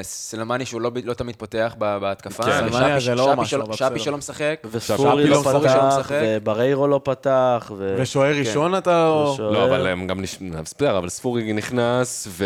וסלמני 0.00 0.66
שהוא 0.66 0.80
לא, 0.80 0.90
לא 1.04 1.14
תמיד 1.14 1.36
פותח 1.36 1.74
בהתקפה. 1.78 2.42
כן. 2.44 2.50
סלמני 2.70 2.92
הזה 2.92 3.14
לא 3.14 3.36
משהו, 3.36 3.72
שפי. 3.72 3.98
שלא 3.98 4.16
משחק. 4.16 4.60
וספורי 4.70 5.26
לא 5.28 5.42
לא. 5.44 5.60
פתח. 5.60 6.10
ובריירו 6.12 6.86
לא 6.88 7.00
פתח, 7.04 7.72
ו... 7.76 7.94
ושוער 7.98 8.34
ראשון 8.38 8.74
אתה 8.78 8.90
לא... 8.90 9.36
לא, 9.52 9.64
אבל 9.64 9.86
הם 9.86 10.06
גם. 10.06 10.20
בסדר, 10.62 10.98
אבל 10.98 11.08
ספורי 11.08 11.52
נכנס, 11.52 12.26
ו... 12.30 12.44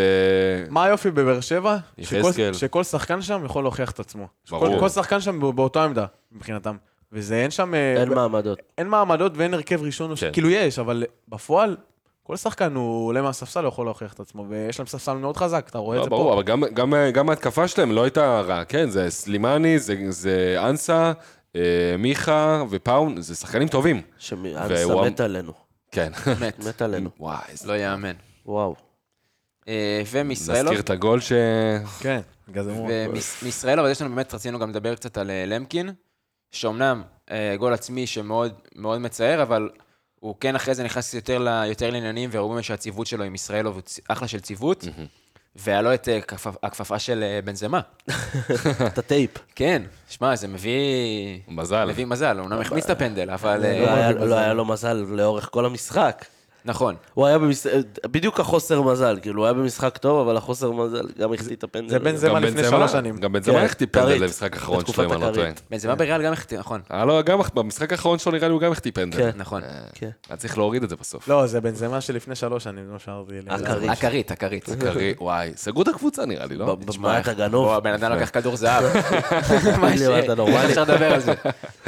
מה 0.69 0.83
היופי 0.83 1.11
בבאר 1.11 1.39
שבע? 1.41 1.77
שכל, 2.01 2.31
שכל 2.53 2.83
שחקן 2.83 3.21
שם 3.21 3.41
יכול 3.45 3.63
להוכיח 3.63 3.91
את 3.91 3.99
עצמו. 3.99 4.27
ברור. 4.49 4.67
כל, 4.73 4.79
כל 4.79 4.89
שחקן 4.89 5.21
שם 5.21 5.39
בא- 5.39 5.51
באותה 5.51 5.83
עמדה, 5.83 6.05
מבחינתם. 6.31 6.75
וזה 7.13 7.35
אין 7.35 7.51
שם... 7.51 7.73
אה, 7.73 7.93
אין 8.01 8.09
ב- 8.09 8.13
מעמדות. 8.13 8.59
אין 8.77 8.87
מעמדות 8.87 9.31
ואין 9.35 9.53
הרכב 9.53 9.81
ראשון, 9.83 10.15
כן. 10.15 10.29
כאילו 10.33 10.49
יש, 10.49 10.79
אבל 10.79 11.03
בפועל, 11.27 11.77
כל 12.23 12.35
שחקן 12.35 12.75
הוא 12.75 13.07
עולה 13.07 13.21
מהספסל, 13.21 13.59
הוא 13.59 13.67
יכול 13.67 13.85
להוכיח 13.85 14.13
את 14.13 14.19
עצמו, 14.19 14.45
ויש 14.49 14.79
להם 14.79 14.87
ספסל 14.87 15.13
מאוד 15.13 15.37
חזק, 15.37 15.65
אתה 15.69 15.77
רואה 15.77 15.95
את 15.97 15.99
לא, 15.99 16.03
זה 16.03 16.09
ברור, 16.09 16.29
פה. 16.29 16.33
אבל 16.33 16.43
גם, 16.43 16.63
גם, 16.73 16.93
גם 17.13 17.29
ההתקפה 17.29 17.67
שלהם 17.67 17.91
לא 17.91 18.03
הייתה 18.03 18.41
רעה, 18.41 18.65
כן? 18.65 18.89
זה 18.89 19.09
סלימני, 19.09 19.79
זה, 19.79 19.95
זה 20.09 20.55
אנסה, 20.69 21.11
אה, 21.55 21.61
מיכה 21.99 22.63
ופאון, 22.69 23.21
זה 23.21 23.35
שחקנים 23.35 23.67
טובים. 23.67 24.01
שאנסה 24.17 24.87
והוא- 24.87 25.05
מת 25.05 25.19
עלינו. 25.19 25.53
כן. 25.91 26.11
מת. 26.41 26.59
מת 26.67 26.81
עלינו. 26.81 27.09
וואי, 27.19 27.37
איזה... 27.49 27.67
לא 27.67 27.73
יאמן. 27.77 28.13
וואו. 28.45 28.75
אה, 29.67 30.01
ומישראלוב, 30.11 30.63
נזכיר 30.65 30.79
את 30.79 30.89
הגול 30.89 31.19
ש... 31.19 31.31
כן, 31.99 32.21
בגלל 32.47 32.63
זה 32.63 32.71
הוא... 32.71 32.89
ומישראל, 33.41 33.79
אבל 33.79 33.91
יש 33.91 34.01
לנו 34.01 34.09
באמת, 34.15 34.33
רצינו 34.33 34.59
גם 34.59 34.69
לדבר 34.69 34.95
קצת 34.95 35.17
על 35.17 35.29
אה, 35.29 35.43
למקין, 35.47 35.89
שאומנם 36.51 37.01
אה, 37.31 37.55
גול 37.57 37.73
עצמי 37.73 38.07
שמאוד 38.07 38.53
מאוד 38.75 38.99
מצער, 39.01 39.41
אבל 39.41 39.69
הוא 40.21 40.35
כן 40.39 40.55
אחרי 40.55 40.75
זה 40.75 40.83
נכנס 40.83 41.13
יותר, 41.13 41.37
ל, 41.39 41.47
יותר 41.69 41.89
לעניינים, 41.89 42.29
וראו 42.33 42.49
באמת 42.49 42.63
שהציוות 42.63 43.07
שלו 43.07 43.23
עם 43.23 43.35
ישראלוב 43.35 43.75
הוא 43.75 43.81
אחלה 44.07 44.27
של 44.27 44.39
ציוות, 44.39 44.85
והיה 45.55 45.81
לו 45.81 45.93
את 45.93 46.09
אה, 46.09 46.19
כפפ- 46.27 46.57
הכפפה 46.63 46.99
של 46.99 47.23
אה, 47.23 47.39
בנזמה. 47.45 47.79
את 48.87 48.97
הטייפ. 48.97 49.31
כן, 49.55 49.81
שמע, 50.09 50.35
זה 50.35 50.47
מביא... 50.47 50.71
מזל. 51.47 51.85
מביא 51.89 52.05
מזל, 52.05 52.37
הוא 52.37 52.45
אומנם 52.45 52.61
החמיץ 52.61 52.83
את 52.83 52.89
הפנדל, 52.89 53.29
אבל... 53.29 53.65
אה, 53.65 53.79
לא 53.81 53.89
היה- 53.93 54.11
לא 54.11 54.35
היה 54.35 54.53
לו 54.53 54.65
מזל 54.65 54.93
לאורך 54.93 55.49
כל 55.51 55.65
המשחק. 55.65 56.25
נכון. 56.65 56.95
הוא 57.13 57.25
היה 57.25 57.37
במשחק, 57.37 57.71
בדיוק 58.05 58.39
החוסר 58.39 58.81
מזל, 58.81 59.19
כאילו, 59.21 59.41
הוא 59.41 59.45
היה 59.45 59.53
במשחק 59.53 59.97
טוב, 59.97 60.27
אבל 60.27 60.37
החוסר 60.37 60.71
מזל 60.71 61.07
גם 61.19 61.33
החטיא 61.33 61.55
את 61.55 61.63
הפנדל. 61.63 61.89
זה 61.89 61.99
בן 61.99 62.15
זמה 62.15 62.39
לפני 62.39 62.63
שלוש 62.63 62.91
שנים. 62.91 63.17
גם 63.17 63.33
בנזמה 63.33 63.59
כן, 63.59 63.65
החטיא 63.65 63.87
פנדל. 63.91 64.23
למשחק 64.23 64.53
האחרון 64.53 64.85
שלו, 64.85 65.03
אם 65.03 65.11
אני 65.11 65.21
לא 65.21 65.25
טועה. 65.25 65.47
הכרית. 65.47 65.61
בנזמה 65.71 65.95
בריאל 65.95 66.23
גם 66.23 66.33
החטיא, 66.33 66.59
נכון. 66.59 66.81
היה 66.89 67.05
לו 67.05 67.23
גם, 67.23 67.39
במשחק 67.53 67.91
האחרון 67.91 68.19
שלו 68.19 68.31
נראה 68.31 68.47
לי 68.47 68.53
הוא 68.53 68.61
גם 68.61 68.71
החטיא 68.71 68.91
פנדל. 68.93 69.17
כן. 69.17 69.31
נכון. 69.35 69.61
כן. 69.93 70.09
היה 70.29 70.37
צריך 70.37 70.57
להוריד 70.57 70.83
את 70.83 70.89
זה 70.89 70.95
בסוף. 70.95 71.27
לא, 71.27 71.47
זה 71.47 71.61
בן 71.61 71.75
זמה 71.75 72.01
שלפני 72.01 72.35
שלוש 72.35 72.63
שנים, 72.63 72.85
זה 72.85 72.91
מה 72.93 72.99
שאמרתי. 72.99 73.31
לי. 73.81 73.89
הכרית. 73.89 74.31
הכרית, 74.31 74.69
וואי, 75.19 75.51
סגרו 75.55 75.81
את 75.81 75.87
הקבוצה 75.87 76.25
נראה 76.25 76.45
לי, 76.45 76.57
לא? 76.57 76.75
במה 76.75 77.19
אתה 77.19 77.33
גנוב? 77.33 77.69
הבן 77.69 77.93
אדם 77.93 78.11
לקח 78.11 78.29
כדור 78.29 78.57
זהב. 78.57 78.83
מה 79.81 79.95
מה, 80.37 80.65
אפשר 80.65 80.83
לדבר 80.83 81.13
על 81.13 81.19
זה? 81.19 81.33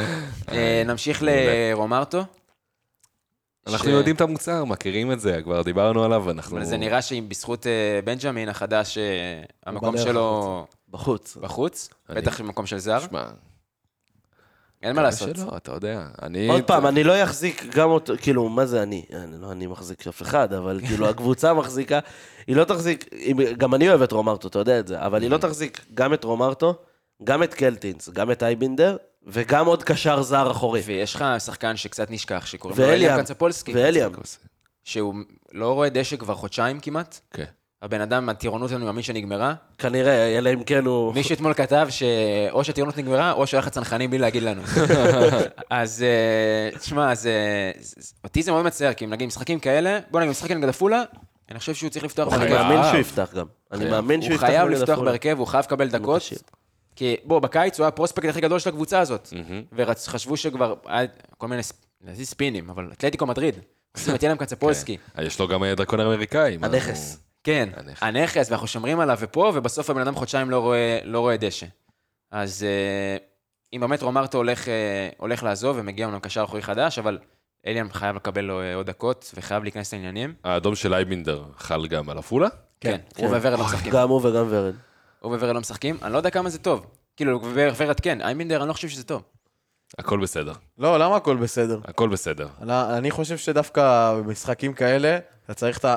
אה, 0.51 0.83
נמשיך 0.85 1.23
לרומרטו. 1.25 2.23
אנחנו 3.67 3.87
ש- 3.89 3.91
יודעים 3.91 4.15
את 4.15 4.21
המוצר, 4.21 4.63
מכירים 4.65 5.11
את 5.11 5.19
זה, 5.19 5.39
כבר 5.43 5.61
דיברנו 5.61 6.03
עליו, 6.03 6.31
אנחנו... 6.31 6.57
אבל 6.57 6.65
זה 6.65 6.77
נראה 6.77 7.01
שאם 7.01 7.25
בזכות 7.29 7.67
אה, 7.67 7.71
בנג'מין 8.03 8.49
החדש, 8.49 8.97
אה, 8.97 9.03
המקום 9.65 9.97
שלו 9.97 10.65
בחוץ. 10.89 11.37
בחוץ, 11.37 11.89
אני- 12.09 12.21
בטח 12.21 12.41
במקום 12.41 12.65
של 12.65 12.77
זר, 12.77 12.99
שמע, 12.99 13.23
אין 14.83 14.95
מה 14.95 15.01
לעשות. 15.01 15.35
שלא, 15.35 15.57
אתה 15.57 15.71
יודע. 15.71 16.07
אני... 16.21 16.47
עוד 16.49 16.63
פעם, 16.63 16.85
אני 16.87 17.03
לא 17.03 17.23
אחזיק 17.23 17.63
גם 17.75 17.89
אותו, 17.89 18.13
כאילו, 18.21 18.49
מה 18.49 18.65
זה 18.65 18.83
אני? 18.83 19.05
אני 19.13 19.41
לא 19.41 19.51
אני 19.51 19.67
מחזיק 19.67 20.07
אף 20.07 20.21
אחד, 20.21 20.53
אבל 20.53 20.79
כאילו, 20.87 21.09
הקבוצה 21.09 21.53
מחזיקה, 21.53 21.99
היא 22.47 22.55
לא 22.55 22.63
תחזיק, 22.63 23.05
אם- 23.13 23.37
גם 23.57 23.73
אני 23.75 23.89
אוהב 23.89 24.01
את 24.01 24.11
רומרטו, 24.11 24.47
אתה 24.47 24.59
יודע 24.59 24.79
את 24.79 24.87
זה, 24.87 25.01
אבל 25.01 25.21
היא 25.21 25.29
לא 25.29 25.37
תחזיק 25.37 25.85
גם 25.93 26.13
את 26.13 26.23
רומרטו, 26.23 26.75
גם 27.23 27.43
את 27.43 27.53
קלטינס, 27.53 28.09
גם 28.09 28.31
את 28.31 28.43
אייבינדר, 28.43 28.97
וגם 29.27 29.65
עוד 29.65 29.83
קשר 29.83 30.21
זר 30.21 30.51
אחורי. 30.51 30.81
ויש 30.85 31.15
לך 31.15 31.25
שחקן 31.45 31.77
שקצת 31.77 32.11
נשכח, 32.11 32.45
שקוראים 32.45 32.79
לו. 32.79 32.85
אליאם 32.89 33.21
קצפולסקי, 33.21 33.73
ואליאם. 33.75 34.11
שהוא 34.83 35.15
לא 35.51 35.73
רואה 35.73 35.89
דשא 35.89 36.15
כבר 36.15 36.35
חודשיים 36.35 36.79
כמעט. 36.79 37.19
כן. 37.33 37.43
הבן 37.81 38.01
אדם, 38.01 38.29
הטירונות 38.29 38.69
שלנו, 38.69 38.85
מאמין 38.85 39.03
שנגמרה. 39.03 39.53
כנראה, 39.77 40.37
אלא 40.37 40.49
אם 40.53 40.63
כן 40.63 40.85
הוא... 40.85 41.13
מישהו 41.13 41.33
אתמול 41.35 41.53
כתב 41.53 41.87
שאו 41.89 42.63
שהטירונות 42.63 42.97
נגמרה, 42.97 43.31
או 43.31 43.47
שהולך 43.47 43.67
לצנחנים 43.67 44.09
בלי 44.09 44.19
להגיד 44.19 44.43
לנו. 44.43 44.61
אז 45.69 46.03
אה, 46.03 46.79
תשמע, 46.79 47.15
זה... 47.15 47.31
זה- 47.79 48.11
אותי 48.23 48.43
זה 48.43 48.51
מאוד 48.51 48.65
מצער, 48.65 48.93
כי 48.93 49.05
אם 49.05 49.09
נגיד 49.09 49.27
משחקים 49.27 49.59
כאלה, 49.59 49.99
בוא 50.11 50.19
נגיד 50.19 50.31
משחק 50.31 50.51
נגד 50.51 50.69
עפולה, 50.69 51.03
אני 51.51 51.59
חושב 51.59 51.73
שהוא 51.73 51.89
צריך 51.89 52.05
לפתוח 52.05 52.33
אני 52.33 52.37
בהרכב. 52.39 52.53
מאמין 52.63 52.77
חייב. 52.81 52.91
שהוא 52.91 52.99
יפתח 53.01 53.33
גם. 53.35 53.45
אני 53.71 53.79
חייב. 53.79 53.91
מאמין 53.91 54.21
שהוא 54.21 54.29
הוא 54.31 54.35
יפתח 54.35 54.47
חייב 54.47 54.67
נגד 54.69 54.77
לפתוח. 54.77 54.99
בהרכב, 54.99 55.35
הוא 55.39 55.47
חייב 55.47 55.65
לקבל 55.65 55.87
דקות. 55.89 56.21
כי 56.95 57.15
בוא, 57.23 57.39
בקיץ 57.39 57.79
הוא 57.79 57.83
היה 57.83 57.87
הפרוספקט 57.87 58.29
הכי 58.29 58.41
גדול 58.41 58.59
של 58.59 58.69
הקבוצה 58.69 58.99
הזאת. 58.99 59.33
וחשבו 59.73 60.37
שכבר, 60.37 60.75
היה 60.85 61.07
כל 61.37 61.47
מיני, 61.47 61.61
לדעתי 62.01 62.25
ספינים, 62.25 62.69
אבל 62.69 62.89
אתלטיקו 62.93 63.25
מדריד. 63.25 63.55
עושים 63.97 64.15
את 64.15 64.23
ילם 64.23 64.37
קצפולסקי. 64.37 64.97
אה, 65.19 65.23
יש 65.23 65.39
לו 65.39 65.47
גם 65.47 65.63
אה, 65.63 65.75
דרכון 65.75 65.99
אמריקאי. 65.99 66.57
הנכס. 66.61 67.19
כן, 67.43 67.69
הנכס. 68.01 68.49
ואנחנו 68.49 68.67
שומרים 68.67 68.99
עליו 68.99 69.17
ופה, 69.21 69.51
ובסוף 69.55 69.89
הבן 69.89 70.01
אדם 70.01 70.15
חודשיים 70.15 70.49
לא 70.49 70.59
רואה, 70.59 70.99
לא 71.03 71.19
רואה 71.19 71.37
דשא. 71.37 71.65
אז 72.31 72.63
אה, 72.63 73.17
אם 73.73 73.81
באמת 73.81 74.01
רומרטו 74.01 74.37
הולך, 75.17 75.43
לעזוב 75.43 75.77
ומגיע 75.79 76.05
אומנם 76.05 76.19
קשר 76.19 76.43
אחורי 76.43 76.61
חדש, 76.61 76.99
אבל 76.99 77.19
אליאן 77.67 77.87
חייב 77.91 78.15
לקבל 78.15 78.41
לו 78.41 78.61
עוד 78.75 78.85
דקות 78.85 79.31
וחייב 79.35 79.63
להיכנס 79.63 79.93
לעניינים. 79.93 80.33
האדום 80.43 80.75
של 80.75 80.93
אייבינדר 80.93 81.43
חל 81.57 81.87
גם 81.87 82.09
על 82.09 82.17
עפולה? 82.17 82.47
כן, 82.81 82.99
הוא 83.17 83.27
וורד 83.27 83.45
לא 83.45 83.65
משחקים. 83.65 83.91
גם 83.91 84.09
הוא 84.09 84.27
וגם 84.27 84.45
ורד. 84.49 84.73
הוא 85.23 85.35
וורד 85.35 85.53
לא 85.55 85.59
משחקים, 85.61 85.97
אני 86.01 86.13
לא 86.13 86.17
יודע 86.17 86.29
כמה 86.29 86.49
זה 86.49 86.59
טוב. 86.59 86.85
כאילו, 87.17 87.41
וורד 87.41 87.99
כן, 87.99 88.21
איימינדר, 88.21 88.59
אני 88.61 88.67
לא 88.67 88.73
חושב 88.73 88.89
שזה 88.89 89.03
טוב. 89.03 89.21
הכל 89.97 90.19
בסדר. 90.19 90.53
לא, 90.77 90.99
למה 90.99 91.15
הכל 91.15 91.37
בסדר? 91.37 91.79
הכל 91.85 92.09
בסדר. 92.09 92.47
אני- 92.61 92.97
אני 92.97 93.11
חושב 93.11 93.37
שדווקא 93.37 94.13
במשחקים 94.17 94.73
כאלה, 94.73 95.17
אתה 95.45 95.53
צריך 95.53 95.77
את 95.77 95.85
ה... 95.85 95.95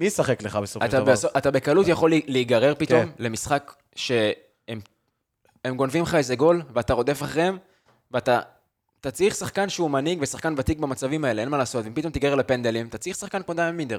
מי 0.00 0.06
ישחק 0.06 0.42
לך 0.42 0.56
בסופו 0.56 0.84
של 0.90 0.96
אתה, 0.96 1.00
דבר? 1.00 1.14
אתה 1.38 1.50
בקלות 1.50 1.88
יכול 1.88 2.12
להיגרר 2.26 2.74
פתאום 2.78 3.02
כן. 3.02 3.08
למשחק 3.18 3.72
שהם 3.96 4.80
הם 5.64 5.76
גונבים 5.76 6.02
לך 6.02 6.14
איזה 6.14 6.36
גול, 6.36 6.62
ואתה 6.74 6.94
רודף 6.94 7.22
אחריהם, 7.22 7.58
ואתה 8.10 8.40
אתה 9.00 9.10
צריך 9.10 9.34
שחקן 9.34 9.68
שהוא 9.68 9.90
מנהיג 9.90 10.18
ושחקן 10.22 10.54
ותיק 10.56 10.78
במצבים 10.78 11.24
האלה, 11.24 11.42
אין 11.42 11.48
מה 11.48 11.58
לעשות. 11.58 11.86
אם 11.86 11.94
פתאום 11.94 12.12
תיגרר 12.12 12.34
לפנדלים, 12.34 12.86
אתה 12.86 12.98
צריך 12.98 13.16
שחקן 13.16 13.42
כמו 13.42 13.54
דיימן 13.54 13.76
מינדר. 13.76 13.98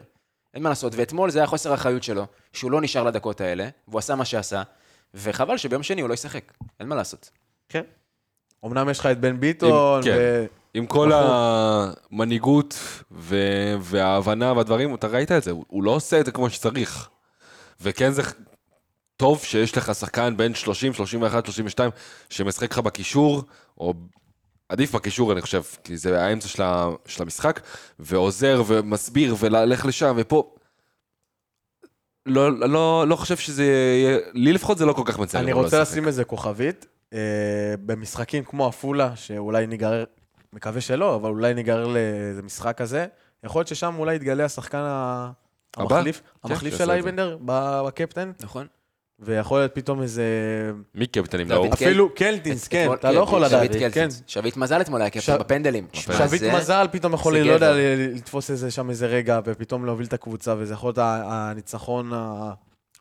אין 0.53 0.63
מה 0.63 0.69
לעשות. 0.69 0.93
ואתמול 0.95 1.29
זה 1.29 1.39
היה 1.39 1.47
חוסר 1.47 1.71
האחריות 1.71 2.03
שלו, 2.03 2.25
שהוא 2.53 2.71
לא 2.71 2.81
נשאר 2.81 3.03
לדקות 3.03 3.41
האלה, 3.41 3.69
והוא 3.87 3.99
עשה 3.99 4.15
מה 4.15 4.25
שעשה, 4.25 4.63
וחבל 5.13 5.57
שביום 5.57 5.83
שני 5.83 6.01
הוא 6.01 6.09
לא 6.09 6.13
ישחק. 6.13 6.51
אין 6.79 6.87
מה 6.87 6.95
לעשות. 6.95 7.29
כן. 7.69 7.83
אמנם 8.65 8.89
יש 8.89 8.99
לך 8.99 9.05
את 9.05 9.19
בן 9.19 9.39
ביטון, 9.39 10.03
כן. 10.03 10.15
ו... 10.17 10.45
עם 10.73 10.85
כל 10.85 11.11
המנהיגות 11.13 12.79
ו- 13.11 13.75
וההבנה 13.79 14.53
והדברים, 14.53 14.95
אתה 14.95 15.07
ראית 15.07 15.31
את 15.31 15.43
זה, 15.43 15.51
הוא 15.67 15.83
לא 15.83 15.91
עושה 15.91 16.19
את 16.19 16.25
זה 16.25 16.31
כמו 16.31 16.49
שצריך. 16.49 17.09
וכן 17.81 18.11
זה 18.11 18.21
טוב 19.17 19.43
שיש 19.43 19.77
לך 19.77 19.95
שחקן 19.95 20.37
בין 20.37 20.55
30, 20.55 20.93
31, 20.93 21.45
32, 21.45 21.91
שמשחק 22.29 22.71
לך 22.71 22.79
בקישור, 22.79 23.43
או 23.77 23.93
עדיף 24.69 24.95
בקישור 24.95 25.31
אני 25.31 25.41
חושב, 25.41 25.61
כי 25.83 25.97
זה 25.97 26.21
האמצע 26.23 26.47
של, 26.47 26.63
ה- 26.63 26.89
של 27.05 27.23
המשחק, 27.23 27.59
ועוזר 27.99 28.61
ומסביר 28.67 29.35
וללך 29.39 29.85
לשם 29.85 30.15
ופה. 30.17 30.55
לא, 32.25 32.59
לא, 32.69 33.07
לא 33.07 33.15
חושב 33.15 33.37
שזה 33.37 33.63
יהיה, 33.65 34.17
לי 34.33 34.53
לפחות 34.53 34.77
זה 34.77 34.85
לא 34.85 34.93
כל 34.93 35.01
כך 35.05 35.19
מצער. 35.19 35.41
אני 35.41 35.51
לא 35.51 35.57
רוצה. 35.57 35.81
לשים 35.81 36.07
איזה 36.07 36.23
כוכבית. 36.23 36.85
אה, 37.13 37.19
במשחקים 37.85 38.43
כמו 38.43 38.67
עפולה, 38.67 39.15
שאולי 39.15 39.67
ניגרר, 39.67 40.03
מקווה 40.53 40.81
שלא, 40.81 41.15
אבל 41.15 41.29
אולי 41.29 41.53
ניגרר 41.53 41.87
לאיזה 41.87 42.41
משחק 42.41 42.77
כזה, 42.77 43.05
יכול 43.43 43.59
להיות 43.59 43.67
ששם 43.67 43.95
אולי 43.97 44.15
יתגלה 44.15 44.45
השחקן 44.45 44.77
ה- 44.77 45.31
הבא? 45.77 45.95
המחליף, 45.95 46.21
כן, 46.21 46.49
המחליף 46.49 46.77
של. 46.77 46.91
אייבנדר 46.91 47.37
בקפטן, 47.45 48.31
נכון? 48.43 48.67
ויכול 49.21 49.59
להיות 49.59 49.75
פתאום 49.75 50.01
איזה... 50.01 50.23
מי 50.95 51.07
קפטנים 51.07 51.49
לאור? 51.49 51.73
אפילו 51.73 52.15
קלטינס, 52.15 52.67
כן, 52.67 52.93
אתה 52.93 53.11
לא 53.11 53.19
יכול 53.19 53.43
לדעת, 53.45 53.73
שביט 53.73 53.93
כן. 53.93 54.07
שביט 54.27 54.57
מזל 54.57 54.81
אתמול 54.81 55.01
היה 55.01 55.09
קפטן 55.09 55.37
בפנדלים. 55.39 55.87
שביט 55.93 56.43
מזל 56.43 56.87
פתאום 56.91 57.13
יכול, 57.13 57.37
לא 57.37 57.51
יודע, 57.51 57.73
לתפוס 58.15 58.51
איזה 58.51 58.71
שם 58.71 58.89
איזה 58.89 59.07
רגע, 59.07 59.39
ופתאום 59.45 59.85
להוביל 59.85 60.07
את 60.07 60.13
הקבוצה, 60.13 60.55
וזה 60.57 60.73
יכול 60.73 60.87
להיות 60.87 60.97
הניצחון 61.01 62.13
ה... 62.13 62.51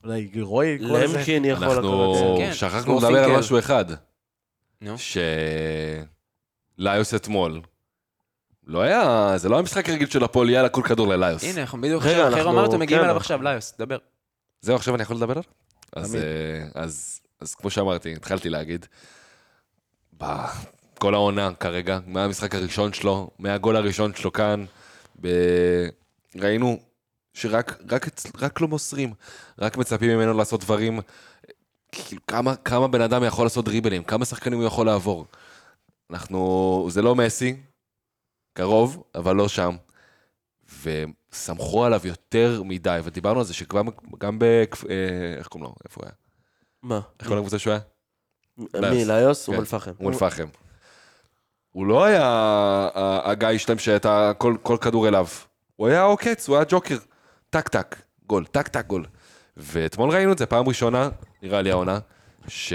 אולי 0.04 0.30
הירואי, 0.34 0.78
כל 0.78 1.06
זה. 1.06 1.16
למקין 1.18 1.44
יכול 1.44 1.64
לקחת 1.66 1.78
את 1.78 1.84
אנחנו 1.84 2.14
זה. 2.18 2.44
כן, 2.44 2.52
שכחנו 2.54 2.98
לדבר 2.98 3.24
על. 3.24 3.38
משהו 3.38 3.58
אחד. 3.58 3.84
נו. 4.80 4.94
שליוס 6.78 7.14
אתמול, 7.14 7.60
לא 8.66 8.80
היה, 8.82 9.32
זה 9.36 9.48
לא 9.48 9.54
היה 9.54 9.62
משחק 9.62 9.88
רגיל 9.88 10.08
של 10.08 10.24
הפועל, 10.24 10.50
יאללה, 10.50 10.68
כל 10.68 10.82
כדור 10.84 11.08
לליוס. 11.08 11.44
הנה, 11.44 11.60
אנחנו 11.60 11.80
בדיוק 11.80 12.02
עכשיו, 12.02 12.26
אנחנו- 12.26 12.50
רומרטו 12.50 12.78
מגיעים 12.78 12.88
כן, 12.88 12.94
אליו 12.94 13.04
אנחנו- 13.04 13.20
עכשיו, 13.20 13.42
ליוס, 13.42 13.74
דבר. 13.78 13.96
זהו, 14.60 14.76
עכשיו 14.76 14.94
אני 14.94 15.02
יכול 15.02 15.16
לדבר 15.16 15.32
עליו? 15.32 15.42
אז, 15.97 16.11
תמיד. 16.11 16.22
אה, 16.22 16.82
אז, 16.82 17.20
אז 17.41 17.55
כמו 17.55 17.70
שאמרתי, 17.70 18.12
התחלתי 18.12 18.49
להגיד, 18.51 18.86
בכל 20.12 21.14
העונה 21.14 21.51
כרגע, 21.61 21.99
מהמשחק 22.07 22.55
הראשון 22.55 22.93
שלו, 22.93 23.30
מהגול 23.39 23.76
הראשון 23.76 24.14
שלו 24.14 24.32
כאן, 24.32 24.64
ב... 25.20 25.28
ראינו 26.36 26.78
שרק 27.34 27.78
רק, 27.91 28.07
רק 28.39 28.61
לא 28.61 28.68
מוסרים, 28.68 29.14
רק 29.59 29.76
מצפים 29.76 30.11
ממנו 30.11 30.34
לעשות 30.34 30.61
דברים, 30.61 31.01
כאילו, 31.93 32.22
כמה, 32.26 32.57
כמה 32.57 32.89
בן 32.89 33.01
אדם 33.01 33.24
יכול 33.24 33.47
לעשות 33.47 33.64
דריבלים, 33.64 34.05
כמה 34.05 34.24
שחקנים 34.24 34.59
הוא 34.59 34.66
יכול 34.66 34.86
לעבור. 34.86 35.26
אנחנו, 36.11 36.86
זה 36.91 37.03
לא 37.03 37.14
מסי, 37.14 37.57
קרוב, 38.53 39.05
אבל 39.14 39.36
לא 39.36 39.49
שם. 39.49 39.76
וסמכו 40.83 41.85
עליו 41.85 42.01
יותר 42.05 42.62
מדי, 42.64 43.01
ודיברנו 43.05 43.39
על 43.39 43.45
זה 43.45 43.55
שכבר 43.55 43.83
גם 44.18 44.39
ב... 44.39 44.45
אה, 44.45 44.64
איך 45.39 45.47
קוראים 45.47 45.70
לו? 45.70 45.74
איפה 45.85 46.01
הוא 46.01 46.07
היה? 46.07 46.14
מה? 46.83 47.01
איך 47.20 47.29
קוראים 47.29 47.39
לקבוצה 47.39 47.59
שהוא 47.59 47.72
היה? 47.72 48.91
מי, 48.91 49.05
ליוס? 49.05 49.47
כן. 49.47 49.53
אום 49.53 49.61
אל-פחם. 49.61 49.93
אום 50.01 50.09
אל-פחם. 50.12 50.47
הוא 51.72 51.87
לא 51.87 52.05
היה 52.05 52.89
הגיא 53.24 53.59
שלהם 53.59 53.79
כל, 54.39 54.57
כל 54.62 54.76
כדור 54.81 55.09
אליו. 55.09 55.26
הוא 55.76 55.89
היה 55.89 56.03
עוקץ, 56.03 56.49
הוא 56.49 56.57
היה 56.57 56.64
ג'וקר. 56.68 56.97
טק 57.51 57.68
טק, 57.68 57.97
גול, 58.26 58.45
טק 58.47 58.68
טק 58.68 58.87
גול. 58.87 59.07
ואתמול 59.57 60.11
ראינו 60.11 60.33
את 60.33 60.39
זה 60.39 60.47
פעם 60.47 60.68
ראשונה, 60.68 61.09
נראה 61.43 61.62
לי 61.62 61.70
העונה, 61.70 61.99
ש... 62.49 62.72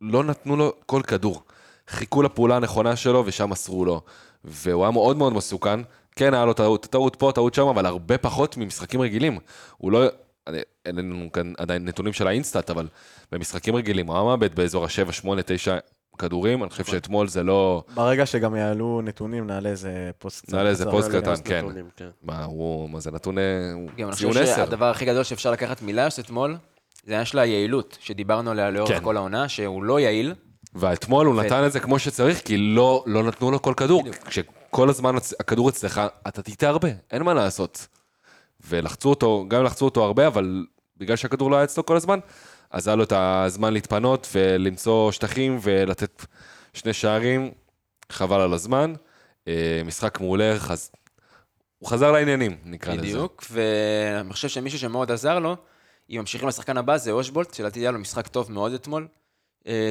לא 0.00 0.24
נתנו 0.24 0.56
לו 0.56 0.72
כל 0.86 1.02
כדור. 1.02 1.42
חיכו 1.88 2.22
לפעולה 2.22 2.56
הנכונה 2.56 2.96
שלו 2.96 3.22
ושם 3.26 3.50
מסרו 3.50 3.84
לו. 3.84 4.02
והוא 4.44 4.82
היה 4.84 4.90
מאוד 4.90 5.16
מאוד 5.16 5.32
מסוכן. 5.32 5.80
כן, 6.16 6.34
היה 6.34 6.44
לו 6.44 6.52
טעות, 6.52 6.86
טעות 6.90 7.16
פה, 7.16 7.32
טעות 7.34 7.54
שם, 7.54 7.66
אבל 7.66 7.86
הרבה 7.86 8.18
פחות 8.18 8.56
ממשחקים 8.56 9.00
רגילים. 9.00 9.38
הוא 9.76 9.92
לא... 9.92 10.04
אני- 10.46 10.58
אין 10.86 10.96
לנו 10.96 11.32
כאן 11.32 11.52
עדיין 11.58 11.84
נתונים 11.84 12.12
של 12.12 12.26
ה 12.26 12.32
InStat, 12.32 12.70
אבל 12.70 12.88
במשחקים 13.32 13.76
רגילים 13.76 14.06
הוא 14.06 14.14
היה 14.16 14.24
מאבד 14.24 14.54
באזור 14.54 14.84
ה-7, 14.84 15.12
8, 15.12 15.42
9 15.46 15.76
כדורים. 16.18 16.62
אני 16.62 16.70
חושב 16.70 16.84
שאתמול 16.84 17.28
זה 17.28 17.42
לא... 17.42 17.82
ברגע 17.94 18.26
שגם 18.26 18.56
יעלו 18.56 19.00
נתונים, 19.04 19.46
נעלה 19.46 19.68
איזה 19.68 20.10
פוסט 20.18 20.46
קצר. 20.46 20.56
נעלה 20.56 20.68
איזה. 20.68 20.84
פוסט 20.90 21.10
קטן, 21.10 21.34
כן. 21.44 21.64
כן. 21.96 22.08
מה, 22.22 22.44
הוא... 22.44 22.90
מה 22.90 23.00
זה 23.00 23.10
נתון... 23.10 23.38
אה, 23.38 23.42
הוא 23.74 23.90
גם 23.98 24.08
אני 24.08 24.16
ציון 24.16 24.32
חושב 24.32 24.42
10. 24.44 24.56
שהדבר 24.56 24.84
הכי 24.90 25.04
גדול 25.04 25.22
שאפשר 25.22 25.50
לקחת 25.50 25.82
מליוס 25.82 26.18
אתמול, 26.18 26.56
זה 27.04 27.12
העניין 27.12 27.24
של 27.24 27.38
היעילות, 27.38 27.96
שדיברנו 28.00 28.50
עליה 28.50 28.70
לאורך 28.70 28.90
כן. 28.92 29.00
כל 29.04 29.16
העונה, 29.16 29.48
שהוא 29.48 29.84
לא 29.84 30.00
יעיל. 30.00 30.34
ואתמול 30.74 31.26
הוא 31.26 31.34
נתן 31.42 31.66
את 31.66 31.72
זה 31.72 31.80
כמו 31.80 31.98
שצריך, 31.98 32.40
כי 32.44 32.56
לא, 32.56 33.04
לא 33.06 33.22
נתנו 33.22 33.50
לו 33.50 33.62
כל 33.62 33.74
כדור. 33.76 34.02
כשכל 34.26 34.88
הזמן 34.88 35.14
הכדור 35.40 35.68
אצלך, 35.68 36.00
אתה 36.28 36.42
תטעה 36.42 36.70
הרבה, 36.70 36.88
אין 37.10 37.22
מה 37.22 37.34
לעשות. 37.34 37.86
ולחצו 38.68 39.10
אותו, 39.10 39.44
גם 39.48 39.64
לחצו 39.64 39.84
אותו 39.84 40.04
הרבה, 40.04 40.26
אבל 40.26 40.66
בגלל 40.96 41.16
שהכדור 41.16 41.50
לא 41.50 41.56
היה 41.56 41.64
אצלו 41.64 41.86
כל 41.86 41.96
הזמן, 41.96 42.18
אז 42.70 42.88
היה 42.88 42.96
לו 42.96 43.02
את 43.02 43.12
הזמן 43.16 43.72
להתפנות 43.72 44.28
ולמצוא 44.34 45.12
שטחים 45.12 45.58
ולתת 45.62 46.26
שני 46.74 46.92
שערים, 46.92 47.50
חבל 48.12 48.40
על 48.40 48.52
הזמן. 48.52 48.92
אה, 49.48 49.82
משחק 49.84 50.20
מעולה, 50.20 50.54
חז... 50.58 50.90
הוא 51.78 51.88
חזר 51.88 52.12
לעניינים, 52.12 52.56
נקרא 52.64 52.92
לזה. 52.92 53.02
בדיוק, 53.02 53.44
ואני 53.50 54.32
חושב 54.32 54.48
שמישהו 54.48 54.78
שמאוד 54.78 55.10
עזר 55.10 55.38
לו, 55.38 55.56
אם 56.10 56.16
ממשיכים 56.20 56.48
לשחקן 56.48 56.76
הבא, 56.76 56.96
זה 56.96 57.10
אושבולט, 57.10 57.54
שלדעתי 57.54 57.80
היה 57.80 57.90
לו 57.90 57.98
משחק 57.98 58.26
טוב 58.26 58.52
מאוד 58.52 58.72
אתמול, 58.72 59.06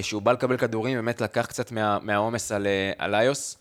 שהוא 0.02 0.22
בא 0.22 0.32
לקבל 0.32 0.58
כדורים, 0.58 0.96
באמת 0.98 1.22
לקח 1.22 1.46
קצת 1.46 1.72
מה- 1.72 2.00
מהעומס 2.00 2.52
על, 2.52 2.68
אה, 2.68 2.92
על 2.98 3.16
איוס, 3.16 3.58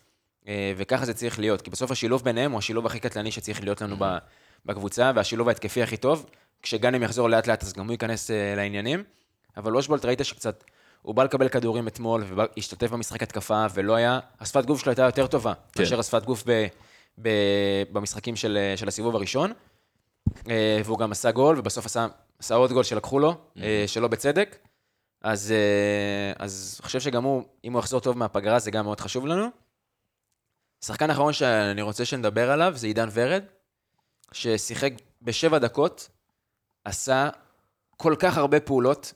אה, 0.49 0.73
וככה 0.77 1.05
זה 1.05 1.15
צריך 1.15 1.39
להיות, 1.39 1.61
כי 1.63 1.71
בסוף 1.71 1.91
השילוב 1.91 2.25
ביניהם 2.25 2.53
הוא 2.53 2.59
השילוב 2.59 2.87
הכי 2.87 3.01
קטלני 3.01 3.31
שצריך 3.31 3.63
להיות 3.63 3.81
לנו 3.81 3.97
ב- 3.99 4.19
בקבוצה, 4.67 5.13
והשילוב 5.15 5.49
ההתקפי 5.49 5.83
הכי 5.83 5.97
טוב. 5.97 6.27
כשגאנם 6.63 7.03
יחזור 7.03 7.29
לאט 7.31 7.47
לאט, 7.47 7.63
אז 7.63 7.73
גם 7.73 7.85
הוא 7.85 7.93
ייכנס 7.93 8.31
אה, 8.31 8.55
לעניינים. 8.57 9.05
אבל 9.57 9.77
אושבולט, 9.77 10.05
ראית 10.05 10.25
שקצת, 10.25 10.65
הוא 11.03 11.15
בא 11.15 11.25
לקבל 11.25 11.49
כדורים 11.49 11.89
אתמול, 11.89 12.25
והשתתף 12.35 12.91
במשחק 12.91 13.23
התקפה, 13.23 13.67
ולא 13.75 13.95
היה, 13.95 14.19
השפת 14.41 14.65
גוף 14.65 14.81
שלו 14.81 14.91
הייתה 14.91 15.03
יותר 15.03 15.27
טובה, 15.27 15.53
כן. 15.73 15.83
מאשר 15.83 16.01
השפת 16.01 16.25
גוף 16.25 16.43
ב, 16.47 16.67
ב, 17.23 17.29
במשחקים 17.93 18.37
של, 18.37 18.59
אה, 18.61 18.77
של 18.77 18.89
הסיבוב 18.89 19.17
הראשון. 19.17 19.53
אה, 20.51 20.81
והוא 20.85 20.99
גם 20.99 21.13
עשה 21.13 21.31
גול, 21.31 21.59
ובסוף 21.59 21.87
עשה, 21.87 22.07
עשה 22.39 22.55
עוד 22.55 22.73
גול 22.73 22.83
שלקחו 22.85 23.19
לו, 23.19 23.35
אה, 23.63 23.85
שלא 23.87 24.09
בצדק. 24.09 24.57
אז, 25.23 25.53
אה, 25.53 26.45
אז 26.45 26.77
אני 26.79 26.87
חושב 26.87 27.01
שגם 27.01 27.25
הוא, 27.25 27.43
אם 27.64 27.73
הוא 27.73 27.81
יחזור 27.81 28.01
טוב 28.01 28.18
מהפגרה, 28.18 28.59
זה 28.59 28.70
גם 28.70 28.85
מאוד 28.85 29.01
חשוב 29.01 29.27
לנו. 29.27 29.47
שחקן 30.85 31.11
אחרון 31.11 31.33
שאני 31.33 31.83
רוצה 31.83 32.05
שנדבר 32.05 32.51
עליו 32.51 32.73
זה 32.77 32.87
עידן 32.87 33.09
ורד, 33.12 33.43
ששיחק 34.33 34.93
בשבע 35.23 35.59
דקות, 35.59 36.09
עשה 36.85 37.29
כל 37.97 38.14
כך 38.18 38.37
הרבה 38.39 38.61
פעולות 38.61 39.12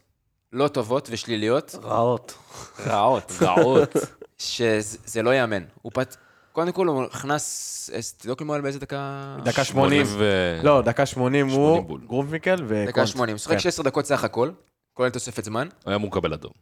לא 0.53 0.69
טובות 0.69 1.09
ושליליות, 1.13 1.75
רעות. 1.83 2.39
רעות, 2.87 3.33
רעות, 3.43 3.97
שזה 4.39 5.23
לא 5.23 5.31
ייאמן. 5.31 5.65
הוא 5.83 5.93
פת... 5.95 6.17
קודם 6.53 6.73
כל 6.73 6.87
הוא 6.87 7.05
נכנס, 7.05 7.91
תבדוק 8.19 8.41
לי 8.41 8.47
מועל 8.47 8.61
באיזה 8.61 8.79
דקה... 8.79 9.37
דקה 9.45 9.65
80. 9.65 10.07
ו... 10.07 10.25
לא, 10.63 10.83
דקה 10.83 11.07
80 11.07 11.51
80 11.51 11.67
הוא 11.67 11.81
בול. 11.83 12.01
גרומפינקל 12.07 12.65
וקונט. 12.67 12.89
דקה 12.89 13.07
80, 13.07 13.35
הוא 13.35 13.39
שיחק 13.39 13.53
כן. 13.53 13.59
16 13.61 13.85
דקות 13.85 14.07
סך 14.07 14.25
הכל, 14.25 14.51
כולל 14.97 15.11
תוספת 15.11 15.45
זמן. 15.45 15.69
היה 15.87 15.97
אמור 15.97 16.11
לקבל 16.11 16.33
אדום. 16.33 16.53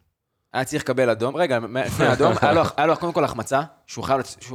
היה 0.53 0.65
צריך 0.65 0.83
לקבל 0.83 1.09
אדום, 1.09 1.35
רגע, 1.35 1.59
לפני 1.85 2.05
האדום, 2.05 2.33
היה 2.77 2.85
לו- 2.87 2.97
קודם 2.97 3.13
כל 3.13 3.23
החמצה, 3.23 3.61
שהוא 3.87 4.03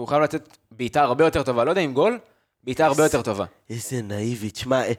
חייב 0.09 0.23
לתת 0.23 0.59
בעיטה 0.71 1.03
הרבה 1.03 1.25
יותר 1.25 1.43
טובה, 1.43 1.65
לא 1.65 1.71
יודע 1.71 1.81
אם 1.83 1.93
גול, 1.93 2.19
בעיטה 2.65 2.87
הרבה 2.87 3.03
יותר 3.03 3.23
טובה. 3.23 3.45
איזה 3.71 4.03
נאיבי, 4.03 4.51
תשמע, 4.51 4.83
אה, 4.83 4.93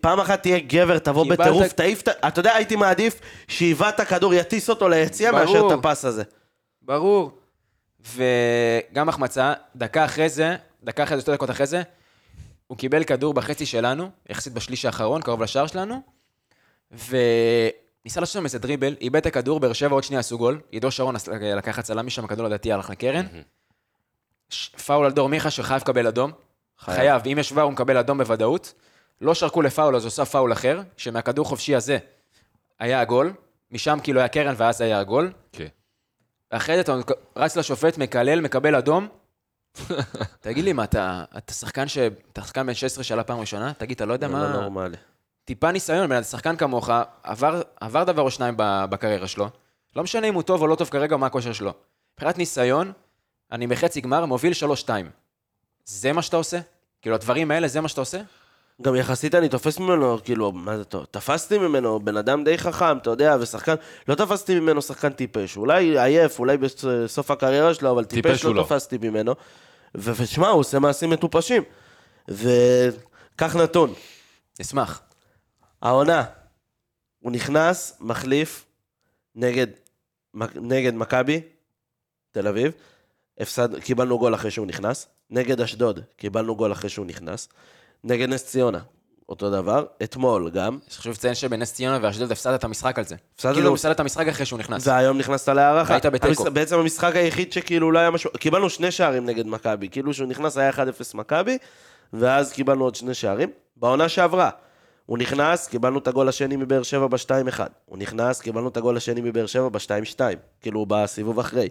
פעם 0.00 0.20
אחת 0.20 0.42
תהיה 0.42 0.58
גבר, 0.58 0.98
תבוא 0.98 1.26
בטירוף, 1.30 1.72
תעיף 1.72 2.02
את 2.02 2.08
ה... 2.08 2.28
אתה 2.28 2.40
יודע, 2.40 2.54
הייתי 2.54 2.76
מעדיף 2.76 3.20
שאיבד 3.48 3.90
את 3.94 4.00
הכדור, 4.00 4.34
יטיס 4.34 4.70
אותו 4.70 4.88
ליציע. 4.88 5.32
מאשר 5.32 5.66
את 5.66 5.72
הפס 5.78 6.04
הזה. 6.04 6.22
ברור. 6.82 7.30
וגם 8.14 9.08
החמצה, 9.08 9.52
דקה 9.76 10.04
אחרי 10.04 10.28
זה, 10.28 10.56
דקה 10.84 11.02
אחרי 11.02 11.16
זה, 11.16 11.22
שתי 11.22 11.32
דקות 11.32 11.50
אחרי 11.50 11.66
זה, 11.66 11.82
הוא 12.66 12.78
קיבל 12.78 13.04
כדור 13.04 13.34
בחצי 13.34 13.66
שלנו, 13.66 14.10
יחסית 14.28 14.52
בשליש 14.52 14.84
האחרון, 14.84 15.22
קרוב 15.22 15.42
לשער 15.42 15.66
שלנו, 15.66 16.15
וניסה 16.90 18.20
לעשות 18.20 18.32
שם 18.32 18.44
איזה 18.44 18.58
דריבל, 18.58 18.96
איבד 19.00 19.16
את 19.16 19.26
הכדור, 19.26 19.60
באר 19.60 19.72
שבע 19.72 19.94
עוד 19.94 20.04
שנייה 20.04 20.20
עשו 20.20 20.38
גול, 20.38 20.60
עידו 20.70 20.90
שרון 20.90 21.14
לקח 21.56 21.78
הצלה 21.78 22.02
משם, 22.02 22.24
הכדור 22.24 22.46
לדעתי 22.46 22.72
הלך 22.72 22.90
לקרן. 22.90 23.26
פאול 24.86 25.06
על 25.06 25.12
דור 25.12 25.28
מיכה 25.28 25.50
שחייב 25.50 25.80
לקבל 25.82 26.06
אדום. 26.06 26.32
חייב. 26.78 26.98
חייב, 26.98 27.22
אם 27.26 27.38
יש 27.38 27.52
ור 27.52 27.60
הוא 27.60 27.72
מקבל 27.72 27.96
אדום 27.96 28.18
בוודאות. 28.18 28.74
לא 29.20 29.34
שרקו 29.34 29.62
לפאול, 29.62 29.96
אז 29.96 30.04
עושה 30.04 30.24
פאול 30.24 30.52
אחר, 30.52 30.80
שמהכדור 30.96 31.46
חופשי 31.46 31.74
הזה 31.74 31.98
היה 32.78 33.00
הגול, 33.00 33.32
משם 33.70 33.98
כאילו 34.02 34.20
היה 34.20 34.28
קרן 34.28 34.54
ואז 34.56 34.80
היה 34.80 34.98
הגול. 34.98 35.32
כן. 35.52 35.66
אחרי 36.50 36.74
זה 36.74 36.80
אתה 36.80 36.96
רץ 37.36 37.56
לשופט, 37.56 37.98
מקלל, 37.98 38.40
מקבל 38.40 38.74
אדום, 38.74 39.08
תגיד 40.40 40.64
לי, 40.64 40.72
מה, 40.72 40.84
אתה 40.84 41.24
אתה 41.36 41.52
שחקן 41.52 41.88
ש... 41.88 41.98
אתה 42.32 42.42
שחקן 42.42 42.66
בן 42.66 42.74
16 42.74 43.04
שעלה 43.04 43.24
פעם 43.24 43.40
ראשונה? 43.40 43.72
תגיד, 43.78 43.94
אתה 43.94 44.04
לא 44.04 44.12
יודע 44.12 44.28
לא 44.28 44.32
מה... 44.32 44.52
נורמלי. 44.52 44.96
טיפה 45.46 45.72
ניסיון, 45.72 46.08
בן 46.08 46.12
אדם 46.16 46.22
שחקן 46.22 46.56
כמוך, 46.56 46.90
עבר, 47.22 47.62
עבר 47.80 48.04
דבר 48.04 48.22
או 48.22 48.30
שניים 48.30 48.54
בקריירה 48.58 49.26
שלו. 49.26 49.48
לא 49.96 50.02
משנה 50.02 50.26
אם 50.26 50.34
הוא 50.34 50.42
טוב 50.42 50.62
או 50.62 50.66
לא 50.66 50.74
טוב 50.74 50.88
כרגע, 50.88 51.16
מה 51.16 51.26
הכושר 51.26 51.52
שלו. 51.52 51.72
מבחינת 52.14 52.38
ניסיון, 52.38 52.92
אני 53.52 53.66
בחצי 53.66 54.00
גמר, 54.00 54.24
מוביל 54.24 54.52
3-2. 54.86 54.88
זה 55.84 56.12
מה 56.12 56.22
שאתה 56.22 56.36
עושה? 56.36 56.58
כאילו, 57.02 57.14
הדברים 57.16 57.50
האלה, 57.50 57.68
זה 57.68 57.80
מה 57.80 57.88
שאתה 57.88 58.00
עושה? 58.00 58.20
גם 58.82 58.96
יחסית 58.96 59.34
אני 59.34 59.48
תופס 59.48 59.78
ממנו, 59.78 60.18
כאילו, 60.24 60.52
מה 60.52 60.76
זה 60.76 60.84
טוב? 60.84 61.04
תפסתי 61.10 61.58
ממנו 61.58 62.00
בן 62.00 62.16
אדם 62.16 62.44
די 62.44 62.58
חכם, 62.58 62.98
אתה 62.98 63.10
יודע, 63.10 63.36
ושחקן, 63.40 63.74
לא 64.08 64.14
תפסתי 64.14 64.60
ממנו 64.60 64.82
שחקן 64.82 65.12
טיפש. 65.12 65.56
אולי 65.56 66.00
עייף, 66.00 66.38
אולי 66.38 66.56
בסוף 66.56 67.30
הקריירה 67.30 67.74
שלו, 67.74 67.90
אבל 67.90 68.04
טיפש 68.04 68.30
טיפש 68.30 68.44
לא 68.44 68.54
לא. 68.54 68.62
תפסתי 68.62 68.98
ממנו. 69.02 69.34
ושמע, 69.94 70.48
הוא 70.48 70.60
עושה 70.60 70.78
מעשים 70.78 71.10
מטופשים. 71.10 71.62
וקח 72.28 73.56
נתון, 73.56 73.92
אשמח. 74.60 75.02
העונה, 75.82 76.24
הוא 77.20 77.32
נכנס, 77.32 77.96
מחליף, 78.00 78.64
נגד, 79.34 79.66
נגד 80.54 80.94
מכבי, 80.94 81.40
תל 82.32 82.48
אביב, 82.48 82.72
הפסד, 83.40 83.78
קיבלנו 83.80 84.18
גול 84.18 84.34
אחרי 84.34 84.50
שהוא 84.50 84.66
נכנס, 84.66 85.08
נגד 85.30 85.60
אשדוד, 85.60 86.00
קיבלנו 86.16 86.56
גול 86.56 86.72
אחרי 86.72 86.90
שהוא 86.90 87.06
נכנס, 87.06 87.48
נגד 88.04 88.28
נס 88.28 88.46
ציונה, 88.46 88.78
אותו 89.28 89.50
דבר, 89.50 89.86
אתמול 90.02 90.50
גם, 90.50 90.78
חשוב 90.90 91.12
לציין 91.12 91.34
שבנס 91.34 91.74
ציונה 91.74 91.98
ואשדוד 92.02 92.32
הפסדת 92.32 92.58
את 92.58 92.64
המשחק 92.64 92.98
על 92.98 93.04
זה. 93.04 93.14
הפסדת 93.34 93.52
כאילו, 93.54 93.68
לו- 93.68 93.74
הפסדת 93.74 93.94
את 93.94 94.00
המשחק 94.00 94.26
אחרי 94.28 94.46
שהוא 94.46 94.58
נכנס. 94.58 94.86
והיום 94.86 95.18
נכנסת 95.18 95.48
להערכה. 95.48 95.92
היית 95.94 96.06
בתיקו. 96.06 96.42
המש- 96.46 96.50
בעצם 96.50 96.78
המשחק 96.78 97.16
היחיד 97.16 97.52
שכאילו 97.52 97.92
לא 97.92 97.98
היה 97.98 98.10
משהו, 98.10 98.30
קיבלנו 98.38 98.70
שני 98.70 98.90
שערים 98.90 99.26
נגד 99.26 99.46
מכבי, 99.46 99.88
כאילו 99.88 100.14
שהוא 100.14 100.28
נכנס 100.28 100.56
היה 100.58 100.70
1-0 100.70 100.76
מכבי, 101.14 101.58
ואז 102.12 102.52
קיבלנו 102.52 102.84
עוד 102.84 102.94
שני 102.94 103.14
שערים. 103.14 103.50
בעונה 103.76 104.08
שעברה, 104.08 104.50
הוא 105.06 105.18
נכנס, 105.18 105.68
קיבלנו 105.68 105.98
את 105.98 106.08
הגול 106.08 106.28
השני 106.28 106.56
מבאר 106.56 106.82
שבע 106.82 107.06
ב-2-1. 107.06 107.60
הוא 107.84 107.98
נכנס, 107.98 108.40
קיבלנו 108.40 108.68
את 108.68 108.76
הגול 108.76 108.96
השני 108.96 109.20
מבאר 109.20 109.46
שבע 109.46 109.68
ב-2-2, 109.68 110.20
כאילו 110.60 110.86
בסיבוב 110.88 111.38
אחרי. 111.38 111.68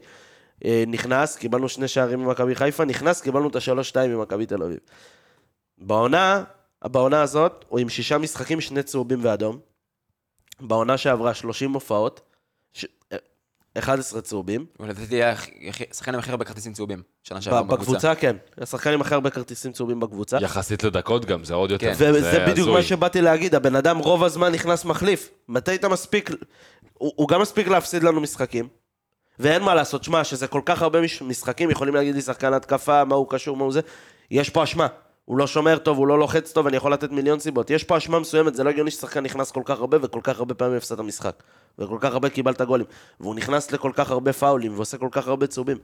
אה, 0.65 0.83
נכנס, 0.87 1.35
קיבלנו 1.35 1.69
שני 1.69 1.87
שערים 1.87 2.19
ממכבי 2.19 2.55
חיפה, 2.55 2.85
נכנס, 2.85 3.21
קיבלנו 3.21 3.47
את 3.47 3.55
ה-3-2 3.55 4.07
ממכבי 4.07 4.45
תל 4.45 4.63
אביב. 4.63 4.79
בעונה, 5.77 6.43
בעונה 6.83 7.21
הזאת, 7.21 7.65
הוא 7.67 7.79
עם 7.79 7.89
שישה 7.89 8.17
משחקים, 8.17 8.61
שני 8.61 8.83
צהובים 8.83 9.19
ואדום. 9.21 9.59
בעונה 10.59 10.97
שעברה 10.97 11.33
30 11.33 11.73
הופעות. 11.73 12.34
11 13.77 14.21
צהובים. 14.21 14.65
הוא 14.77 14.87
לדעתי 14.87 15.15
היה 15.15 15.35
השחקן 15.91 16.13
עם 16.13 16.19
הכי 16.19 16.31
הרבה 16.31 16.45
כרטיסים 16.45 16.73
צהובים. 16.73 17.01
שנה 17.23 17.41
שעברה 17.41 17.63
ב- 17.63 17.67
בקבוצה, 17.73 18.15
כן. 18.15 18.35
השחקן 18.57 18.93
עם 18.93 19.01
הכי 19.01 19.13
הרבה 19.13 19.29
כרטיסים 19.29 19.71
צהובים 19.71 19.99
בקבוצה. 19.99 20.37
יחסית 20.41 20.83
לדקות 20.83 21.25
גם, 21.25 21.43
זה 21.43 21.53
עוד 21.53 21.71
יותר. 21.71 21.85
כן. 21.95 22.13
וזה 22.13 22.45
בדיוק. 22.49 22.69
מה 22.69 22.83
שבאתי 22.83 23.21
להגיד, 23.21 23.55
הבן 23.55 23.75
אדם 23.75 23.97
רוב 23.97 24.23
הזמן 24.23 24.51
נכנס 24.51 24.85
מחליף. 24.85 25.29
מתי 25.49 25.75
אתה 25.75 25.89
מספיק, 25.89 26.29
הוא, 26.93 27.27
גם 27.29 27.41
מספיק 27.41 27.67
להפסיד 27.67 28.03
לנו 28.03 28.21
משחקים, 28.21 28.67
ואין 29.39 29.61
מה 29.63 29.75
לעשות, 29.75 30.03
שמע, 30.03 30.23
שזה 30.23 30.47
כל 30.47 30.61
כך 30.65 30.81
הרבה 30.81 31.01
מש- 31.01 31.21
משחקים, 31.21 31.71
יכולים 31.71 31.95
להגיד 31.95 32.15
לי 32.15 32.21
שחקן 32.21 32.53
התקפה, 32.53 33.03
מה 33.05 33.15
הוא 33.15 33.27
קשור, 33.29 33.57
מה 33.57 33.63
הוא 33.63 33.73
זה, 33.73 33.79
יש 34.31 34.49
פה 34.49 34.63
אשמה. 34.63 34.87
הוא 35.25 35.37
לא 35.37 35.47
שומר 35.47 35.77
טוב, 35.77 35.97
הוא 35.97 36.07
לא 36.07 36.19
לוחץ 36.19 36.51
טוב, 36.51 36.67
אני 36.67 36.77
יכול 36.77 36.93
לתת 36.93 37.11
מיליון 37.11 37.39
סיבות. 37.39 37.69
יש 37.69 37.83
פה 37.83 37.97
אשמה 37.97 38.19
מסוימת, 38.19 38.55
זה 38.55 38.63
לא 38.63 38.69
הגיוני 38.69 38.91
ששחקן 38.91 39.23
נכנס 39.23 39.51
כל 39.51 39.61
כך 39.65 39.79
הרבה, 39.79 39.97
וכל 40.01 40.19
כך 40.23 40.39
הרבה 40.39 40.53
פעמים 40.53 40.77
הפסד 40.77 40.99
המשחק. 40.99 41.43
וכל 41.79 41.97
כך 42.01 42.13
הרבה 42.13 42.29
קיבלת 42.29 42.61
גולים. 42.61 42.85
והוא 43.19 43.35
נכנס 43.35 43.71
לכל 43.71 43.91
כך 43.95 44.11
הרבה 44.11 44.33
פאולים, 44.33 44.75
ועושה 44.75 44.97
כל 44.97 45.09
כך 45.11 45.27
הרבה 45.27 45.47
צהובים. 45.47 45.77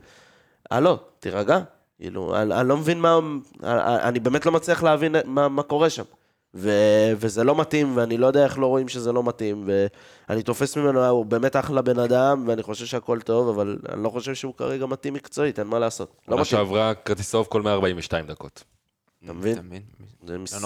הלו, 0.70 0.98
תירגע. 1.20 1.60
כאילו, 2.00 2.36
אני, 2.36 2.54
אני 2.54 2.68
לא 2.68 2.76
מבין 2.76 3.00
מה... 3.00 3.18
אני, 3.62 4.02
אני 4.02 4.20
באמת 4.20 4.46
לא 4.46 4.52
מצליח 4.52 4.82
להבין 4.82 5.16
מה, 5.24 5.48
מה 5.48 5.62
קורה 5.62 5.90
שם. 5.90 6.04
ו, 6.54 6.70
וזה 7.16 7.44
לא 7.44 7.56
מתאים, 7.56 7.96
ואני 7.96 8.18
לא 8.18 8.26
יודע 8.26 8.44
איך 8.44 8.58
לא 8.58 8.66
רואים 8.66 8.88
שזה 8.88 9.12
לא 9.12 9.22
מתאים, 9.22 9.68
ואני 10.28 10.42
תופס 10.42 10.76
ממנו, 10.76 11.06
הוא 11.06 11.26
באמת 11.26 11.56
אחלה 11.56 11.82
בן 11.82 11.98
אדם, 11.98 12.44
ואני 12.46 12.62
חושב 12.62 12.86
שהכל 12.86 13.20
טוב, 13.20 13.48
אבל 13.48 13.78
אני 13.92 14.02
לא 14.02 14.08
חושב 14.08 14.34
שהוא 14.34 14.54
כרגע 14.54 14.86
מתאים 14.86 15.14
מקצועית, 15.14 15.58
אין 15.58 15.66
מה 15.66 15.78
לעשות. 15.78 16.16
לא 16.28 16.34
מתאים. 16.34 16.44
שעברה 16.44 16.94
כרטיס 16.94 17.30
צהוב 17.30 17.46
כל 17.50 17.62
142 17.62 18.26
דקות. 18.26 18.64
אתה 19.24 19.32
מבין? 19.32 19.58
זה 20.26 20.38
משחק 20.38 20.62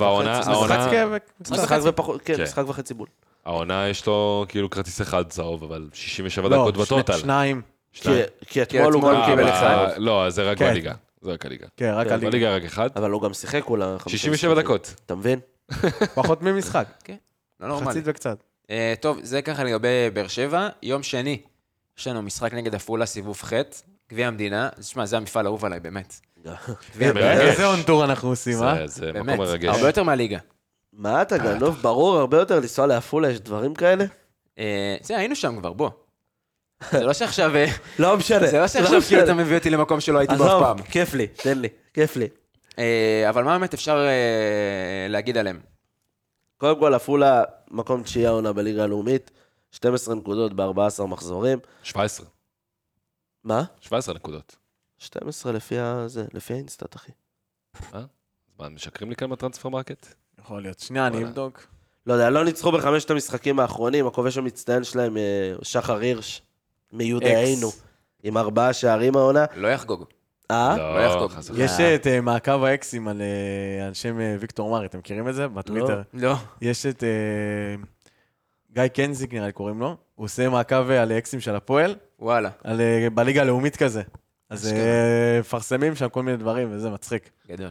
העונה- 0.00 0.40
משחק 0.40 1.16
משחק 1.50 1.78
ופחות, 1.84 2.20
כן, 2.24 2.36
כן. 2.36 2.42
משחק 2.42 2.64
וחצי 2.68 2.94
בול. 2.94 3.08
העונה 3.44 3.88
יש 3.88 4.06
לו 4.06 4.44
כאילו 4.48 4.70
כרטיס 4.70 5.00
אחד 5.00 5.28
צהוב, 5.28 5.64
אבל 5.64 5.88
67 5.92 6.48
לא, 6.48 6.56
דקות 6.56 6.76
בטוטל. 6.76 7.18
שניים. 7.18 7.62
כי 7.92 8.02
שניים. 8.02 8.24
כי 8.46 8.62
אתמול 8.62 8.92
הוא 8.92 9.00
אתמול 9.00 9.14
גם 9.14 9.20
אה, 9.20 9.26
קיבל 9.26 9.48
אחד. 9.48 9.86
זה. 9.94 9.98
לא, 9.98 10.30
זה 10.30 10.50
רק 10.50 10.58
כן. 10.58 10.70
בליגה. 10.70 10.92
זה 11.20 11.32
רק 11.32 11.46
הליגה. 11.46 11.66
כן, 11.76 11.92
רק 11.94 12.06
כן, 12.06 12.12
הליגה. 12.12 12.30
בליגה 12.30 12.56
רק 12.56 12.62
אחד. 12.64 12.88
אבל 12.96 13.10
הוא 13.10 13.22
גם 13.22 13.34
שיחק 13.34 13.62
כולה 13.64 13.96
50 13.98 14.18
67 14.18 14.32
משחקים. 14.52 14.64
דקות. 14.64 14.94
אתה 15.06 15.14
מבין? 15.14 15.38
פחות 16.14 16.42
ממשחק. 16.42 16.86
לא 17.60 17.68
נורמלי. 17.68 17.90
חצית 17.90 18.02
וקצת. 18.06 18.38
אה, 18.70 18.94
טוב, 19.00 19.18
זה 19.22 19.42
ככה 19.42 19.64
לגבי 19.64 19.88
באר 20.12 20.28
שבע. 20.28 20.68
יום 20.82 21.02
שני, 21.02 21.38
יש 21.98 22.06
לנו 22.06 22.22
משחק 22.22 22.54
נגד 22.54 22.74
עפולה, 22.74 23.06
סיבוב 23.06 23.40
ח', 23.42 23.52
גביע 24.10 24.28
המדינה. 24.28 24.68
תשמע, 24.80 25.06
זה 25.06 25.16
המפעל 25.16 25.46
האהוב 25.46 25.64
עליי, 25.64 25.80
באמת. 25.80 26.14
המדינה, 26.94 27.32
איזה 27.40 27.66
און 27.66 27.82
טור 27.82 28.04
אנחנו 28.04 28.28
עושים, 28.28 28.62
אה? 28.62 28.86
זה- 28.86 29.12
מקום 29.12 29.38
מרגש. 29.38 29.74
הרבה 29.76 29.86
יותר 29.88 30.02
מהליגה. 30.02 30.38
מה 30.92 31.22
אתה 31.22 31.38
גנוב? 31.38 31.76
ברור, 31.82 32.16
הרבה 32.18 32.38
יותר 32.38 32.56
לנסוע 32.60 32.86
לעפולה, 32.86 33.30
יש 33.30 33.40
דברים 33.40 33.74
כאלה? 33.74 34.04
אה, 34.58 34.96
זה, 35.02 35.16
היינו 35.16 35.36
שם 35.36 35.58
כבר, 35.58 35.72
בוא. 35.72 35.90
זה 36.90 37.04
לא 37.04 37.12
שעכשיו... 37.12 37.56
אה, 37.56 37.66
לא 37.98 38.16
משנה. 38.16 38.46
זה 38.46 38.58
לא 38.60 38.68
שעכשיו 38.68 39.00
כאילו 39.02 39.22
אתה 39.24 39.34
מביא 39.34 39.56
אותי 39.56 39.70
למקום 39.70 40.00
שלא 40.00 40.18
הייתי 40.18 40.34
בו 40.34 40.44
אף 40.46 40.50
פעם. 40.62 40.82
כיף 40.82 41.14
לי, 41.14 41.26
תן 41.26 41.58
לי, 41.58 41.68
כיף 41.94 42.16
לי. 42.16 42.28
אה, 42.78 43.26
אבל 43.28 43.44
מה 43.44 43.58
באמת 43.58 43.74
אפשר 43.74 44.06
אה, 44.06 45.06
להגיד 45.08 45.38
עליהם? 45.38 45.60
קודם 46.56 46.80
כל, 46.80 46.94
עפולה, 46.94 47.42
מקום 47.70 48.02
תשיעי 48.02 48.26
העונה 48.26 48.52
בליגה 48.52 48.84
הלאומית, 48.84 49.30
12 49.72 50.14
נקודות 50.14 50.52
ב-14 50.56 51.02
מחזורים. 51.06 51.58
17. 51.82 52.26
מה? 53.44 53.64
17 53.80 54.14
נקודות. 54.14 54.56
12 54.98 55.52
לפי 55.52 55.78
ה... 55.78 56.04
זה, 56.08 56.24
לפי 56.34 56.54
ה 56.54 56.59
InStat, 56.59 56.96
אחי. 56.96 57.12
אז 57.92 58.02
מה, 58.58 58.68
משקרים 58.68 59.10
לי 59.10 59.16
כאן 59.16 59.30
ב 59.30 59.68
Transfermarkt? 59.68 60.06
יכול 60.40 60.62
להיות. 60.62 60.78
שנייה, 60.78 61.06
אני. 61.06 61.24
אבדוק. 61.24 61.66
לא 62.06 62.12
יודע, 62.12 62.30
לא 62.30 62.44
ניצחו 62.44 62.72
בחמשת 62.72 63.10
המשחקים 63.10 63.60
האחרונים, 63.60 64.06
הכובש 64.06 64.38
המצטיין 64.38 64.84
שלהם, 64.84 65.16
אה, 65.16 65.52
שחר 65.62 65.96
הירש, 65.96 66.42
מיודענו, 66.92 67.70
עם 68.22 68.36
ארבעה 68.36 68.72
שערים 68.72 69.16
העונה. 69.16 69.44
לא 69.54 69.68
יחגוג. 69.68 70.04
אה? 70.50 70.76
לא 70.76 71.00
יחגוג. 71.00 71.30
חס 71.30 71.50
וחלילה. 71.50 71.64
יש 71.64 71.80
את 71.80 72.06
אה, 72.06 72.20
מעקב 72.20 72.64
האקסים 72.64 73.08
על 73.08 73.22
אה, 73.22 73.86
על 73.86 73.94
שם 73.94 74.20
אה, 74.20 74.36
ויקטור 74.40 74.70
מרי, 74.70 74.86
אתם 74.86 74.98
מכירים 74.98 75.28
את 75.28 75.34
זה? 75.34 75.48
בטוויטר. 75.48 76.02
לא. 76.14 76.34
יש 76.60 76.86
את 76.86 77.04
אה, 77.04 77.08
גיא 78.72 78.88
קנזיק, 78.88 79.32
נראה 79.32 79.46
לי 79.46 79.52
קוראים 79.52 79.80
לו. 79.80 79.96
הוא 80.14 80.24
עושה 80.24 80.48
מעקב 80.48 80.90
אה, 80.90 81.02
על 81.02 81.12
אקסים 81.12 81.40
של 81.40 81.56
הפועל, 81.56 81.94
וואלה, 82.18 82.50
על, 82.64 82.80
אה, 82.80 83.08
בליגה 83.14 83.42
הלאומית 83.42 83.76
כזה. 83.76 84.02
אז. 84.50 84.66
אה, 84.72 85.38
מפרסמים 85.40 85.94
שם 85.96 86.08
כל 86.08 86.22
מיני 86.22 86.36
דברים, 86.36 86.68
וזה 86.72 86.90
מצחיק. 86.90 87.30
גדול. 87.48 87.70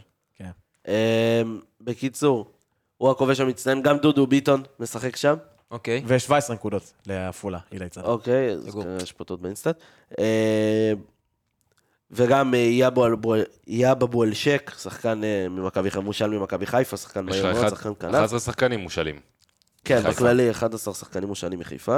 אה, 0.87 1.41
בקיצור, 1.81 2.51
הוא 2.97 3.11
הכובש 3.11 3.39
המצטיין, 3.39 3.81
גם 3.81 3.97
דודו 3.97 4.27
ביטון 4.27 4.63
משחק 4.79 5.15
שם. 5.15 5.35
אוקיי. 5.71 6.03
ו-17 6.05 6.53
נקודות 6.53 6.93
לעפולה, 7.07 7.59
אילי 7.71 7.89
צדק. 7.89 8.05
אוקיי, 8.05 8.51
אז 8.51 8.67
יש 9.03 9.11
פה 9.11 9.23
טעות 9.23 9.41
באינסטאט. 9.41 9.77
אה, 10.19 10.93
וגם 12.11 12.53
אה, 12.53 12.59
יאבו 12.59 13.07
אבו- 13.13 13.33
יאב 13.67 14.03
אבו 14.03 14.23
אלשק, 14.23 14.71
שחקן 14.77 15.23
אה, 15.23 15.47
ממכבי 15.49 15.89
חיפה, 15.91 16.01
מושל 16.03 16.27
ממכבי 16.27 16.65
חיפה, 16.65 16.97
שחקן 16.97 17.19
יש 17.29 17.35
מהיר 17.35 17.45
לך 17.49 17.53
מאוד, 17.55 17.65
אחד- 17.65 17.75
שחקן 17.75 17.89
כנף. 17.99 18.15
11 18.15 18.39
שחקנים 18.39 18.79
מושאלים. 18.79 19.19
כן. 19.85 20.03
בכללי 20.09 20.51
11 20.51 20.93
שחקנים 20.93 21.27
מושאלים 21.29 21.59
מחיפה. 21.59 21.97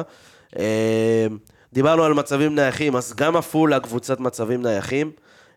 דיברנו 1.73 2.03
על 2.03 2.13
מצבים 2.13 2.55
נייחים, 2.55 2.95
אז 2.95 3.13
גם 3.13 3.35
עפולה 3.37 3.79
קבוצת 3.79 4.19
מצבים 4.19 4.61
נייחים. 4.61 5.11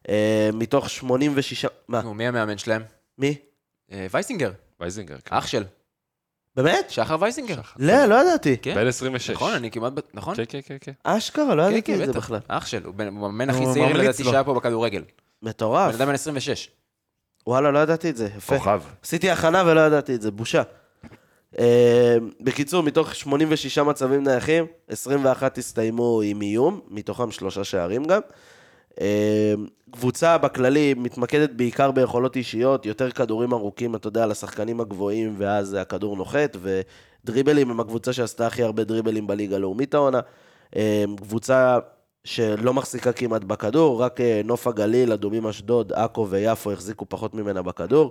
אה, 0.09 0.51
מתוך 0.53 0.91
86... 0.91 1.67
מה? 1.89 2.03
נו, 2.03 2.15
מי 2.15 2.27
המאמן 2.27 2.59
שלהם? 2.59 2.83
מי? 3.19 3.37
אה, 3.93 4.07
וייסינגר, 4.11 4.51
וייזינגר. 4.81 5.17
כן. 5.25 5.37
אח 5.37 5.47
של. 5.47 5.65
באמת? 6.57 6.87
שחר 6.91 7.17
וייסינגר. 7.21 7.61
לא, 7.79 8.05
לא 8.07 8.15
ידעתי. 8.23 8.57
כן. 8.63 8.75
בן 8.75 8.87
26. 8.87 9.31
נכון, 9.31 9.53
אני 9.53 9.71
כמעט... 9.71 9.93
ב- 9.93 10.01
נכון? 10.15 10.37
כן, 10.37 10.45
כן, 10.49 10.61
כן, 10.67 10.77
כן. 10.81 10.93
אשכרה, 11.05 11.55
לא 11.55 11.63
כן, 11.63 11.71
ידעתי 11.73 11.83
כן, 11.97 12.01
את 12.03 12.07
זה. 12.07 12.13
בכלל. 12.13 12.39
אח 12.49 12.67
של, 12.67 12.85
הוא 12.85 12.95
בן- 12.95 13.07
הוא 13.17 13.27
המאמן 13.27 13.51
הכי 13.51 13.59
הוא 13.65 13.73
צעיר 13.73 13.87
ממליץ 13.87 14.03
לדעתי 14.05 14.23
לו. 14.23 14.31
שהיה 14.31 14.45
פה 14.45 14.55
בכדורגל. 14.55 15.03
מטורף. 15.43 15.89
בן 15.95 16.01
אדם 16.01 16.07
בן 16.09 16.15
26. 16.15 16.69
וואלה, 17.47 17.71
לא 17.71 17.79
ידעתי 17.79 18.11
את 18.11 18.17
זה. 18.17 18.29
יפה. 18.37 18.59
כוכב. 18.59 18.83
עשיתי 19.03 19.31
הכנה 19.31 19.63
ולא 19.67 19.81
ידעתי 19.81 20.15
את 20.15 20.23
זה, 20.23 20.31
בושה. 20.31 20.63
אה, 21.59 22.17
בקיצור, 22.41 22.83
מתוך 22.83 23.15
86 23.15 23.79
מצבים 23.79 24.25
נייחים, 24.25 24.67
21 24.89 25.59
הסתיימו 25.59 26.21
עם 26.25 26.43
איום, 26.43 26.81
מתוכם 26.89 27.31
שלושה 27.31 27.65
שערים 27.65 28.05
גם. 28.05 28.21
אה, 29.01 29.55
קבוצה 29.91 30.39
בכללי 30.39 30.95
מתמקדת 30.95 31.51
בעיקר 31.51 31.91
ביכולות 31.91 32.37
אישיות, 32.37 32.87
יותר 32.87 33.11
כדורים 33.11 33.53
ארוכים, 33.53 33.95
אתה 33.95 34.09
יודע, 34.09 34.27
לשחקנים 34.27 34.81
הגבוהים, 34.81 35.35
ואז 35.39 35.75
הכדור 35.75 36.17
נוחת, 36.17 36.57
ודריבלים 36.61 37.71
הם 37.71 37.81
הקבוצה 37.81 38.13
שעשתה 38.13 38.47
הכי 38.47 38.63
הרבה 38.63 38.85
דריבלים 38.85 39.27
בליגה 39.27 39.57
הלאומית 39.57 39.95
העונה. 39.95 40.21
אה, 40.77 41.05
קבוצה 41.17 41.79
שלא 42.25 42.75
מחזיקה 42.75 43.13
כמעט 43.13 43.45
בכדור, 43.45 44.03
רק 44.03 44.21
נוף 44.45 44.67
הגליל, 44.67 45.13
אדומים 45.13 45.47
אשדוד, 45.47 45.93
עכו 45.93 46.27
ויפו 46.31 46.73
החזיקו 46.73 47.07
פחות 47.09 47.35
ממנה 47.35 47.63
בכדור. 47.63 48.11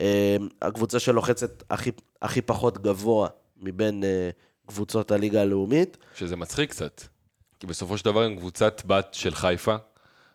אה, 0.00 0.36
הקבוצה 0.62 0.98
שלוחצת 0.98 1.62
הכי, 1.70 1.90
הכי 2.22 2.42
פחות 2.42 2.78
גבוה 2.78 3.28
מבין 3.60 4.04
אה, 4.04 4.30
קבוצות 4.66 5.10
הליגה 5.10 5.42
הלאומית. 5.42 5.96
שזה 6.14 6.36
מצחיק 6.36 6.70
קצת. 6.70 7.02
כי 7.60 7.66
בסופו 7.66 7.98
של 7.98 8.04
דבר 8.04 8.22
הם 8.22 8.36
קבוצת 8.36 8.82
בת 8.86 9.08
של 9.12 9.34
חיפה, 9.34 9.76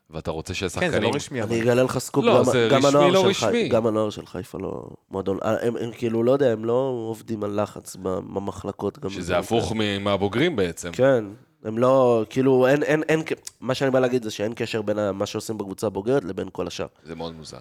ואתה 0.09 0.31
רוצה 0.31 0.53
כן, 0.53 0.59
שהשחקנים... 0.59 0.91
זה 0.91 0.99
לא 0.99 1.11
רשמי, 1.15 1.43
אבל. 1.43 1.53
אני 1.53 1.61
אגלה 1.61 1.83
לך 1.83 1.97
סקופ, 1.97 2.25
לא, 2.25 2.37
גם, 2.37 2.43
זה 2.43 2.67
גם, 2.71 2.85
רשמי, 2.85 3.11
לא 3.11 3.21
של 3.21 3.27
רשמי. 3.27 3.49
חי... 3.49 3.69
גם 3.69 3.87
הנוער 3.87 4.09
של 4.09 4.25
חיפה 4.25 4.57
לא 4.57 4.87
מועדון, 5.11 5.37
אה, 5.43 5.67
הם, 5.67 5.77
הם 5.77 5.91
כאילו, 5.91 6.23
לא 6.23 6.31
יודע, 6.31 6.51
הם 6.51 6.65
לא 6.65 7.05
עובדים 7.07 7.43
על 7.43 7.61
לחץ 7.61 7.95
במחלקות. 7.99 8.99
גם 8.99 9.09
שזה 9.09 9.37
הפוך 9.37 9.73
מהבוגרים 9.99 10.55
בעצם. 10.55 10.91
כן, 10.91 11.25
הם 11.63 11.77
לא, 11.77 12.25
כאילו, 12.29 12.67
אין, 12.67 12.83
אין, 12.83 13.03
אין, 13.03 13.23
מה 13.59 13.73
שאני 13.75 13.91
בא 13.91 13.99
להגיד 13.99 14.23
זה 14.23 14.31
שאין 14.31 14.53
קשר 14.55 14.81
בין 14.81 15.11
מה 15.11 15.25
שעושים 15.25 15.57
בקבוצה 15.57 15.87
הבוגרת 15.87 16.23
לבין 16.23 16.47
כל 16.51 16.67
השאר. 16.67 16.87
זה 17.03 17.15
מאוד 17.15 17.33
מוזר. 17.35 17.57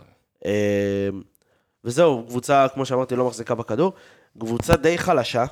וזהו, 1.85 2.25
קבוצה, 2.29 2.67
כמו 2.75 2.85
שאמרתי, 2.87 3.17
לא 3.17 3.25
מחזיקה 3.27 3.55
בכדור. 3.55 3.93
קבוצה 4.39 4.77
די 4.77 4.99
חלשה, 4.99 5.45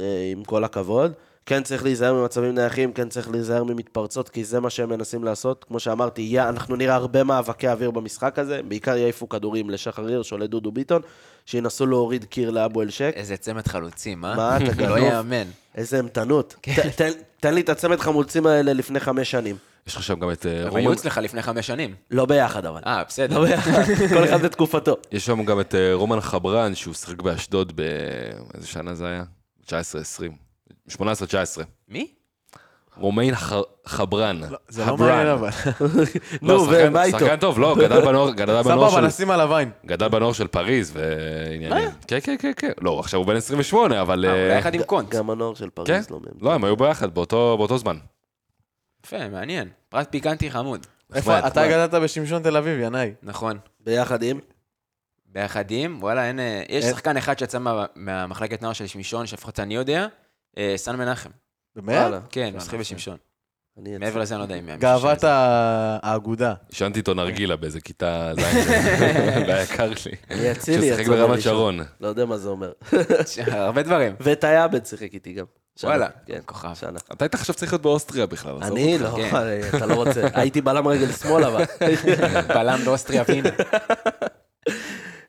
אה, 0.00 0.02
עם 0.32 0.44
כל 0.44 0.64
הכבוד. 0.64 1.12
כן 1.46 1.62
צריך 1.62 1.82
להיזהר 1.84 2.14
ממצבים 2.14 2.54
נייחים, 2.54 2.92
כן 2.92 3.08
צריך 3.08 3.30
להיזהר 3.30 3.64
ממתפרצות, 3.64 4.28
כי 4.28 4.44
זה 4.44 4.60
מה 4.60 4.70
שהם 4.70 4.88
מנסים 4.88 5.24
לעשות. 5.24 5.64
כמו 5.68 5.80
שאמרתי, 5.80 6.22
יהיה, 6.22 6.48
אנחנו 6.48 6.76
נראה 6.76 6.94
הרבה 6.94 7.24
מאבקי 7.24 7.68
אוויר 7.68 7.90
במשחק 7.90 8.38
הזה, 8.38 8.60
בעיקר 8.68 8.96
יעיפו 8.96 9.28
כדורים 9.28 9.70
לשחר 9.70 10.06
הירש 10.06 10.32
או 10.32 10.38
לדודו 10.38 10.72
ביטון, 10.72 11.02
שינסו 11.46 11.86
להוריד 11.86 12.24
קיר 12.24 12.50
לאבו 12.50 12.82
אלשק. 12.82 13.12
איזה 13.16 13.36
צמד 13.36 13.66
חלוצים, 13.68 14.24
אה? 14.24 14.36
מה, 14.36 14.56
אתה 14.56 14.64
לא 14.68 14.72
גנוב? 14.72 14.96
יאמן. 14.98 15.44
איזה 15.74 15.96
אימתנות. 15.96 16.54
תן- 16.96 17.12
תן 17.40 17.54
לי 17.54 17.60
את 17.60 17.68
הצמד 17.68 18.00
חמוצים 18.00 18.46
האלה 18.46 18.72
לפני 18.72 19.00
חמש 19.00 19.30
שנים. 19.30 19.56
יש 19.88 19.96
לך 19.96 20.02
שם 20.02 20.20
גם 20.20 20.30
את 20.30 20.46
אה, 20.46 20.62
הם 20.62 20.68
רומן... 20.68 20.80
היו 20.80 20.92
אצלך 20.92 21.18
לפני 21.18 21.42
חמש 21.42 21.66
שנים. 21.66 21.94
לא 22.10 22.26
ביחד 22.26 22.66
אבל. 22.66 22.80
אה, 22.86 23.04
בסדר. 23.08 23.38
לא 23.38 23.46
ביחד, 23.46 23.82
כל 24.14 24.24
אחד 24.24 24.42
בתקופתו. 24.42 24.96
יש 25.12 25.26
שם 25.26 25.44
גם 25.44 25.60
את 25.60 25.74
אה, 25.74 25.94
רומן 25.94 26.20
חברן, 26.20 26.74
שהוא 26.74 26.94
שיחק 26.94 27.22
באשדוד 27.22 27.72
ב... 27.74 27.80
איזה 28.54 28.66
שנה 28.66 28.94
זה 28.94 29.06
היה? 29.06 29.24
19-20. 29.66 29.70
18-19. 30.90 31.00
מי? 31.88 32.08
רומיין 32.96 33.34
חברן. 33.86 34.40
זה 34.68 34.86
לא. 34.86 34.96
מעניין 34.96 35.26
אבל. 35.26 35.48
נו, 36.42 36.48
לא, 36.48 36.66
ומה 36.70 37.04
איתו? 37.04 37.18
שחקן 37.18 37.36
טוב, 37.36 37.58
לא, 37.58 37.76
גדל 37.78 38.00
בנוער, 38.00 38.30
בנוער 38.30 38.62
סבבה, 38.62 38.90
של... 38.90 39.06
נשים 39.06 39.30
עליו 39.30 39.56
עין. 39.56 39.70
גדל 39.86 40.08
בנוער 40.08 40.32
של 40.32 40.46
פריז 40.46 40.92
ועניינים. 40.94 41.88
כן, 42.08 42.18
כן, 42.22 42.36
כן, 42.38 42.52
כן. 42.56 42.72
לא, 42.80 43.00
עכשיו 43.00 43.20
הוא 43.20 43.26
בן 43.26 43.36
28, 43.36 44.00
אבל... 44.00 44.24
אה, 44.24 44.30
אה, 44.30 44.44
אולי 44.44 44.58
יחד 44.58 44.74
עם 44.74 44.82
קונט. 44.82 45.08
גם 45.14 45.30
הנוער 45.30 45.54
של 45.54 45.64
כן, 45.64 45.70
פריז 45.74 46.10
לא 46.10 46.20
מהם. 46.20 46.32
לא, 46.40 46.52
הם 46.52 46.64
היו 46.64 46.76
ביחד 46.76 47.14
באותו 47.14 47.78
זמן. 47.78 47.96
יפה, 49.06 49.28
מעניין. 49.28 49.68
פרט 49.88 50.08
פיקנטי 50.10 50.50
חמוד. 50.50 50.86
איפה. 51.14 51.38
אתה 51.46 51.66
גדלת 51.68 51.94
בשמשון 51.94 52.42
תל 52.42 52.56
אביב, 52.56 52.78
ינאי. 52.80 53.12
נכון. 53.22 53.58
ביחד 53.80 54.22
עם? 54.22 54.40
ביחד 55.26 55.64
עם, 55.70 55.98
וואלה, 56.00 56.24
אין... 56.28 56.40
אה, 56.40 56.62
יש 56.68 56.84
שחקן 56.84 57.16
אחד 57.16 57.38
שיצא 57.38 57.58
מה- 57.58 57.86
מהמחלקת 57.94 58.62
נוער 58.62 58.72
של 58.72 58.86
שמשון, 58.86 59.26
שלפחות 59.26 59.60
אני 59.60 59.74
יודע, 59.74 60.06
אה, 60.58 60.72
סן 60.76 60.96
מנחם. 60.96 61.30
באמת? 61.76 62.22
כן, 62.30 62.48
הוא 62.50 62.56
משחק 62.56 62.74
בשמשון. 62.78 63.16
מעבר 64.00 64.20
לזה 64.20 64.34
אני 64.34 64.38
לא 64.38 64.44
יודע 64.44 64.54
אם... 64.54 64.78
גאוות 64.78 65.18
האגודה. 65.22 66.54
עישנתי 66.68 66.98
איתו 66.98 67.14
נרגילה 67.14 67.56
באיזה 67.56 67.80
כיתה 67.80 68.32
ז', 68.40 68.42
והיקר 69.48 69.88
לי. 70.06 70.12
אני 70.30 70.52
אצילי 70.52 70.82
ששיחק 70.82 71.00
יצא 71.00 71.10
ברמת 71.10 71.28
בראשון. 71.28 71.52
שרון. 71.52 71.80
לא 72.00 72.08
יודע 72.08 72.24
מה 72.24 72.38
זה 72.38 72.48
אומר. 72.48 72.72
הרבה 73.46 73.82
דברים. 73.82 74.14
ואת 74.20 74.44
היעבד 74.44 74.86
שיחק 74.86 75.14
איתי 75.14 75.32
גם. 75.32 75.44
וואלה, 75.82 76.08
כן, 76.26 76.40
כוכב. 76.46 76.74
שנה. 76.74 76.98
אתה 77.12 77.24
היית 77.24 77.34
עכשיו 77.34 77.54
צריך 77.54 77.72
להיות 77.72 77.82
באוסטריה 77.82 78.26
בכלל. 78.26 78.56
אני. 78.62 78.98
לא, 78.98 79.16
כן. 79.16 79.60
אתה 79.76 79.86
לא 79.86 79.94
רוצה. 79.94 80.28
הייתי 80.40 80.60
בלם 80.60 80.88
רגל 80.88 81.12
שמאל 81.12 81.44
אבל. 81.44 81.64
בלם 82.48 82.78
באוסטריה 82.84 83.22
וינה. 83.28 83.48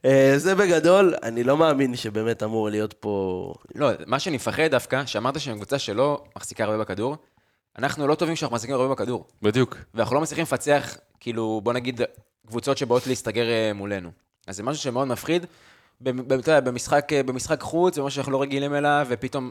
אה, 0.06 0.34
זה 0.38 0.56
בגדול, 0.56 1.14
אני 1.24 1.44
לא 1.44 1.58
מאמין 1.58 1.96
שבאמת 1.96 2.44
אמור 2.44 2.70
להיות 2.70 2.94
פה... 2.94 3.54
לא, 3.76 3.90
מה 4.06 4.20
שאני 4.20 4.36
מפחד 4.36 4.64
דווקא, 4.72 5.06
שאמרת 5.06 5.40
שהם 5.40 5.56
קבוצה 5.56 5.80
שלא 5.80 6.24
מחזיקה 6.38 6.64
הרבה 6.64 6.78
בכדור, 6.78 7.18
אנחנו 7.80 8.08
לא 8.08 8.16
טובים 8.16 8.36
כשאנחנו 8.36 8.56
מחזיקים 8.56 8.76
הרבה 8.76 8.88
בכדור. 8.88 9.28
בדיוק. 9.42 9.78
ואנחנו 9.94 10.16
לא 10.16 10.22
מצליחים 10.22 10.44
לפצח, 10.44 10.98
כאילו, 11.20 11.62
בוא 11.64 11.74
נגיד, 11.74 12.02
קבוצות 12.48 12.78
שבאות 12.78 13.08
להסתגר 13.08 13.50
אה, 13.50 13.72
מולנו. 13.74 14.12
אז 14.48 14.56
זה 14.56 14.64
משהו 14.64 14.84
שמאוד 14.84 15.08
מפחיד. 15.08 15.46
אתה 16.04 16.36
יודע, 16.36 16.60
במשחק, 16.60 17.14
אה, 17.14 17.24
במשחק 17.24 17.62
חוץ, 17.62 17.96
זה 17.96 18.02
משהו 18.02 18.16
שאנחנו 18.16 18.32
לא 18.32 18.42
רגילים 18.42 18.74
אליו, 18.74 19.08
ופתאום, 19.10 19.50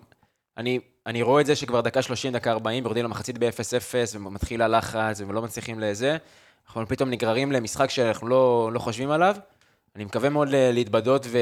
אני, 0.56 0.80
אני 1.06 1.22
רואה 1.22 1.40
את 1.40 1.46
זה 1.46 1.56
שכבר 1.56 1.80
דקה 1.80 2.02
30, 2.02 2.32
דקה 2.32 2.50
40, 2.50 2.84
יורדים 2.84 3.04
למחצית 3.04 3.38
ב-0-0, 3.38 3.94
ומתחיל 4.14 4.62
הלחץ, 4.62 5.20
ולא 5.26 5.42
מצליחים 5.42 5.80
לזה. 5.80 6.16
אנחנו 6.66 6.86
פתאום 6.88 7.10
נגררים 7.10 7.52
למשחק 7.52 7.90
שאנחנו 7.90 8.28
לא, 8.28 8.70
לא 8.72 8.78
חושבים 8.78 9.10
עליו. 9.10 9.36
אני 9.98 10.04
מקווה 10.04 10.28
מאוד 10.28 10.48
ל- 10.48 10.70
להתבדות 10.70 11.26
ו... 11.28 11.38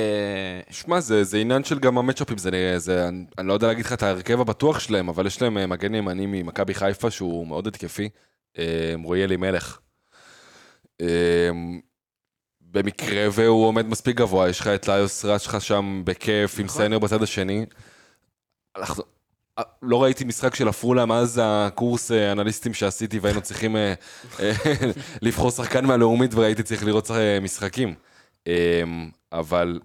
שמע, 0.70 1.00
זה, 1.00 1.24
זה 1.24 1.38
עניין 1.38 1.64
של 1.64 1.78
גם 1.78 1.98
המצ'אפים, 1.98 2.38
זה, 2.38 2.74
זה, 2.76 3.08
אני, 3.08 3.24
אני 3.38 3.48
לא 3.48 3.52
יודע 3.52 3.66
להגיד 3.66 3.84
לך 3.84 3.92
את 3.92 4.02
ההרכב 4.02 4.40
הבטוח 4.40 4.78
שלהם, 4.78 5.08
אבל 5.08 5.26
יש 5.26 5.42
להם 5.42 5.58
אה, 5.58 5.66
מגן 5.66 5.94
ימני 5.94 6.26
ממכבי 6.26 6.74
חיפה 6.74 7.10
שהוא 7.10 7.46
מאוד 7.46 7.66
התקפי, 7.66 8.08
אה, 8.58 8.94
רועי 9.04 9.24
אלימלך. 9.24 9.78
אה, 11.00 11.50
במקרה 12.60 13.26
והוא 13.32 13.66
עומד 13.66 13.86
מספיק 13.86 14.16
גבוה, 14.16 14.48
יש 14.48 14.60
לך 14.60 14.66
את 14.66 14.88
ליוס 14.88 15.24
רץ 15.24 15.42
שלך 15.42 15.60
שם 15.60 16.02
בכיף, 16.04 16.58
עם 16.58 16.68
סניור 16.68 17.00
בצד 17.00 17.22
השני. 17.22 17.66
אנחנו, 18.76 19.02
אה, 19.58 19.64
לא 19.82 20.02
ראיתי 20.02 20.24
משחק 20.24 20.54
של 20.54 20.68
עפולה 20.68 21.06
מאז 21.06 21.40
הקורס 21.44 22.12
אה, 22.12 22.32
אנליסטים 22.32 22.74
שעשיתי 22.74 23.18
והיינו 23.18 23.40
צריכים 23.40 23.76
אה, 23.76 23.94
אה, 24.40 24.52
לבחור 25.22 25.50
שחקן 25.50 25.84
מהלאומית 25.84 26.34
והייתי 26.34 26.62
צריך 26.62 26.84
לראות 26.84 27.10
אה, 27.10 27.38
משחקים. 27.40 27.94
אה, 28.46 28.82
אבל 29.32 29.80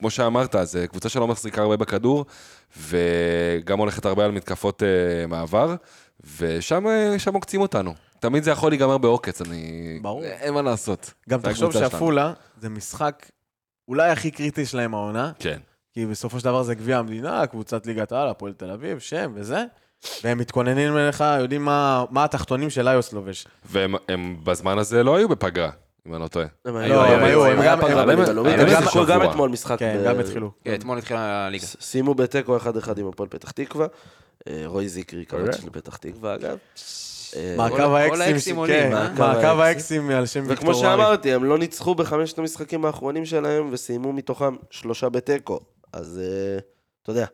כמו 0.00 0.10
שאמרת, 0.10 0.56
זו 0.62 0.78
קבוצה 0.88 1.08
שלא 1.08 1.26
מחזיקה 1.26 1.62
הרבה 1.62 1.76
בכדור, 1.76 2.24
וגם 2.76 3.78
הולכת 3.78 4.04
הרבה 4.04 4.24
על 4.24 4.30
מתקפות 4.30 4.82
אה, 4.82 5.26
מעבר, 5.26 5.74
ושם 6.38 6.86
אה, 6.86 7.16
עוקצים 7.34 7.60
אותנו. 7.60 7.94
תמיד 8.20 8.42
זה 8.42 8.50
יכול 8.50 8.70
להיגמר 8.70 8.98
בעוקץ, 8.98 9.40
אני... 9.40 9.98
ברור. 10.02 10.24
אין 10.24 10.54
מה 10.54 10.62
לעשות. 10.62 11.14
גם 11.28 11.40
תחשוב. 11.40 11.72
שעפולה 11.72 12.32
זה 12.60 12.68
משחק 12.68 13.26
אולי 13.88 14.10
הכי 14.10 14.30
קריטי 14.30 14.66
שלהם 14.66 14.94
העונה, 14.94 15.32
כן. 15.38 15.58
כי 15.92 16.06
בסופו 16.06 16.38
של 16.38 16.44
דבר 16.44 16.62
זה 16.62 16.74
גביע 16.74 16.98
המדינה, 16.98 17.46
קבוצת 17.46 17.86
ליגת 17.86 18.12
העל, 18.12 18.28
הפועל 18.28 18.52
תל 18.52 18.70
אביב, 18.70 18.98
שם 18.98 19.32
וזה, 19.34 19.64
והם 20.24 20.38
מתכוננים 20.38 20.96
אליך, 20.96 21.24
יודעים 21.40 21.64
מה, 21.64 22.04
מה 22.10 22.24
התחתונים 22.24 22.70
של 22.70 22.88
איוס 22.88 23.12
לובש. 23.12 23.46
והם 23.64 23.94
הם 24.08 24.36
בזמן 24.44 24.78
הזה 24.78 25.02
לא 25.02 25.16
היו 25.16 25.28
בפגרה, 25.28 25.70
אם 26.06 26.14
אני 26.14 26.22
לא 26.22 26.28
טועה. 26.28 26.46
הם 26.64 26.76
לא, 26.76 27.04
הם 27.04 27.24
היו, 27.24 27.46
הם 27.46 27.58
גם- 27.64 27.78
שיחקו 28.82 29.06
גם. 29.06 29.30
אתמול 29.30 29.50
משחק. 29.50 29.78
כן, 29.78 29.96
ב- 30.00 30.04
גם 30.06 30.20
התחילו. 30.20 30.50
כן, 30.64 30.74
אתמול 30.74 30.98
התחילה 30.98 31.46
הליגה. 31.46 31.66
סיימו 31.66 32.14
בתיקו 32.14 32.56
1-1 32.56 32.60
עם 33.00 33.06
הפועל 33.08 33.28
פתח 33.28 33.50
תקווה. 33.50 33.86
אה, 34.48 34.62
רוי 34.66 34.88
זיקרי, 34.88 35.24
קרץ 35.24 35.46
אוקיי. 35.46 35.62
של 35.62 35.70
פתח 35.70 35.96
תקווה 35.96 36.34
אגב. 36.34 36.56
אה, 37.36 37.54
מעקב 37.56 37.76
כל 37.76 38.20
האקסים, 38.22 38.66
כן, 38.66 38.90
אה? 38.94 39.08
מעקב 39.18 39.60
האקסים. 39.60 40.10
על 40.10 40.26
שם 40.26 40.44
ויקטור 40.48 40.70
וכמו. 40.70 40.80
שאמרתי, 40.80 41.32
הם 41.32 41.44
לא 41.44 41.58
ניצחו 41.58 41.94
בחמשת 41.94 42.38
המשחקים 42.38 42.84
האחרונים 42.84 43.24
שלהם, 43.24 43.68
וסיימו 43.72 44.12
מתוכם 44.12 44.56
שלושה 44.70 45.08
בתיקו. 45.08 45.60
אז 45.92 46.20
אה, 46.22 46.58
אתה 47.02 47.10
יודע, 47.10 47.26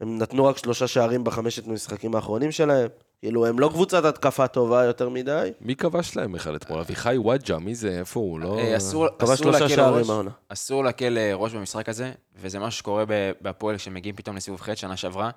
הם 0.00 0.18
נתנו 0.18 0.44
רק 0.44 0.58
שלושה 0.58 0.86
שערים 0.86 1.24
בחמשת 1.24 1.66
המשחקים 1.66 2.14
האחרונים 2.14 2.52
שלהם. 2.52 2.88
כאילו, 3.20 3.46
הם 3.46 3.58
לא 3.58 3.68
קבוצת 3.68 4.04
התקפה 4.04 4.46
טובה 4.46 4.84
יותר 4.84 5.08
מדי. 5.08 5.50
מי 5.60 5.76
כבש 5.76 6.16
להם 6.16 6.32
בכלל 6.32 6.56
אתמול? 6.56 6.80
אביחי 6.80 7.14
וואג'ה, 7.18 7.58
מי 7.58 7.74
זה? 7.74 7.98
איפה 7.98 8.20
הוא? 8.20 8.40
לא... 8.40 8.58
אה, 8.58 8.76
אסור 8.76 9.06
כבש 9.18 9.38
שלושה 9.38 9.58
להקל 9.60 9.74
שערים 9.74 9.98
ראש. 9.98 10.10
העונה. 10.10 10.30
אסור 10.48 10.84
להקל 10.84 11.18
אה, 11.18 11.34
ראש 11.34 11.54
במשחק 11.54 11.88
הזה, 11.88 12.12
וזה 12.40 12.58
משהו 12.58 12.78
שקורה 12.78 13.04
בהפועל 13.40 13.76
כשמגיעים 13.76 14.16
פתאום 14.16 14.36
לסיבוב 14.36 14.60
ח' 14.60 14.74
שנה 14.74 14.96
שעברה. 14.96 15.30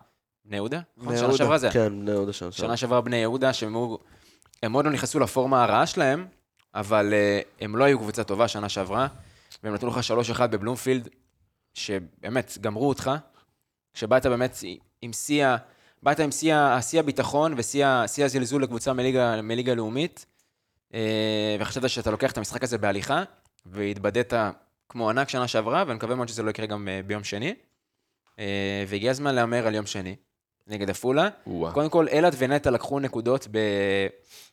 בני 0.46 0.56
יהודה? 0.56 0.80
נכון, 0.98 1.10
בני 1.10 1.18
שנה 1.18 1.28
יהודה. 1.28 1.38
שעברה. 1.38 1.72
כן, 1.72 2.00
בני 2.02 2.12
יהודה 2.12 2.34
שנה 2.34 2.52
שנה 2.52 2.62
שעברה. 2.62 2.78
שעברה 2.78 3.02
בני 3.02 3.16
יהודה, 3.16 3.54
שהם 3.54 3.74
עוד 4.74 4.86
לא 4.86 4.92
נכנסו 4.92 5.20
לפורמה 5.20 5.64
הרעה 5.64 5.86
שלהם, 5.86 6.26
אבל 6.76 7.14
אה, 7.14 7.40
הם 7.62 7.76
לא 7.76 7.84
היו 7.84 8.00
קבוצה 8.00 8.24
טובה 8.24 8.48
שנה 8.48 8.70
שעברה, 8.70 9.08
והם 9.64 9.74
נתנו 9.74 9.90
לך 9.90 10.00
3-1 10.38 10.48
בבלומפילד, 10.48 11.10
שבאמת 11.74 12.58
גמרו 12.62 12.90
אותך, 12.90 13.12
כשבאת 13.94 14.26
באמת 14.26 14.58
עם 15.02 15.14
שיא, 15.14 15.48
באת 16.04 16.20
עם 16.20 16.32
שיא 16.32 16.99
הביטחון 16.99 17.54
ושיא 17.58 17.86
הזלזול 18.26 18.64
לקבוצה 18.64 18.93
מליגה, 18.93 19.41
מליגה 19.41 19.74
לאומית, 19.74 20.26
אה, 20.93 21.56
וחשבת 21.60 21.89
שאתה 21.89 22.12
לוקח 22.12 22.32
את 22.32 22.38
המשחק 22.38 22.64
הזה 22.64 22.78
בהליכה, 22.78 23.24
והתבדית 23.66 24.34
כמו 24.89 25.10
ענק 25.10 25.30
שנה 25.30 25.47
שעברה, 25.47 25.84
ואני 25.88 25.95
מקווה 25.95 26.16
מאוד 26.16 26.28
שזה 26.28 26.43
לא 26.43 26.49
יקרה 26.49 26.66
גם 26.66 26.88
אה, 26.88 27.02
ביום 27.08 27.24
שני. 27.24 27.54
אה, 28.39 28.84
והגיע 28.88 29.12
הזמן 29.12 29.36
להמר 29.36 29.68
על 29.68 29.76
יום 29.76 29.86
שני, 29.86 30.16
נגד 30.68 30.89
עפולה. 30.89 31.30
קודם 31.74 31.89
כל, 31.89 32.08
אלעד 32.12 32.36
ונטע 32.38 32.72
לקחו 32.72 32.99
נקודות 32.99 33.47
ב... 33.52 33.58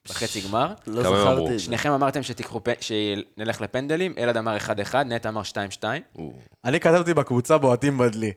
בחצי 0.09 0.41
גמר. 0.41 0.75
לא? 0.87 1.03
זכרתי 1.03 1.43
את 1.43 1.59
זה. 1.59 1.59
שניכם 1.59 1.93
אמרתם 1.93 2.23
שתיקחו, 2.23 2.61
שנלך 2.81 3.61
לפנדלים, 3.61 4.15
אלעד 4.19 4.37
אמר 4.37 4.57
1-1, 4.93 4.95
נטע 4.97 5.29
אמר 5.29 5.43
2-2. 5.81 5.85
או. 6.17 6.33
אני 6.65 6.81
כתבתי 6.81 7.15
בקבוצה 7.15 7.59
בועטים 7.59 7.99
בדלי. 7.99 8.33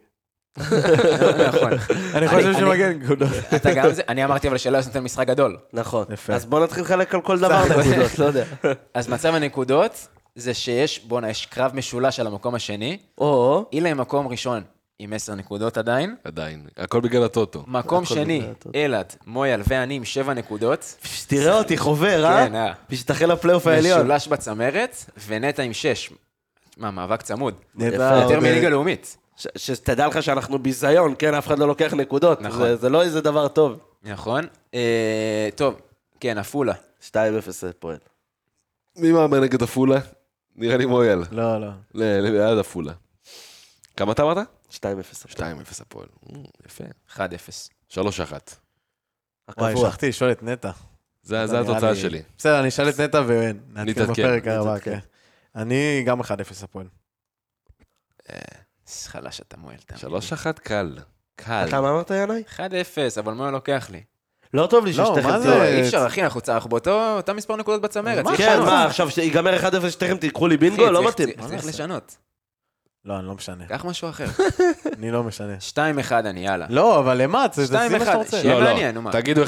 נכון. 0.57 1.71
אני 2.13 2.27
חושב 2.27 2.53
שמגיע 2.53 2.89
נקודות. 2.89 3.29
אתה 3.55 3.73
גם 3.73 3.93
זה, 3.93 4.01
אני 4.09 4.25
אמרתי 4.25 4.47
אבל 4.47 4.57
שלא 4.57 4.79
נותן 4.85 4.99
משחק 4.99 5.27
גדול. 5.27 5.57
נכון. 5.73 6.05
יפה. 6.13 6.33
אז 6.33 6.45
בוא 6.45 6.59
נתחיל 6.63 6.83
לחלק 6.83 7.15
על 7.15 7.21
כל 7.21 7.39
דבר 7.39 7.65
נקודות, 7.65 8.19
לא 8.19 8.25
יודע. 8.25 8.43
אז 8.93 9.09
מצב 9.09 9.35
הנקודות 9.35 10.07
זה 10.35 10.53
שיש, 10.53 11.05
בואנה, 11.05 11.29
יש 11.29 11.45
קרב 11.45 11.71
משולש 11.75 12.19
על 12.19 12.27
המקום 12.27 12.55
השני. 12.55 12.97
או, 13.17 13.65
אילן 13.73 13.93
מקום 13.93 14.27
ראשון 14.27 14.63
עם 14.99 15.13
10 15.13 15.35
נקודות 15.35 15.77
עדיין. 15.77 16.15
עדיין. 16.23 16.67
הכל 16.77 17.01
בגלל 17.01 17.23
הטוטו. 17.23 17.63
מקום 17.67 18.05
שני. 18.05 18.41
אילת, 18.73 19.15
מויאל 19.27 19.61
ואני 19.67 19.93
עם 19.93 20.05
7 20.05 20.33
נקודות. 20.33 20.95
תראה 21.27 21.57
אותי 21.57 21.77
חובר, 21.77 22.25
אה? 22.25 22.47
כן, 22.47 22.55
אה. 22.55 22.73
בשביל 22.89 23.31
לפלייאוף 23.31 23.67
העליון. 23.67 23.99
משולש 23.99 24.27
בצמרת, 24.27 25.05
ונטע 25.27 25.63
עם 25.63 25.73
6. 25.73 26.09
מה, 26.77 26.91
מאבק 26.91 27.21
צמוד. 27.21 27.53
יותר 27.79 28.39
מליגה 28.39 28.69
לאומית. 28.69 29.17
ש- 29.37 29.47
שתדע 29.57 30.07
לך 30.07 30.23
שאנחנו 30.23 30.59
ביזיון, 30.59 31.13
כן? 31.19 31.33
אף 31.33 31.47
אחד 31.47 31.59
לא 31.59 31.67
לוקח 31.67 31.93
נקודות. 31.93 32.41
נכון. 32.41 32.59
זה- 32.59 32.75
זה 32.75 32.89
לא 32.89 33.01
איזה 33.01 33.21
דבר 33.21 33.47
טוב. 33.47 33.79
נכון. 34.03 34.47
אה, 34.73 35.49
טוב, 35.55 35.81
כן, 36.19 36.37
עפולה. 36.37 36.73
2-0 37.01 37.13
הפועל. 37.69 37.97
מי 38.95 39.11
מהמר 39.11 39.39
נגד 39.39 39.63
עפולה? 39.63 39.99
נראה 40.55 40.77
לי 40.77 40.85
מויאל. 40.85 41.19
לא, 41.31 41.61
לא. 41.61 41.67
ל- 41.93 42.19
ליד 42.19 42.57
עפולה. 42.57 42.93
כמה 43.97 44.11
אתה 44.11 44.23
אמרת? 44.23 44.37
2-0. 44.69 45.25
2-0 45.29 45.81
הפועל. 45.81 46.07
יפה. 46.65 46.83
1-0. 47.15 47.19
3-1. 47.89 47.97
וואי, 49.57 49.71
הקבוע. 49.71 49.89
שכחתי 49.89 50.09
לשאול 50.09 50.31
את 50.31 50.43
נטע. 50.43 50.71
זה 51.23 51.43
התוצאה 51.59 51.91
לי- 51.91 51.97
שלי. 51.99 52.21
בסדר, 52.37 52.59
אני 52.59 52.67
אשאל 52.67 52.89
את 52.89 52.99
נטע 52.99 53.21
ונעדכן 53.27 54.05
בפרק 54.11 54.47
הבא. 54.47 54.79
כן. 54.79 54.99
אני 55.55 56.03
גם 56.05 56.21
1-0 56.21 56.25
הפועל. 56.63 56.87
חלש 59.07 59.41
אתה 59.41 59.57
מועל. 59.57 59.75
תאמין 59.85 60.15
לי. 60.15 60.19
3-1 60.19 60.59
קל. 60.63 60.97
קל. 61.35 61.65
אתה 61.67 61.81
מה 61.81 61.89
אמרת, 61.89 62.11
ינאי? 62.15 62.43
1-0, 62.57 62.59
אבל 63.19 63.33
מויאל 63.33 63.51
לוקח 63.51 63.89
לי. 63.91 64.03
לא 64.53 64.67
טוב 64.67 64.85
לי 64.85 64.93
לא, 64.93 65.05
ששתיכם 65.05 65.27
מה 65.27 65.33
תראו. 65.33 65.43
זה? 65.43 65.49
לא, 65.57 65.63
אי 65.63 65.81
אפשר, 65.81 66.07
אחי, 66.07 66.23
אנחנו 66.23 66.41
אנחנו 66.49 66.69
באותו 66.69 67.17
מספר 67.35 67.55
נקודות 67.55 67.81
בצמרת. 67.81 68.25
כן. 68.37 68.59
מה, 68.59 68.85
עכשיו 68.85 69.11
שיגמר 69.11 69.59
1-0 69.59 69.89
שתיכם 69.89 70.17
תיקחו 70.17 70.47
לי 70.47 70.57
בינגו? 70.57 70.91
לא 70.91 71.07
מתאים. 71.07 71.29
צריך- 71.47 71.65
לשנות. 71.65 72.17
לא, 73.05 73.19
אני 73.19 73.27
לא 73.27 73.33
משנה. 73.33 73.65
קח 73.67 73.85
משהו 73.85 74.09
אחר. 74.09 74.25
אני 74.97 75.11
לא 75.11 75.23
משנה. 75.23 75.53
2-1 76.09 76.11
אני, 76.11 76.45
יאללה. 76.45 76.65
לא, 76.69 76.99
אבל 76.99 77.21
למה? 77.21 77.45
זה 77.53 77.89
מה 77.89 77.97
2-1, 77.97 77.99
שאתה 77.99 78.13
רוצה. 78.15 78.41
שיהיה 78.41 78.53
לא, 78.53 78.63
לא. 78.63 78.69
מעניין, 78.69 78.95
נו 78.95 79.01
מה. 79.01 79.11
תגידו 79.11 79.43
1-0, 79.43 79.47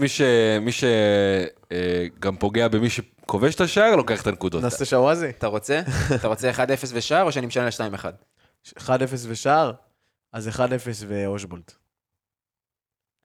מי 0.00 0.08
ש... 0.08 0.20
מי 0.60 0.72
ש... 0.72 0.84
אה, 1.72 2.06
גם 2.20 2.36
פוגע 2.36 2.68
במי 2.68 2.88
שכובש 2.90 3.54
את 3.54 3.60
השער, 3.60 3.96
לוקח 3.96 4.22
את 4.22 4.26
הנקודות. 4.26 4.62
נעשה 4.62 4.84
שוואזי? 4.84 5.28
אתה 5.28 5.46
רוצה? 5.46 5.80
אתה 6.14 6.28
רוצה 6.28 6.50
1-0 6.50 6.56
ושער, 6.92 7.22
או 7.22 7.32
שאני 7.32 7.46
משנה 7.46 7.66
ל-2-1? 7.66 8.04
1-0 8.78 8.88
ושער? 9.28 9.72
אז 10.32 10.48
1-0 10.48 10.60
ואושבולט. 11.08 11.72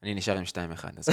אני 0.03 0.13
נשאר 0.13 0.38
עם 0.38 0.43
2-1. 0.43 0.85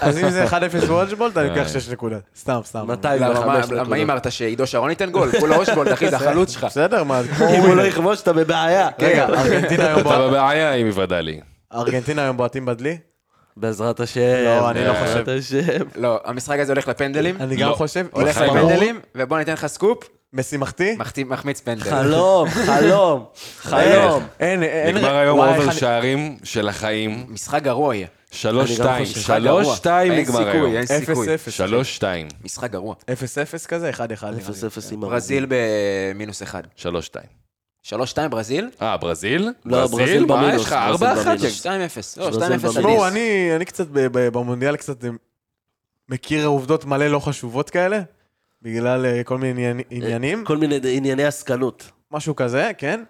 אז- 0.00 0.18
אם 0.18 0.30
זה 0.30 0.44
1-0 0.44 0.52
ואושבולט, 0.88 1.36
אני 1.36 1.48
לוקח 1.48 1.60
אה. 1.60 1.68
6 1.68 1.88
נקודות. 1.88 2.22
סתם, 2.36 2.60
סתם. 2.64 2.86
200 2.86 3.22
למה, 3.22 3.84
מה-. 3.84 3.96
הימרת 3.96 4.32
שעידו 4.32 4.66
שרון 4.66 4.90
ייתן 4.90 5.10
גול? 5.10 5.40
כולה 5.40 5.56
אושבולד, 5.56 5.92
אחי, 5.92 6.10
זה 6.10 6.16
החלוץ 6.16 6.50
שלך. 6.50 6.64
בסדר, 6.64 7.04
מה, 7.04 7.20
אם 7.56 7.60
הוא 7.60 7.74
לא. 7.76 7.82
יכבוש, 7.82 8.22
אתה 8.22 8.32
בבעיה. 8.32 8.88
רגע, 8.98 9.28
ארגנטינה 9.28 9.86
היום 9.86 10.00
אתה 10.00 10.28
בבעיה 10.28 10.72
עם 10.74 10.86
היוודע 10.86 11.20
ארגנטינה 11.74 12.22
היום 12.22 12.36
בועטים 12.36 12.66
בדלי? 12.66 12.98
בעזרת 13.56 14.00
השם. 14.00 14.44
לא, 14.44 14.70
אני 14.70 14.84
לא 14.84 14.92
השם. 14.92 15.84
לא, 15.96 16.20
המשחק 16.24 16.58
הזה 16.58 16.72
הולך 16.72 16.88
לפנדלים. 16.88 17.36
אני 17.40 17.56
גם 17.56 17.68
לא. 17.68 17.74
חושב. 17.74 18.06
הולך. 18.10 18.36
לפנדלים, 18.36 19.00
ובוא 19.14 19.38
ניתן 19.38 19.52
לך 19.52 19.66
סקופ, 19.66 20.08
מסי 20.32 20.56
מחטיא? 20.56 20.96
מחטיא- 20.98 21.24
מחמיץ 21.24 21.60
פנדל. 21.60 21.80
חלום, 21.90 22.48
חלום, 22.66 23.24
חלום. 23.58 24.22
אין, 24.40 24.62
אין... 24.62 24.96
נגמר 24.96 25.14
היום 25.16 25.38
וואי, 25.38 25.48
over 25.50 25.60
איך 25.60 25.68
אני- 25.70 25.78
שערים 25.78 26.36
של 26.44 26.68
החיים. 26.68 27.26
משחק 27.28 27.62
גרוע 27.62 27.94
יהיה. 27.96 28.06
3-2. 28.32 28.34
משחק 29.02 29.38
גרוע. 29.42 29.62
3-2 29.76 29.86
אין 29.88 30.12
נגמר 30.12 30.24
סיכוי, 30.38 30.50
היום. 30.50 30.74
אין 30.76 30.86
סיכוי. 30.86 31.26
0-0. 31.26 32.00
3-2. 32.00 32.04
משחק 32.44 32.70
גרוע. 32.70 32.94
0-0 32.94 33.66
כזה, 33.66 33.90
1-1. 33.90 34.02
נראה 34.08 34.30
לי. 34.30 34.36
0-0 34.42 34.92
עם 34.92 35.00
ברזיל 35.00 35.46
במינוס 35.48 36.42
1. 36.42 36.64
3-2. 36.76 36.84
3-2 37.88 37.94
ברזיל? 38.30 38.70
אה, 38.82 38.96
ברזיל? 38.96 39.50
לא, 39.64 39.86
ברזיל 39.86 40.24
מה, 40.26 40.36
במינוס, 40.36 40.60
יש 40.60 40.66
לך 40.66 40.72
ברזיל 40.88 41.06
4-1? 41.08 41.24
במינוס. 41.24 41.66
2-0. 41.66 41.68
לא, 42.20 42.30
ברזיל 42.30 42.42
2-0 42.42 42.46
במינוס. 42.56 42.76
תשמעו, 42.76 42.92
אדיס. 43.06 43.12
אני 43.12 43.50
אני 43.56 43.64
קצת 43.64 43.86
ב- 43.86 44.06
ב- 44.06 44.28
במונדיאל 44.28 44.76
קצת 44.76 45.04
אה, 45.04 45.10
מכיר 46.08 46.46
עובדות 46.46 46.84
מלא 46.84 47.06
לא 47.08 47.18
חשובות 47.20 47.70
כאלה, 47.70 48.00
בגלל 48.62 49.06
אה, 49.06 49.24
כל 49.24 49.38
מיני 49.38 49.50
ענייני- 49.70 49.82
עניינים, 49.90 50.44
כל 50.44 50.56
מיני 50.56 50.80
ענייני 50.96 51.24
עסקנות. 51.24 51.90
משהו 52.10 52.36
כזה, 52.36 52.70
כן? 52.78 53.04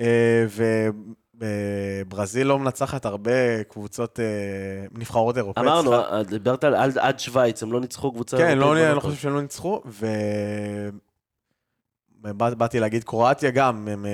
אה, 0.00 0.46
וברזיל 2.04 2.46
לא 2.46 2.58
מנצחת 2.58 3.04
הרבה 3.06 3.64
קבוצות, 3.68 4.20
אה, 4.20 4.24
נבחרות 4.98 5.36
אירופאיות. 5.36 5.66
אמרנו, 5.68 5.92
דיברת 6.24 6.64
על 6.64 6.74
עד- 6.74 6.98
עד 6.98 7.20
שווייץ, 7.20 7.62
הם 7.62 7.72
לא 7.72 7.80
ניצחו 7.80 8.12
קבוצה 8.12 8.36
כן, 8.36 8.58
לא, 8.58 8.64
אירופאית 8.64 8.86
אני 8.86 8.94
לא. 8.96 9.00
חושב 9.00 9.16
שהם 9.16 9.34
לא 9.34 9.42
ניצחו, 9.42 9.82
ו... 9.86 10.06
בא- 12.20 12.54
באתי 12.54 12.80
להגיד 12.80 13.04
קרואטיה 13.04 13.50
גם, 13.50 13.88
הם 13.88 14.06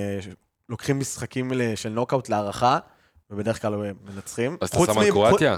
לוקחים 0.68 0.98
משחקים 0.98 1.50
של 1.74 1.88
נוקאוט 1.88 2.28
להערכה, 2.28 2.78
ובדרך 3.30 3.62
כלל 3.62 3.74
הם 3.74 3.94
מנצחים. 4.14 4.56
אז 4.60 4.68
אתה 4.68 4.78
שם 4.92 4.98
על 4.98 5.10
קרואטיה? 5.10 5.56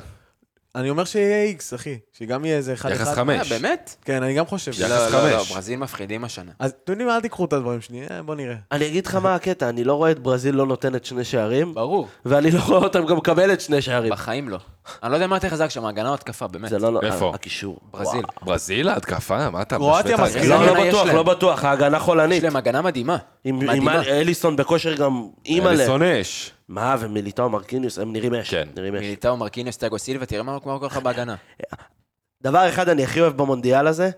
אני 0.76 0.90
אומר 0.90 1.04
שיהיה 1.04 1.42
איקס, 1.42 1.74
אחי, 1.74 1.98
שגם 2.12 2.44
יהיה 2.44 2.56
איזה 2.56 2.72
אחד 2.72 2.90
יחס 2.90 3.02
אחד. 3.02 3.14
חמש. 3.14 3.52
אה, 3.52 3.58
באמת? 3.58 3.96
כן, 4.04 4.22
אני 4.22 4.34
גם 4.34 4.46
חושב. 4.46 4.72
יחס 4.72 4.82
לא, 4.90 5.08
לא, 5.10 5.30
לא, 5.30 5.38
חמש. 5.38 5.52
ברזיל 5.52 5.78
מפחידים 5.78 6.24
השנה. 6.24 6.52
אז 6.58 6.72
אתם 6.84 6.92
יודעים 6.92 7.08
מה, 7.08 7.16
אל 7.16 7.20
תיקחו 7.20 7.44
את 7.44 7.52
הדברים 7.52 7.80
שלי, 7.80 8.02
אה, 8.10 8.22
בוא 8.22 8.34
נראה. 8.34 8.56
אני 8.72 8.86
אגיד 8.86 9.06
לך 9.06 9.14
מה 9.14 9.34
הקטע, 9.34 9.68
אני 9.68 9.84
לא 9.84 9.94
רואה 9.94 10.10
את 10.10 10.18
ברזיל 10.18 10.54
לא 10.54 10.66
נותנת 10.66 11.04
שני 11.04 11.24
שערים, 11.24 11.74
ברור. 11.74 12.08
ואני 12.24 12.50
לא 12.50 12.60
רואה 12.66 12.78
אותם 12.78 13.06
גם 13.06 13.16
מקבלת 13.16 13.60
שני 13.60 13.82
שערים. 13.82 14.12
בחיים 14.12 14.48
לא. 14.48 14.58
אני 15.02 15.10
לא 15.10 15.16
יודע 15.16 15.26
מה 15.26 15.36
יותר 15.36 15.48
חזק 15.48 15.68
שם, 15.68 15.84
הגנה 15.84 16.08
או 16.08 16.14
התקפה, 16.14 16.46
באמת. 16.46 16.70
זה 16.70 16.78
לא... 16.78 17.00
איפה? 17.02 17.32
הקישור. 17.34 17.78
ברזיל. 17.90 18.22
ברזיל? 18.42 18.88
התקפה? 18.88 19.50
מה 19.50 19.62
אתה... 19.62 19.76
קרואטיה 19.76 20.16
משווה 20.16 20.28
את 20.30 20.34
מסכימה. 20.36 20.54
ההגנה? 20.54 20.72
לא, 20.72 20.76
לא 20.76 20.82
יש 20.82 20.88
בטוח, 20.88 21.06
להם. 21.06 21.16
לא 21.16 21.22
בטוח, 21.22 21.64
ההגנה 21.64 21.96
יש 21.96 22.02
חולנית. 22.02 22.42
להם 22.42 22.56
הגנה 22.56 22.82
מדהימה. 22.82 23.16
עם 23.44 23.54
עם 23.54 23.66
מדהימה. 23.66 24.02
אליסון 24.02 24.56
בכושר 24.56 24.94
גם 24.94 25.26
אימא'לה. 25.46 25.70
אליסון 25.70 26.02
אש. 26.02 26.52
מה, 26.68 26.96
ומיליטאו 27.00 27.48
מרקיניוס, 27.50 27.98
הם 27.98 28.12
נראים 28.12 28.34
אש. 28.34 28.50
כן. 28.50 28.68
נראים 28.76 28.94
אש. 28.94 29.00
מיליטאו, 29.00 29.36
מרקיניוס, 29.36 29.76
תיאגו 29.76 29.98
סילבה, 29.98 30.26
תראה 30.26 30.42
מה 30.42 30.60
קורה 30.60 30.86
לך 30.86 30.96
בהגנה. 30.96 31.34
דבר 32.42 32.68
אחד 32.68 32.88
אני 32.88 33.04
הכי 33.04 33.20
אוהב 33.20 33.36
במונדיאל 33.36 33.86
הזה, 33.86 34.10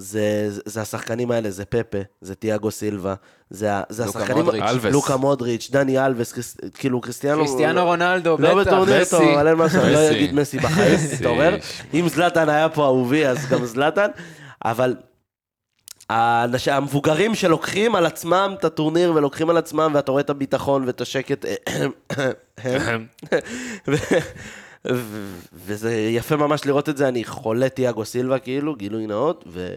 זה, 0.00 0.22
זה 0.64 0.80
השחקנים 0.80 1.30
האלה, 1.30 1.50
זה 1.50 1.64
פפה, 1.64 1.98
זה 2.20 2.34
תיאגו 2.34 2.70
סילבה, 2.70 3.14
זה, 3.50 3.70
זה 3.88 4.04
לוקה 4.06 4.18
השחקנים... 4.18 4.44
מודריץ'. 4.44 4.62
אלווס. 4.62 4.92
לוקה 4.92 5.16
מודריץ', 5.16 5.68
דני 5.72 6.06
אלווס, 6.06 6.32
קריס- 6.32 6.56
כאילו 6.74 7.00
קריסטיאנו... 7.00 7.38
קריסטיאנו 7.44 7.84
רונלדו, 7.84 8.36
לא 8.38 8.54
בטח. 8.54 8.68
בטורניר 8.72 9.00
מסי. 9.00 9.10
טוב, 9.10 9.22
אבל 9.28 9.48
אין 9.48 9.56
משהו, 9.56 9.80
אני 9.82 9.92
לא. 9.92 10.10
אגיד 10.10 10.34
מסי 10.34 10.58
בחיים, 10.58 10.94
מסי. 10.94 11.16
תתעורר. 11.16 11.56
אם 11.94 12.08
זלאטן 12.08 12.48
היה 12.48 12.68
פה 12.68 12.84
אהובי, 12.84 13.26
אז 13.26 13.46
גם 13.46 13.64
זלאטן, 13.64 14.08
אבל 14.64 14.96
האנש- 16.12 16.70
המבוגרים 16.70 17.34
שלוקחים 17.34 17.94
על 17.94 18.06
עצמם 18.06 18.54
את 18.58 18.64
הטורניר 18.64 19.12
ולוקחים 19.14 19.50
על 19.50 19.56
עצמם, 19.56 19.90
ואתה 19.94 20.12
רואה 20.12 20.20
את 20.22 20.30
הביטחון 20.30 20.84
ואת 20.86 21.00
השקט, 21.00 21.44
וזה 25.52 25.94
יפה 25.96 26.36
ממש 26.36 26.64
לראות 26.66 26.88
את 26.88 26.96
זה, 26.96 27.08
אני 27.08 27.24
חולה 27.24 27.68
תיאגו 27.68 28.04
סילבה 28.04 28.38
כאילו, 28.38 28.74
גילוי 28.76 29.06
נאות, 29.06 29.44
ו- 29.46 29.68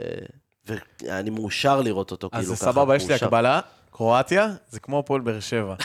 ואני 0.67 1.29
מאושר 1.29 1.81
לראות 1.81 2.11
אותו 2.11 2.29
כאילו 2.29 2.53
אז 2.53 2.61
ככה. 2.61 2.71
סבבה, 2.71 2.95
יש 2.95 3.07
לי. 3.07 3.13
הקבלה, 3.13 3.59
קרואטיה 3.91 4.47
זה 4.69 4.79
כמו 4.79 4.99
הפועל 4.99 5.21
באר 5.21 5.39
שבע. 5.39 5.75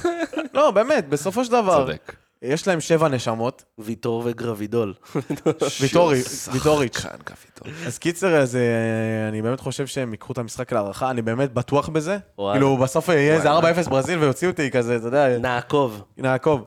לא, 0.54 0.70
באמת, 0.70 1.08
בסופו 1.08 1.44
של 1.44 1.52
דבר, 1.52 1.86
צודק. 1.86 2.14
יש 2.42 2.68
להם 2.68 2.80
שבע 2.80 3.08
נשמות, 3.08 3.64
ויטור 3.78 4.22
וגרבידול. 4.26 4.94
ויטורי, 5.80 6.22
ויטוריץ'. 6.52 7.06
גביטור. 7.24 7.86
אז 7.86 7.98
קיצר, 7.98 8.36
אז 8.36 8.56
אה, 8.56 9.28
אני 9.28 9.42
באמת 9.42 9.60
חושב 9.60 9.86
שהם 9.86 10.12
ייקחו 10.12 10.32
את 10.32 10.38
המשחק 10.38 10.72
להערכה, 10.72 11.10
אני 11.10 11.22
באמת 11.22 11.52
בטוח 11.52 11.88
בזה. 11.88 12.18
כאילו, 12.52 12.76
בסוף 12.76 13.08
יהיה 13.08 13.34
איזה 13.34 13.52
4-0 13.86 13.90
ברזיל 13.90 14.18
ויוציאו 14.18 14.50
אותי 14.50 14.70
כזה, 14.70 14.96
אתה 14.96 15.06
יודע, 15.06 15.38
נעקוב. 15.38 16.02
נעקוב. 16.18 16.64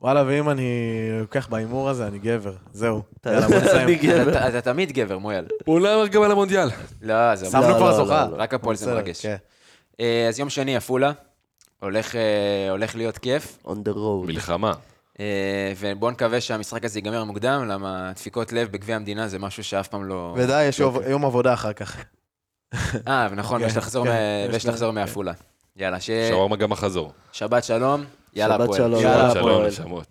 וואלה, 0.00 0.24
ואם 0.26 0.50
אני 0.50 0.70
לוקח 1.20 1.46
בהימור 1.48 1.88
הזה, 1.88 2.06
אני 2.06 2.18
גבר. 2.18 2.52
זהו. 2.72 3.02
אני. 3.26 3.94
גבר. 3.94 4.48
אתה 4.48 4.60
תמיד 4.60 4.92
גבר, 4.92 5.18
מויאל. 5.18 5.46
הוא 5.64 5.80
לא 5.80 5.94
אמר 5.94 6.06
גם 6.06 6.22
על 6.22 6.30
המונדיאל. 6.30 6.68
לא, 7.02 7.34
זה 7.34 7.46
שמנו 7.50 7.68
לא, 7.68 7.74
כבר 7.76 7.90
לא, 7.90 7.96
זוכה. 7.96 8.26
לא. 8.30 8.36
רק 8.38 8.54
הפועל 8.54 8.76
זה 8.76 8.94
מרגש. 8.94 9.22
כן. 9.22 9.36
אה, 10.00 10.26
אז 10.28 10.38
יום 10.38 10.50
שני, 10.50 10.76
עפולה. 10.76 11.12
הולך 11.82 12.16
אה, 12.16 12.20
הולך 12.70 12.94
להיות 12.96 13.18
כיף. 13.18 13.58
on 13.66 13.88
the 13.88 13.94
road. 13.94 14.26
מלחמה. 14.26 14.72
אה, 15.20 15.72
ובואו 15.78 16.10
נקווה 16.10 16.40
שהמשחק 16.40 16.84
הזה 16.84 16.98
ייגמר 16.98 17.24
מוקדם, 17.24 17.64
למה 17.68 18.12
דפיקות 18.14 18.52
לב 18.52 18.68
בגביע 18.72 18.96
המדינה 18.96 19.28
זה 19.28 19.38
משהו 19.38 19.64
שאף 19.64 19.88
פעם 19.88 20.04
לא... 20.04 20.34
ודי, 20.36 20.64
יש 20.64 20.78
יום- 20.80 21.24
עבודה 21.24 21.54
אחר 21.54 21.72
כך. 21.72 21.96
אה, 23.08 23.28
נכון, 23.36 23.60
כן, 23.62 23.66
ויש 24.52 24.66
לחזור 24.66 24.88
כן. 24.90 24.94
מעפולה. 24.94 25.32
יאללה, 25.78 26.00
ש... 26.00 26.10
שווארמה 26.28 26.56
גם 26.56 26.72
החזור. 26.72 27.12
שבת 27.32 27.64
שלום, 27.64 28.04
יאללה 28.34 28.54
שבת 28.54 28.64
הפועל. 28.64 28.78
שלום. 28.78 29.02
יאללה, 29.02 29.70
שלום, 29.70 29.90
הפועל. 29.90 30.04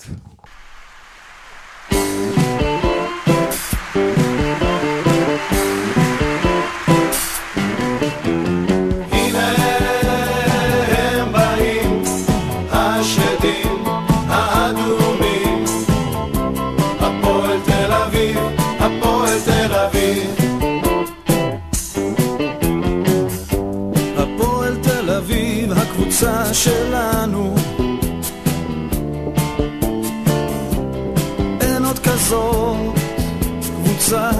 שלנו. 26.58 27.56
אין 31.62 31.86
עוד 31.86 32.00
כזאת 32.00 32.96
קבוצה. 33.62 34.32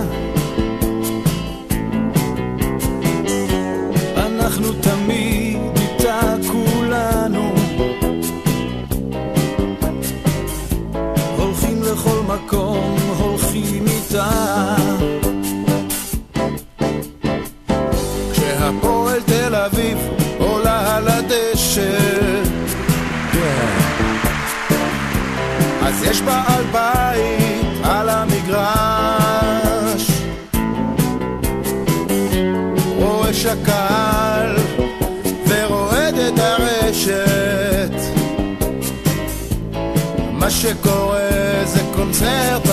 מה 40.68 40.74
שקורה 40.74 41.20
זה 41.66 41.80
קונצרט 41.96 42.66
ממש 42.66 42.67